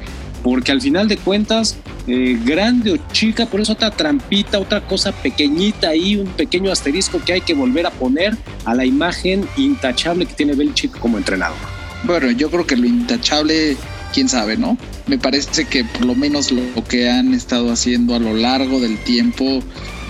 porque 0.43 0.73
al 0.73 0.81
final 0.81 1.09
de 1.09 1.17
cuentas, 1.17 1.77
eh, 2.07 2.39
grande 2.45 2.93
o 2.93 2.97
chica, 3.13 3.47
por 3.47 3.61
eso 3.61 3.73
otra 3.73 3.91
trampita, 3.91 4.59
otra 4.59 4.87
cosa 4.87 5.11
pequeñita 5.11 5.89
ahí, 5.89 6.17
un 6.17 6.29
pequeño 6.29 6.71
asterisco 6.71 7.19
que 7.25 7.33
hay 7.33 7.41
que 7.41 7.55
volver 7.55 7.87
a 7.87 7.91
poner 7.91 8.37
a 8.67 8.75
la 8.75 8.85
imagen 8.85 9.49
intachable 9.57 10.27
que 10.27 10.35
tiene 10.35 10.55
Belichick 10.55 10.99
como 10.99 11.17
entrenador. 11.17 11.57
Bueno, 12.05 12.31
yo 12.31 12.51
creo 12.51 12.67
que 12.67 12.77
lo 12.77 12.87
intachable, 12.87 13.77
quién 14.13 14.29
sabe, 14.29 14.59
¿no? 14.59 14.77
Me 15.07 15.19
parece 15.19 15.65
que 15.65 15.85
por 15.85 16.05
lo 16.05 16.15
menos 16.15 16.53
lo 16.53 16.63
que 16.85 17.09
han 17.09 17.33
estado 17.33 17.73
haciendo 17.73 18.15
a 18.15 18.19
lo 18.19 18.35
largo 18.35 18.81
del 18.81 18.99
tiempo 18.99 19.61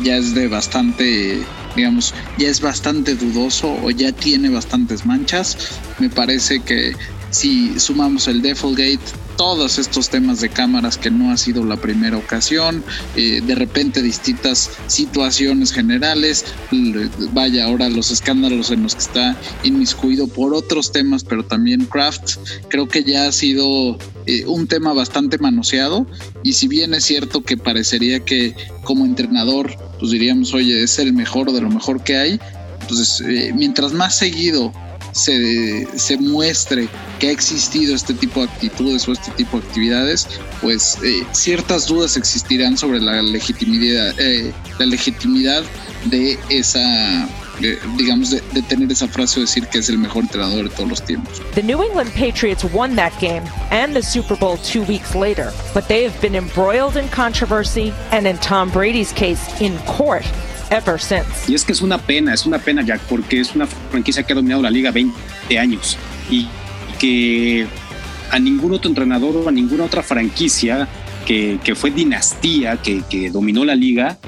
ya 0.02 0.16
es 0.16 0.34
de 0.34 0.48
bastante 0.48 1.38
digamos, 1.76 2.14
ya 2.38 2.48
es 2.48 2.60
bastante 2.60 3.14
dudoso 3.14 3.76
o 3.82 3.90
ya 3.90 4.12
tiene 4.12 4.48
bastantes 4.48 5.04
manchas. 5.06 5.56
Me 5.98 6.10
parece 6.10 6.60
que 6.60 6.94
si 7.30 7.78
sumamos 7.80 8.28
el 8.28 8.42
Gate 8.42 9.00
todos 9.36 9.78
estos 9.78 10.08
temas 10.08 10.40
de 10.40 10.48
cámaras 10.48 10.96
que 10.96 11.10
no 11.10 11.32
ha 11.32 11.36
sido 11.36 11.64
la 11.64 11.76
primera 11.76 12.16
ocasión, 12.16 12.84
eh, 13.16 13.40
de 13.44 13.54
repente 13.54 14.02
distintas 14.02 14.70
situaciones 14.86 15.72
generales, 15.72 16.44
vaya 17.32 17.64
ahora 17.64 17.88
los 17.88 18.12
escándalos 18.12 18.70
en 18.70 18.84
los 18.84 18.94
que 18.94 19.00
está 19.00 19.36
inmiscuido 19.64 20.28
por 20.28 20.54
otros 20.54 20.92
temas, 20.92 21.24
pero 21.24 21.44
también 21.44 21.86
Kraft, 21.86 22.36
creo 22.68 22.86
que 22.86 23.02
ya 23.02 23.26
ha 23.26 23.32
sido 23.32 23.98
eh, 24.26 24.44
un 24.46 24.66
tema 24.66 24.92
bastante 24.92 25.38
manoseado 25.38 26.06
y 26.42 26.52
si 26.52 26.68
bien 26.68 26.94
es 26.94 27.04
cierto 27.04 27.42
que 27.42 27.56
parecería 27.56 28.20
que 28.20 28.54
como 28.84 29.04
entrenador, 29.04 29.76
pues 30.04 30.12
diríamos, 30.12 30.52
oye, 30.52 30.82
es 30.82 30.98
el 30.98 31.14
mejor 31.14 31.50
de 31.50 31.62
lo 31.62 31.70
mejor 31.70 32.04
que 32.04 32.14
hay, 32.14 32.38
entonces 32.82 33.22
eh, 33.26 33.52
mientras 33.54 33.94
más 33.94 34.18
seguido 34.18 34.70
se, 35.12 35.88
se, 35.96 36.18
muestre 36.18 36.90
que 37.18 37.28
ha 37.28 37.30
existido 37.30 37.94
este 37.94 38.12
tipo 38.12 38.40
de 38.40 38.52
actitudes 38.52 39.08
o 39.08 39.12
este 39.12 39.30
tipo 39.30 39.58
de 39.58 39.66
actividades, 39.66 40.28
pues 40.60 40.98
eh, 41.02 41.24
ciertas 41.32 41.86
dudas 41.86 42.18
existirán 42.18 42.76
sobre 42.76 43.00
la 43.00 43.22
legitimidad, 43.22 44.14
eh, 44.18 44.52
la 44.78 44.84
legitimidad 44.84 45.64
de 46.04 46.38
esa 46.50 47.26
digamos, 47.60 48.30
de, 48.30 48.42
de, 48.52 48.62
tener 48.62 48.90
esa 48.90 49.08
frase 49.08 49.38
o 49.38 49.42
decir 49.42 49.66
que 49.68 49.78
es 49.78 49.88
el 49.88 49.98
mejor 49.98 50.24
entrenador 50.24 50.68
de 50.68 50.70
todos 50.70 50.88
los 50.88 51.04
tiempos. 51.04 51.40
The 51.54 51.62
New 51.62 51.82
England 51.82 52.10
Patriots 52.12 52.64
won 52.64 52.96
that 52.96 53.12
game 53.20 53.42
and 53.70 53.94
the 53.94 54.02
Super 54.02 54.36
Bowl 54.36 54.56
two 54.58 54.82
weeks 54.82 55.14
later, 55.14 55.52
but 55.72 55.86
they 55.88 56.04
have 56.04 56.20
been 56.20 56.34
embroiled 56.34 56.96
in 56.96 57.08
controversy 57.08 57.92
and 58.10 58.26
in 58.26 58.36
Tom 58.38 58.70
Brady's 58.70 59.12
case 59.12 59.40
in 59.60 59.78
court 59.86 60.24
ever 60.70 60.98
since. 60.98 61.48
Y 61.48 61.54
es 61.54 61.64
que 61.64 61.72
es 61.72 61.82
una 61.82 61.98
pena, 61.98 62.34
es 62.34 62.46
una 62.46 62.58
pena, 62.58 62.82
Jack, 62.82 63.00
porque 63.08 63.40
es 63.40 63.54
una 63.54 63.66
franquicia 63.66 64.22
que 64.22 64.32
ha 64.32 64.36
dominado 64.36 64.62
la 64.62 64.70
liga 64.70 64.90
20 64.90 65.58
años 65.58 65.96
y 66.30 66.48
que 66.98 67.66
a 68.30 68.38
ningún 68.38 68.72
otro 68.72 68.88
entrenador 68.88 69.36
o 69.36 69.48
a 69.48 69.52
ninguna 69.52 69.84
otra 69.84 70.02
franquicia 70.02 70.88
que, 71.26 71.58
que 71.62 71.74
fue 71.74 71.90
dinastía, 71.90 72.76
que, 72.76 73.02
que 73.08 73.30
dominó 73.30 73.64
la 73.64 73.74
liga, 73.74 74.18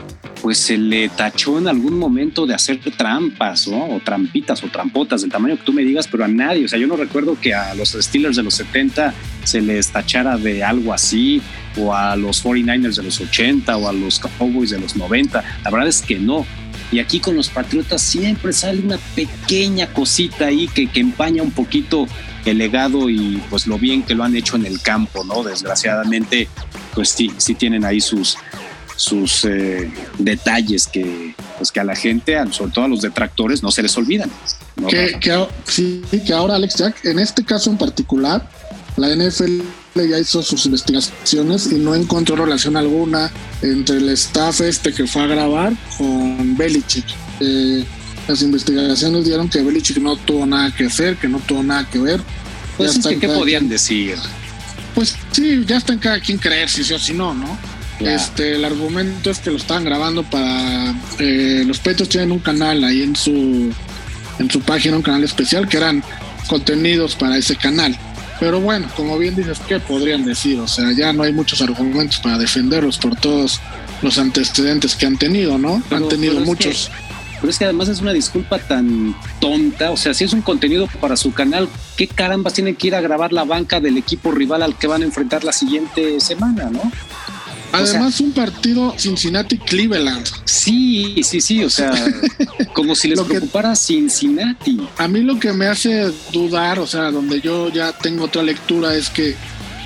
pues 0.42 0.59
se 0.59 0.77
le 0.79 1.09
tachó 1.09 1.59
en 1.59 1.68
algún 1.68 1.99
momento 1.99 2.46
de 2.46 2.55
hacer 2.55 2.79
trampas, 2.96 3.68
¿no? 3.68 3.87
O 3.87 4.01
trampitas 4.01 4.62
o 4.62 4.68
trampotas 4.68 5.22
del 5.22 5.31
tamaño 5.31 5.57
que 5.57 5.64
tú 5.64 5.72
me 5.72 5.83
digas, 5.83 6.09
pero 6.09 6.25
a 6.25 6.29
nadie. 6.29 6.64
O 6.64 6.68
sea, 6.68 6.79
yo 6.79 6.87
no 6.87 6.96
recuerdo 6.96 7.38
que 7.40 7.55
a 7.55 7.75
los 7.75 7.90
Steelers 7.90 8.37
de 8.37 8.42
los 8.42 8.55
70 8.55 9.14
se 9.44 9.61
les 9.61 9.88
tachara 9.88 10.37
de 10.37 10.62
algo 10.62 10.92
así, 10.92 11.40
o 11.77 11.94
a 11.94 12.16
los 12.16 12.44
49ers 12.44 12.96
de 12.96 13.03
los 13.03 13.20
80, 13.20 13.77
o 13.77 13.88
a 13.88 13.92
los 13.92 14.18
Cowboys 14.18 14.70
de 14.70 14.79
los 14.79 14.96
90. 14.96 15.42
La 15.64 15.70
verdad 15.70 15.88
es 15.88 16.03
que 16.03 16.18
no. 16.18 16.46
Y 16.92 17.01
aquí 17.01 17.18
con 17.18 17.35
los 17.35 17.49
Patriotas 17.49 18.01
siempre 18.01 18.53
sale 18.53 18.81
una 18.81 18.99
pequeña 19.14 19.88
cosita 19.88 20.46
ahí 20.46 20.68
que, 20.68 20.87
que 20.87 21.01
empaña 21.01 21.42
un 21.42 21.51
poquito 21.51 22.07
el 22.44 22.59
legado 22.59 23.11
y 23.11 23.42
pues 23.51 23.66
lo 23.66 23.79
bien 23.79 24.05
que 24.05 24.14
lo 24.14 24.22
han 24.22 24.37
hecho 24.37 24.57
en 24.57 24.66
el 24.66 24.81
campo, 24.81 25.25
¿no? 25.25 25.42
Desgraciadamente, 25.42 26.49
pues 26.94 27.09
sí, 27.09 27.33
sí 27.38 27.57
tienen 27.57 27.85
ahí 27.85 28.01
sus, 28.01 28.38
sus 28.96 29.44
eh, 29.44 29.90
detalles 30.18 30.87
que, 30.87 31.35
pues 31.59 31.70
que 31.70 31.80
a 31.80 31.85
la 31.85 31.94
gente, 31.94 32.37
sobre 32.50 32.72
todo 32.72 32.85
a 32.87 32.88
los 32.88 33.02
detractores, 33.02 33.62
no 33.62 33.70
se 33.70 33.82
les 33.82 33.96
olvidan. 33.96 34.30
Que, 34.88 35.46
sí, 35.66 36.02
que 36.26 36.32
ahora 36.32 36.56
Alex 36.56 36.76
Jack, 36.76 37.04
en 37.04 37.18
este 37.18 37.44
caso 37.44 37.70
en 37.70 37.78
particular, 37.78 38.48
la 38.96 39.14
NFL 39.14 39.61
ya 39.94 40.18
hizo 40.18 40.42
sus 40.42 40.66
investigaciones 40.66 41.70
y 41.72 41.76
no 41.76 41.94
encontró 41.94 42.37
relación 42.37 42.76
alguna 42.76 43.30
entre 43.62 43.96
el 43.96 44.09
staff 44.11 44.61
este 44.61 44.92
que 44.92 45.06
fue 45.06 45.22
a 45.22 45.26
grabar 45.26 45.72
con 45.96 46.56
Belichick. 46.56 47.06
Eh, 47.40 47.85
las 48.28 48.42
investigaciones 48.42 49.24
dieron 49.24 49.48
que 49.48 49.62
Belichick 49.62 49.98
no 49.98 50.16
tuvo 50.16 50.46
nada 50.46 50.74
que 50.74 50.87
hacer, 50.87 51.16
que 51.16 51.28
no 51.28 51.38
tuvo 51.40 51.62
nada 51.62 51.88
que 51.88 51.98
ver. 51.98 52.20
Pues 52.76 52.98
¿qué 52.98 53.28
podían 53.28 53.68
decir? 53.68 54.16
Pues 54.94 55.16
sí, 55.32 55.64
ya 55.66 55.76
está 55.76 55.92
en 55.92 55.98
cada 55.98 56.20
quien 56.20 56.38
creer 56.38 56.68
si 56.68 56.85
sí 56.85 56.92
o 56.92 56.98
si 56.98 57.14
no, 57.14 57.35
¿no? 57.35 57.59
Este, 58.00 58.56
el 58.56 58.64
argumento 58.64 59.30
es 59.30 59.38
que 59.38 59.50
lo 59.50 59.56
estaban 59.56 59.85
grabando 59.85 60.22
para 60.22 60.94
eh, 61.18 61.64
los 61.66 61.78
petos 61.78 62.09
tienen 62.09 62.30
un 62.30 62.40
canal 62.40 62.85
ahí 62.85 63.02
en 63.02 63.16
su 63.16 63.72
en 64.38 64.50
su 64.50 64.61
página, 64.61 64.96
un 64.96 65.02
canal 65.02 65.24
especial 65.24 65.66
que 65.66 65.78
eran 65.78 66.02
contenidos 66.46 67.14
para 67.16 67.37
ese 67.38 67.56
canal. 67.56 67.96
Pero 68.38 68.61
bueno, 68.61 68.87
como 68.94 69.16
bien 69.18 69.35
dices, 69.35 69.59
¿qué 69.66 69.80
podrían 69.80 70.24
decir? 70.24 70.61
O 70.61 70.68
sea, 70.68 70.92
ya 70.92 71.12
no 71.12 71.22
hay 71.22 71.32
muchos 71.32 71.62
argumentos 71.62 72.18
para 72.18 72.37
defenderlos 72.37 72.98
por 72.98 73.16
todos 73.16 73.61
los 74.02 74.18
antecedentes 74.18 74.94
que 74.94 75.06
han 75.06 75.16
tenido, 75.16 75.56
¿no? 75.56 75.82
han 75.90 76.09
tenido 76.09 76.38
muchos. 76.40 76.90
pero 77.40 77.50
es 77.50 77.59
que 77.59 77.64
además 77.64 77.88
es 77.88 78.00
una 78.00 78.12
disculpa 78.12 78.59
tan 78.59 79.16
tonta. 79.40 79.90
O 79.90 79.96
sea, 79.96 80.12
si 80.12 80.24
es 80.24 80.35
un 80.35 80.42
contenido 80.42 80.87
para 81.00 81.16
su 81.16 81.32
canal, 81.32 81.66
¿qué 81.96 82.09
carambas 82.09 82.52
tienen 82.52 82.76
que 82.76 82.88
ir 82.88 82.94
a 82.94 83.00
grabar 83.00 83.32
la 83.32 83.44
banca 83.44 83.80
del 83.80 83.96
equipo 83.96 84.32
rival 84.32 84.62
al 84.62 84.76
que 84.76 84.87
van 84.87 85.00
a 85.00 85.06
enfrentar 85.06 85.42
la 85.42 85.52
siguiente 85.52 86.20
semana, 86.20 86.68
no? 86.70 86.92
Además, 87.76 88.20
un 88.20 88.32
partido 88.32 88.94
Cincinnati-Cleveland. 88.96 90.26
Sí, 90.44 91.20
sí, 91.22 91.40
sí, 91.40 91.64
o 91.64 91.70
sea, 91.70 91.92
como 92.72 92.94
si 92.94 93.08
les 93.08 93.20
preocupara 93.20 93.74
Cincinnati. 93.76 94.80
A 94.98 95.08
mí 95.08 95.20
lo 95.20 95.38
que 95.38 95.52
me 95.52 95.66
hace 95.66 96.10
dudar, 96.32 96.78
o 96.78 96.86
sea, 96.86 97.10
donde 97.10 97.40
yo 97.40 97.68
ya 97.70 97.92
tengo 97.92 98.24
otra 98.24 98.42
lectura, 98.42 98.94
es 98.94 99.08
que 99.08 99.34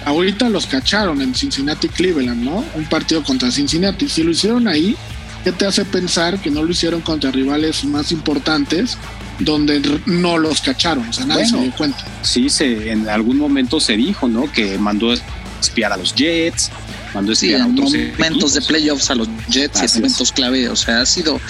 ahorita 0.05 0.49
los 0.49 0.67
cacharon 0.67 1.21
en 1.21 1.35
Cincinnati-Cleveland, 1.35 2.43
¿no? 2.43 2.65
Un 2.75 2.85
partido 2.87 3.23
contra 3.23 3.51
Cincinnati. 3.51 4.09
Si 4.09 4.23
lo 4.23 4.31
hicieron 4.31 4.69
ahí, 4.69 4.97
¿qué 5.45 5.53
te 5.53 5.67
hace 5.67 5.85
pensar 5.85 6.41
que 6.41 6.51
no 6.51 6.63
lo 6.63 6.71
hicieron 6.71 7.01
contra 7.01 7.31
rivales 7.31 7.85
más 7.85 8.13
importantes? 8.13 8.97
donde 9.41 9.81
no 10.05 10.37
los 10.37 10.61
cacharon, 10.61 11.09
o 11.09 11.13
sea, 11.15 11.25
nadie 11.25 11.47
se 11.47 11.57
dio 11.57 11.73
cuenta. 11.73 12.05
Sí, 12.21 12.51
se, 12.51 12.93
en 12.93 13.09
algún 13.09 13.39
momento 13.39 13.81
se 13.81 13.97
dijo, 13.97 14.29
¿no? 14.29 14.53
Que 14.53 14.77
mandó 14.79 15.15
espiar 15.61 15.93
a 15.93 15.97
los 15.97 16.15
Jets, 16.15 16.71
cuando 17.13 17.35
sí, 17.35 17.53
en 17.53 17.75
momentos 17.75 18.55
de 18.55 18.63
playoffs 18.63 19.11
a 19.11 19.15
los 19.15 19.29
Jets 19.49 19.83
y 19.83 19.85
en 19.87 19.91
momentos 19.95 20.33
clave, 20.33 20.69
o 20.69 20.77
sea, 20.77 21.01
ha 21.01 21.07
sido, 21.07 21.41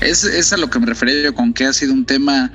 es, 0.00 0.24
es 0.24 0.52
a 0.52 0.56
lo 0.56 0.70
que 0.70 0.78
me 0.78 0.86
refería 0.86 1.22
yo 1.22 1.34
con 1.34 1.52
que 1.52 1.64
ha 1.64 1.72
sido 1.72 1.92
un 1.92 2.04
tema 2.04 2.52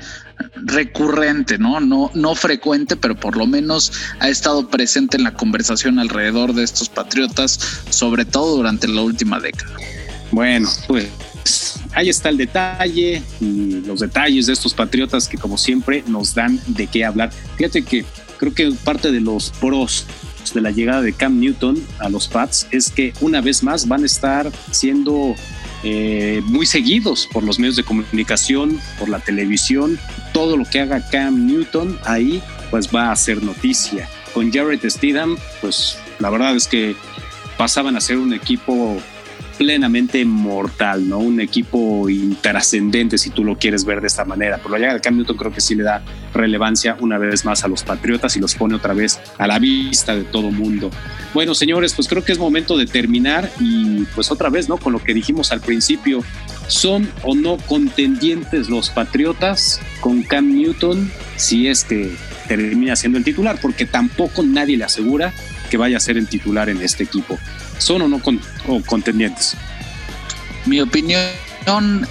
recurrente, 0.55 1.57
¿no? 1.57 1.79
No, 1.79 2.11
no 2.13 2.35
frecuente, 2.35 2.95
pero 2.95 3.19
por 3.19 3.35
lo 3.35 3.45
menos 3.45 3.91
ha 4.19 4.29
estado 4.29 4.69
presente 4.69 5.17
en 5.17 5.23
la 5.23 5.33
conversación 5.33 5.99
alrededor 5.99 6.53
de 6.53 6.63
estos 6.63 6.89
patriotas, 6.89 7.59
sobre 7.89 8.25
todo 8.25 8.57
durante 8.57 8.87
la 8.87 9.01
última 9.01 9.39
década. 9.39 9.75
Bueno, 10.31 10.69
pues 10.87 11.07
ahí 11.93 12.09
está 12.09 12.29
el 12.29 12.37
detalle 12.37 13.23
y 13.39 13.81
los 13.85 13.99
detalles 13.99 14.45
de 14.47 14.53
estos 14.53 14.73
patriotas 14.73 15.27
que 15.27 15.37
como 15.37 15.57
siempre 15.57 16.03
nos 16.07 16.35
dan 16.35 16.59
de 16.67 16.87
qué 16.87 17.05
hablar. 17.05 17.31
Fíjate 17.57 17.83
que 17.83 18.05
creo 18.37 18.53
que 18.53 18.71
parte 18.71 19.11
de 19.11 19.19
los 19.19 19.51
pros 19.59 20.05
de 20.53 20.61
la 20.61 20.71
llegada 20.71 21.01
de 21.01 21.13
Cam 21.13 21.39
Newton 21.39 21.75
a 21.99 22.09
los 22.09 22.27
Pats 22.27 22.67
es 22.71 22.89
que 22.89 23.13
una 23.21 23.41
vez 23.41 23.63
más 23.63 23.87
van 23.87 24.03
a 24.03 24.05
estar 24.05 24.51
siendo 24.71 25.35
eh, 25.83 26.41
muy 26.45 26.65
seguidos 26.65 27.27
por 27.31 27.43
los 27.43 27.59
medios 27.59 27.75
de 27.75 27.83
comunicación, 27.83 28.79
por 28.97 29.09
la 29.09 29.19
televisión. 29.19 29.99
Todo 30.33 30.57
lo 30.57 30.65
que 30.65 30.81
haga 30.81 31.07
Cam 31.09 31.45
Newton 31.45 31.99
ahí, 32.05 32.41
pues 32.71 32.89
va 32.93 33.11
a 33.11 33.15
ser 33.15 33.43
noticia. 33.43 34.09
Con 34.33 34.51
Jared 34.51 34.81
Stidham, 34.89 35.37
pues 35.61 35.97
la 36.19 36.29
verdad 36.29 36.55
es 36.55 36.67
que 36.67 36.95
pasaban 37.57 37.95
a 37.95 38.01
ser 38.01 38.17
un 38.17 38.33
equipo 38.33 38.97
plenamente 39.59 40.23
mortal, 40.23 41.09
¿no? 41.09 41.19
Un 41.19 41.41
equipo 41.41 42.09
intrascendente, 42.09 43.17
si 43.17 43.29
tú 43.29 43.43
lo 43.43 43.57
quieres 43.57 43.83
ver 43.83 43.99
de 43.99 44.07
esta 44.07 44.23
manera. 44.23 44.57
Por 44.57 44.71
la 44.71 44.77
llegada 44.77 44.93
de 44.93 45.01
Cam 45.01 45.17
Newton 45.17 45.35
creo 45.35 45.51
que 45.51 45.59
sí 45.59 45.75
le 45.75 45.83
da 45.83 46.01
relevancia 46.33 46.95
una 47.01 47.17
vez 47.17 47.43
más 47.43 47.65
a 47.65 47.67
los 47.67 47.83
Patriotas 47.83 48.37
y 48.37 48.39
los 48.39 48.55
pone 48.55 48.75
otra 48.75 48.93
vez 48.93 49.19
a 49.37 49.47
la 49.47 49.59
vista 49.59 50.15
de 50.15 50.23
todo 50.23 50.49
mundo. 50.49 50.89
Bueno, 51.33 51.53
señores, 51.53 51.93
pues 51.93 52.07
creo 52.07 52.23
que 52.23 52.31
es 52.31 52.39
momento 52.39 52.77
de 52.77 52.85
terminar 52.85 53.51
y 53.59 54.05
pues 54.15 54.31
otra 54.31 54.49
vez, 54.49 54.69
¿no? 54.69 54.77
Con 54.77 54.93
lo 54.93 55.03
que 55.03 55.13
dijimos 55.13 55.51
al 55.51 55.59
principio, 55.59 56.23
¿son 56.67 57.11
o 57.23 57.35
no 57.35 57.57
contendientes 57.57 58.69
los 58.69 58.89
Patriotas 58.89 59.81
con 59.99 60.23
Cam 60.23 60.55
Newton 60.55 61.11
si 61.35 61.67
es 61.67 61.83
que 61.83 62.15
termina 62.47 62.95
siendo 62.95 63.17
el 63.17 63.25
titular? 63.25 63.59
Porque 63.61 63.85
tampoco 63.85 64.41
nadie 64.41 64.77
le 64.77 64.85
asegura 64.85 65.33
que 65.69 65.75
vaya 65.75 65.97
a 65.97 65.99
ser 65.99 66.17
el 66.17 66.29
titular 66.29 66.69
en 66.69 66.81
este 66.81 67.03
equipo. 67.03 67.37
¿Son 67.79 68.01
o 68.01 68.07
no 68.07 68.21
contendientes? 68.85 69.55
Mi 70.65 70.81
opinión, 70.81 71.25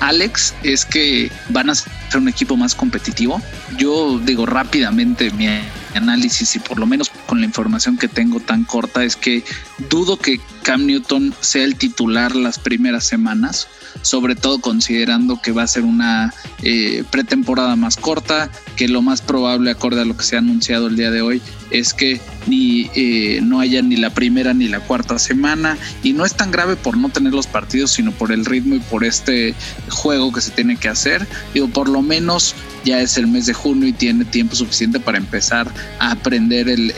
Alex, 0.01 0.55
es 0.63 0.85
que 0.85 1.31
van 1.51 1.71
a 1.71 1.75
ser 1.75 1.89
un 2.17 2.29
equipo 2.29 2.57
más 2.57 2.75
competitivo. 2.75 3.41
Yo 3.77 4.19
digo 4.19 4.47
rápidamente 4.47 5.31
mi 5.31 5.47
análisis 5.95 6.57
y 6.57 6.59
por 6.59 6.79
lo 6.79 6.87
menos 6.87 7.11
con 7.27 7.41
la 7.41 7.47
información 7.47 7.97
que 7.97 8.09
tengo 8.09 8.41
tan 8.41 8.65
corta 8.65 9.05
es 9.05 9.15
que 9.15 9.45
dudo 9.91 10.19
que 10.19 10.41
Cam 10.63 10.87
Newton 10.87 11.35
sea 11.41 11.65
el 11.65 11.77
titular 11.77 12.35
las 12.35 12.59
primeras 12.59 13.07
semanas 13.07 13.69
sobre 14.03 14.35
todo 14.35 14.61
considerando 14.61 15.41
que 15.41 15.53
va 15.53 15.63
a 15.63 15.67
ser 15.67 15.85
una 15.85 16.33
eh, 16.63 17.05
pretemporada 17.11 17.77
más 17.77 17.97
corta, 17.97 18.51
que 18.77 18.89
lo 18.89 19.03
más 19.03 19.21
probable, 19.21 19.71
acorde 19.71 20.01
a 20.01 20.05
lo 20.05 20.17
que 20.17 20.25
se 20.25 20.37
ha 20.37 20.39
anunciado 20.39 20.89
el 20.89 20.97
día 20.97 21.11
de 21.11 21.23
hoy, 21.23 21.43
es 21.71 21.93
que 21.93 22.21
ni 22.47 22.91
eh, 22.95 23.41
no 23.43 23.61
haya 23.61 23.83
ni 23.83 23.97
la 23.97 24.11
primera 24.11 24.55
ni 24.55 24.69
la 24.69 24.81
cuarta 24.81 25.19
semana. 25.19 25.77
Y 26.03 26.13
no 26.13 26.25
es 26.25 26.35
tan 26.35 26.51
grave 26.51 26.77
por 26.77 26.97
no 26.97 27.09
tener 27.09 27.33
los 27.33 27.47
partidos 27.47 27.93
sino 27.93 28.13
por 28.13 28.33
el 28.33 28.45
ritmo 28.45 28.75
y 28.77 28.81
por 28.81 29.05
este 29.05 29.55
juego 29.89 30.33
que 30.33 30.41
se 30.41 30.51
tiene 30.51 30.77
que 30.77 30.89
hacer. 30.89 31.27
Digo 31.55 31.69
por 31.69 31.89
lo 31.89 32.03
menos 32.03 32.55
ya 32.85 33.01
es 33.01 33.19
el 33.19 33.27
mes 33.27 33.47
de 33.47 33.55
junio 33.55 33.89
y 33.89 33.93
tiene 33.93 34.25
tiempo 34.25 34.57
suficiente 34.57 35.01
para 35.01 35.19
empezar 35.19 35.73
a 35.99 36.13
aprender 36.13 36.69
el, 36.69 36.89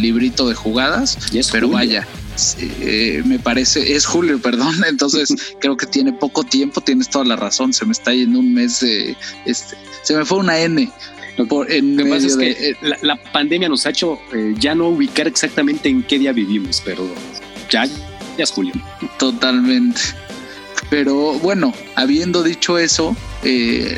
librito 0.00 0.48
de 0.48 0.54
jugadas. 0.54 1.18
Pero 1.52 1.68
vaya 1.68 2.06
eh, 2.58 3.22
me 3.24 3.38
parece, 3.38 3.94
es 3.94 4.06
julio, 4.06 4.38
perdón, 4.42 4.74
entonces 4.88 5.34
creo 5.60 5.76
que 5.76 5.86
tiene 5.86 6.12
poco 6.12 6.44
tiempo, 6.44 6.80
tienes 6.80 7.08
toda 7.08 7.24
la 7.24 7.36
razón, 7.36 7.72
se 7.72 7.84
me 7.84 7.92
está 7.92 8.12
yendo 8.12 8.38
un 8.38 8.54
mes, 8.54 8.82
este, 8.82 9.76
se 10.02 10.16
me 10.16 10.24
fue 10.24 10.38
una 10.38 10.58
N. 10.58 10.90
Por, 11.48 11.70
en 11.70 11.96
Lo 11.96 12.02
que 12.02 12.10
pasa 12.10 12.26
es 12.26 12.36
que 12.36 12.50
eh, 12.50 12.76
la, 13.02 13.14
pandemia 13.30 13.68
nos 13.68 13.86
ha 13.86 13.90
hecho 13.90 14.18
eh, 14.34 14.56
ya 14.58 14.74
no 14.74 14.88
ubicar 14.88 15.28
exactamente 15.28 15.88
en 15.88 16.02
qué 16.02 16.18
día 16.18 16.32
vivimos, 16.32 16.82
pero 16.84 17.08
ya, 17.70 17.86
ya 17.86 17.92
es 18.38 18.50
julio. 18.50 18.72
Totalmente. 19.20 20.00
Pero 20.90 21.34
bueno, 21.38 21.72
habiendo 21.94 22.42
dicho 22.42 22.76
eso, 22.76 23.16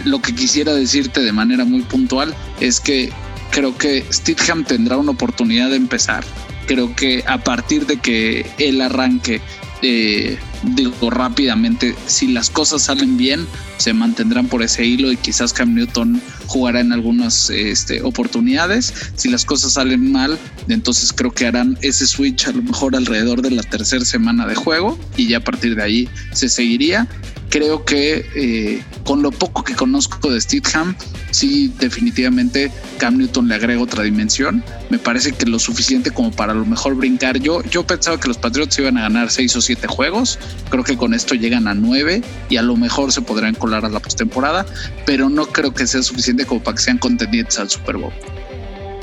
lo 0.05 0.21
que 0.21 0.35
quisiera 0.35 0.75
decirte 0.75 1.21
de 1.21 1.33
manera 1.33 1.65
muy 1.65 1.81
puntual 1.81 2.35
es 2.61 2.79
que 2.79 3.11
creo 3.51 3.77
que 3.79 4.05
Stidham 4.13 4.65
tendrá 4.65 4.99
una 4.99 5.13
oportunidad 5.13 5.71
de 5.71 5.77
empezar 5.77 6.25
creo 6.71 6.95
que 6.95 7.25
a 7.27 7.39
partir 7.39 7.85
de 7.85 7.97
que 7.97 8.47
él 8.59 8.81
arranque, 8.81 9.41
eh, 9.83 10.39
digo 10.63 11.11
rápidamente, 11.11 11.97
si 12.07 12.29
las 12.29 12.49
cosas 12.49 12.83
salen 12.83 13.17
bien, 13.17 13.45
se 13.77 13.93
mantendrán 13.93 14.47
por 14.47 14.63
ese 14.63 14.85
hilo 14.85 15.11
y 15.11 15.17
quizás 15.17 15.53
Cam 15.53 15.75
Newton 15.75 16.23
jugará 16.47 16.79
en 16.79 16.93
algunas 16.93 17.51
este, 17.51 18.03
oportunidades. 18.03 18.95
Si 19.17 19.29
las 19.29 19.45
cosas 19.45 19.73
salen 19.73 20.13
mal, 20.13 20.39
entonces 20.69 21.13
creo 21.13 21.33
que 21.33 21.49
harán 21.49 21.77
ese 21.83 22.07
switch 22.07 22.47
a 22.47 22.53
lo 22.53 22.63
mejor 22.63 22.95
alrededor 22.95 23.43
de 23.43 23.51
la 23.51 23.65
tercera 23.65 24.05
semana 24.05 24.47
de 24.47 24.55
juego 24.55 24.97
y 25.17 25.27
ya 25.27 25.39
a 25.39 25.45
partir 25.45 25.75
de 25.75 25.83
ahí 25.83 26.09
se 26.33 26.49
seguiría. 26.49 27.09
Creo 27.51 27.85
que 27.85 28.25
eh, 28.35 28.83
con 29.05 29.23
lo 29.23 29.33
poco 29.33 29.63
que 29.65 29.75
conozco 29.75 30.31
de 30.31 30.41
Steadham, 30.41 30.97
sí, 31.31 31.73
definitivamente 31.79 32.73
Cam 32.99 33.19
Newton 33.19 33.49
le 33.49 33.57
agrega 33.57 33.83
otra 33.83 34.05
dimensión. 34.05 34.65
Me 34.89 34.99
parece 34.99 35.33
que 35.33 35.47
lo 35.47 35.59
suficiente 35.59 36.13
como 36.13 36.31
para 36.31 36.53
a 36.53 36.55
lo 36.55 36.65
mejor 36.65 36.95
brincar. 36.95 37.39
Yo, 37.41 37.63
yo 37.65 37.87
pensaba 37.87 38.19
que 38.19 38.29
los 38.29 38.39
Patriots 38.39 38.79
iban 38.79 38.97
a 38.97 39.03
ganar 39.03 39.31
seis 39.31 39.55
o 39.57 39.61
siete 39.61 39.89
juegos. 39.89 40.39
Creo 40.71 40.85
que 40.85 40.97
con 40.97 41.13
esto 41.13 41.35
llegan 41.35 41.69
a 41.69 41.75
nueve 41.75 42.23
y 42.49 42.57
a 42.57 42.63
lo 42.63 42.77
mejor 42.77 43.13
se 43.13 43.21
podrán 43.21 43.55
colar 43.55 43.85
a 43.85 43.89
la 43.89 44.01
postemporada, 44.01 44.65
pero 45.05 45.29
no 45.29 45.47
creo 45.47 45.75
que 45.75 45.87
sea 45.87 46.03
suficiente 46.03 46.47
como 46.47 46.63
para 46.63 46.77
que 46.77 46.83
sean 46.83 46.99
contendientes 46.99 47.59
al 47.59 47.69
Super 47.69 47.97
Bowl. 47.97 48.13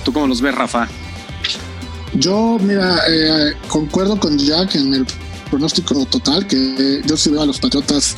¿Tú 0.06 0.14
cómo 0.14 0.26
los 0.26 0.42
ves, 0.42 0.56
Rafa? 0.56 0.88
Yo, 2.14 2.58
mira, 2.62 2.98
eh, 3.10 3.54
concuerdo 3.68 4.18
con 4.18 4.38
Jack 4.38 4.76
en 4.76 4.94
el 4.94 5.06
pronóstico 5.50 6.06
total, 6.06 6.48
que 6.48 7.02
yo 7.06 7.18
sí 7.18 7.30
veo 7.30 7.42
a 7.42 7.46
los 7.46 7.60
Patriotas 7.60 8.16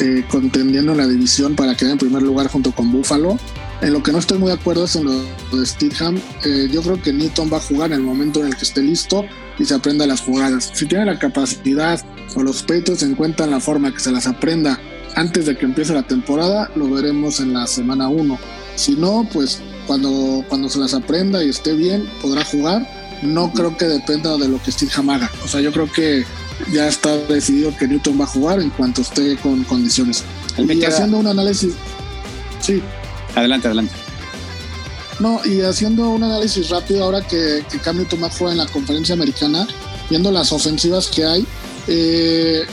eh, 0.00 0.24
contendiendo 0.28 0.92
en 0.92 0.98
la 0.98 1.06
división 1.06 1.54
para 1.54 1.74
quedar 1.76 1.92
en 1.92 1.98
primer 1.98 2.22
lugar 2.22 2.48
junto 2.48 2.72
con 2.72 2.90
Buffalo. 2.90 3.38
En 3.80 3.92
lo 3.92 4.02
que 4.02 4.12
no 4.12 4.18
estoy 4.18 4.38
muy 4.38 4.48
de 4.48 4.54
acuerdo 4.54 4.84
es 4.84 4.96
en 4.96 5.04
lo 5.04 5.12
de 5.12 5.66
Steedham. 5.66 6.20
Eh, 6.44 6.68
yo 6.70 6.82
creo 6.82 7.02
que 7.02 7.12
Newton 7.12 7.50
va 7.52 7.58
a 7.58 7.60
jugar 7.60 7.90
en 7.92 7.98
el 7.98 8.02
momento 8.02 8.40
en 8.40 8.46
el 8.46 8.56
que 8.56 8.62
esté 8.62 8.82
listo 8.82 9.24
y 9.58 9.64
se 9.64 9.74
aprenda 9.74 10.06
las 10.06 10.20
jugadas. 10.20 10.70
Si 10.72 10.86
tiene 10.86 11.04
la 11.04 11.18
capacidad 11.18 12.00
o 12.34 12.42
los 12.42 12.62
Patriots 12.62 13.02
encuentran 13.02 13.50
la 13.50 13.60
forma 13.60 13.92
que 13.92 14.00
se 14.00 14.12
las 14.12 14.26
aprenda 14.26 14.78
antes 15.14 15.46
de 15.46 15.56
que 15.56 15.66
empiece 15.66 15.92
la 15.92 16.04
temporada, 16.04 16.70
lo 16.74 16.88
veremos 16.88 17.40
en 17.40 17.52
la 17.52 17.66
semana 17.66 18.08
1. 18.08 18.38
Si 18.76 18.92
no, 18.92 19.28
pues 19.32 19.60
cuando, 19.86 20.44
cuando 20.48 20.68
se 20.68 20.78
las 20.78 20.94
aprenda 20.94 21.44
y 21.44 21.50
esté 21.50 21.74
bien, 21.74 22.08
podrá 22.20 22.44
jugar. 22.44 22.86
No 23.22 23.52
creo 23.52 23.76
que 23.76 23.84
dependa 23.84 24.36
de 24.36 24.48
lo 24.48 24.60
que 24.62 24.72
Steedham 24.72 25.10
haga. 25.10 25.30
O 25.44 25.48
sea, 25.48 25.60
yo 25.60 25.70
creo 25.72 25.90
que 25.90 26.24
ya 26.72 26.88
está 26.88 27.16
decidido 27.16 27.76
que 27.76 27.88
Newton 27.88 28.20
va 28.20 28.24
a 28.24 28.28
jugar 28.28 28.60
en 28.60 28.70
cuanto 28.70 29.02
esté 29.02 29.36
con 29.36 29.64
condiciones. 29.64 30.24
Y 30.58 30.84
haciendo 30.84 31.18
un 31.18 31.26
análisis. 31.26 31.74
Sí. 32.60 32.82
Adelante, 33.34 33.68
adelante. 33.68 33.94
No, 35.20 35.40
y 35.44 35.60
haciendo 35.60 36.10
un 36.10 36.22
análisis 36.22 36.68
rápido 36.68 37.04
ahora 37.04 37.26
que, 37.26 37.64
que 37.70 37.78
Cam 37.78 37.96
Newton 37.96 38.22
va 38.22 38.26
a 38.26 38.30
jugar 38.30 38.52
en 38.52 38.58
la 38.58 38.66
conferencia 38.66 39.14
americana, 39.14 39.66
viendo 40.10 40.30
las 40.30 40.52
ofensivas 40.52 41.08
que 41.08 41.24
hay. 41.24 41.46
Eh, 41.86 42.64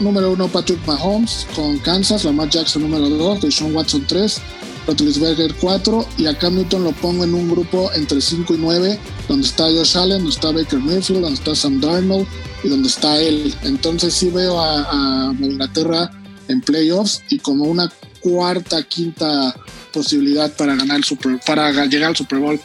número 0.00 0.32
uno, 0.32 0.48
Patrick 0.48 0.84
Mahomes 0.86 1.46
con 1.54 1.78
Kansas, 1.78 2.24
Lamar 2.24 2.48
Jackson 2.48 2.82
número 2.82 3.08
dos, 3.08 3.40
Deshaun 3.40 3.74
Watson 3.74 4.04
3, 4.06 4.40
Roethlisberger 4.86 5.54
4 5.54 6.06
y 6.18 6.26
a 6.26 6.36
Cam 6.38 6.56
Newton 6.56 6.84
lo 6.84 6.92
pongo 6.92 7.24
en 7.24 7.34
un 7.34 7.50
grupo 7.50 7.90
entre 7.94 8.20
5 8.20 8.54
y 8.54 8.58
9 8.58 8.98
donde 9.28 9.46
está 9.46 9.64
Josh 9.64 9.96
Allen, 9.96 10.18
donde 10.18 10.30
está 10.30 10.52
Baker 10.52 10.78
Mayfield, 10.78 11.22
donde 11.22 11.38
está 11.38 11.54
Sam 11.54 11.80
Darnold 11.80 12.26
y 12.62 12.68
donde 12.68 12.88
está 12.88 13.20
él. 13.20 13.54
Entonces 13.62 14.14
sí 14.14 14.30
veo 14.30 14.60
a, 14.60 15.34
Inglaterra 15.40 16.10
en 16.48 16.60
playoffs 16.60 17.22
y 17.30 17.38
como 17.38 17.64
una 17.64 17.90
cuarta, 18.20 18.82
quinta 18.82 19.54
posibilidad 19.92 20.54
para 20.56 20.74
ganar 20.74 20.98
el 20.98 21.04
Super, 21.04 21.40
para 21.46 21.70
llegar 21.86 22.10
al 22.10 22.16
Super 22.16 22.38
Bowl 22.38 22.60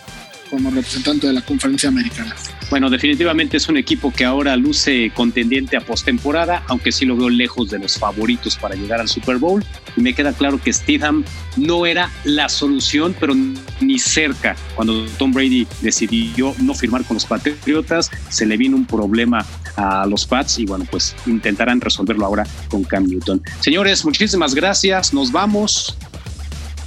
como 0.50 0.70
representante 0.70 1.28
de 1.28 1.34
la 1.34 1.41
conferencia 1.41 1.89
americana. 1.89 2.36
Bueno, 2.70 2.89
definitivamente 2.89 3.58
es 3.58 3.68
un 3.68 3.78
equipo 3.78 4.12
que 4.12 4.26
ahora 4.26 4.56
luce 4.56 5.12
contendiente 5.16 5.76
a 5.76 5.82
postemporada, 5.82 6.64
aunque 6.68 6.91
sí 6.91 7.06
lo 7.06 7.16
veo 7.16 7.30
lejos 7.30 7.70
de 7.70 7.80
los 7.80 7.97
favoritos 7.97 8.58
para 8.58 8.76
llegar 8.76 9.00
al 9.00 9.08
Super 9.08 9.38
Bowl. 9.38 9.64
Y 9.97 10.02
me 10.02 10.14
queda 10.14 10.34
claro 10.34 10.62
que 10.62 10.72
Steedham 10.72 11.24
no 11.58 11.86
era 11.86 12.12
la 12.26 12.47
solución, 12.47 13.16
pero 13.20 13.34
ni 13.82 13.97
cerca. 13.97 14.56
Cuando 14.76 15.06
Tom 15.18 15.32
Brady 15.34 15.68
decidió 15.82 16.54
no 16.60 16.76
firmar 16.76 17.04
con 17.06 17.16
los 17.16 17.26
Patriotas, 17.26 18.12
se 18.30 18.45
le 18.45 18.58
vino 18.58 18.78
un 18.78 18.86
problema 18.86 19.45
a 19.76 20.06
los 20.06 20.26
Pats 20.26 20.60
y 20.60 20.66
bueno, 20.66 20.86
pues 20.89 21.16
intentarán 21.26 21.82
resolverlo 21.82 22.26
ahora 22.26 22.45
con 22.70 22.84
Cam 22.84 23.08
Newton. 23.08 23.41
Señores, 23.62 24.06
muchísimas 24.06 24.54
gracias. 24.54 25.14
Nos 25.14 25.32
vamos. 25.32 25.97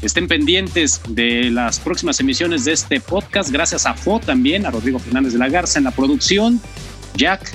Estén 0.02 0.26
pendientes 0.26 1.00
de 1.08 1.48
las 1.52 1.78
próximas 1.78 2.18
emisiones 2.18 2.64
de 2.64 2.72
este 2.72 3.00
podcast. 3.00 3.50
Gracias 3.50 3.86
a 3.86 3.94
Fo 3.94 4.18
también, 4.18 4.66
a 4.66 4.72
Rodrigo 4.72 4.98
Fernández 4.98 5.32
de 5.32 5.38
la 5.38 5.48
Garza 5.48 5.78
en 5.78 5.84
la 5.84 5.92
producción, 5.92 6.60
Jack, 7.14 7.52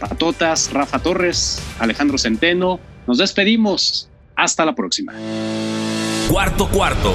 Patotas, 0.00 0.72
Rafa 0.72 0.98
Torres, 0.98 1.62
Alejandro 1.78 2.18
Centeno. 2.18 2.80
Nos 3.06 3.18
despedimos. 3.18 4.08
Hasta 4.34 4.64
la 4.64 4.74
próxima. 4.74 5.12
Cuarto 6.28 6.68
cuarto 6.68 7.14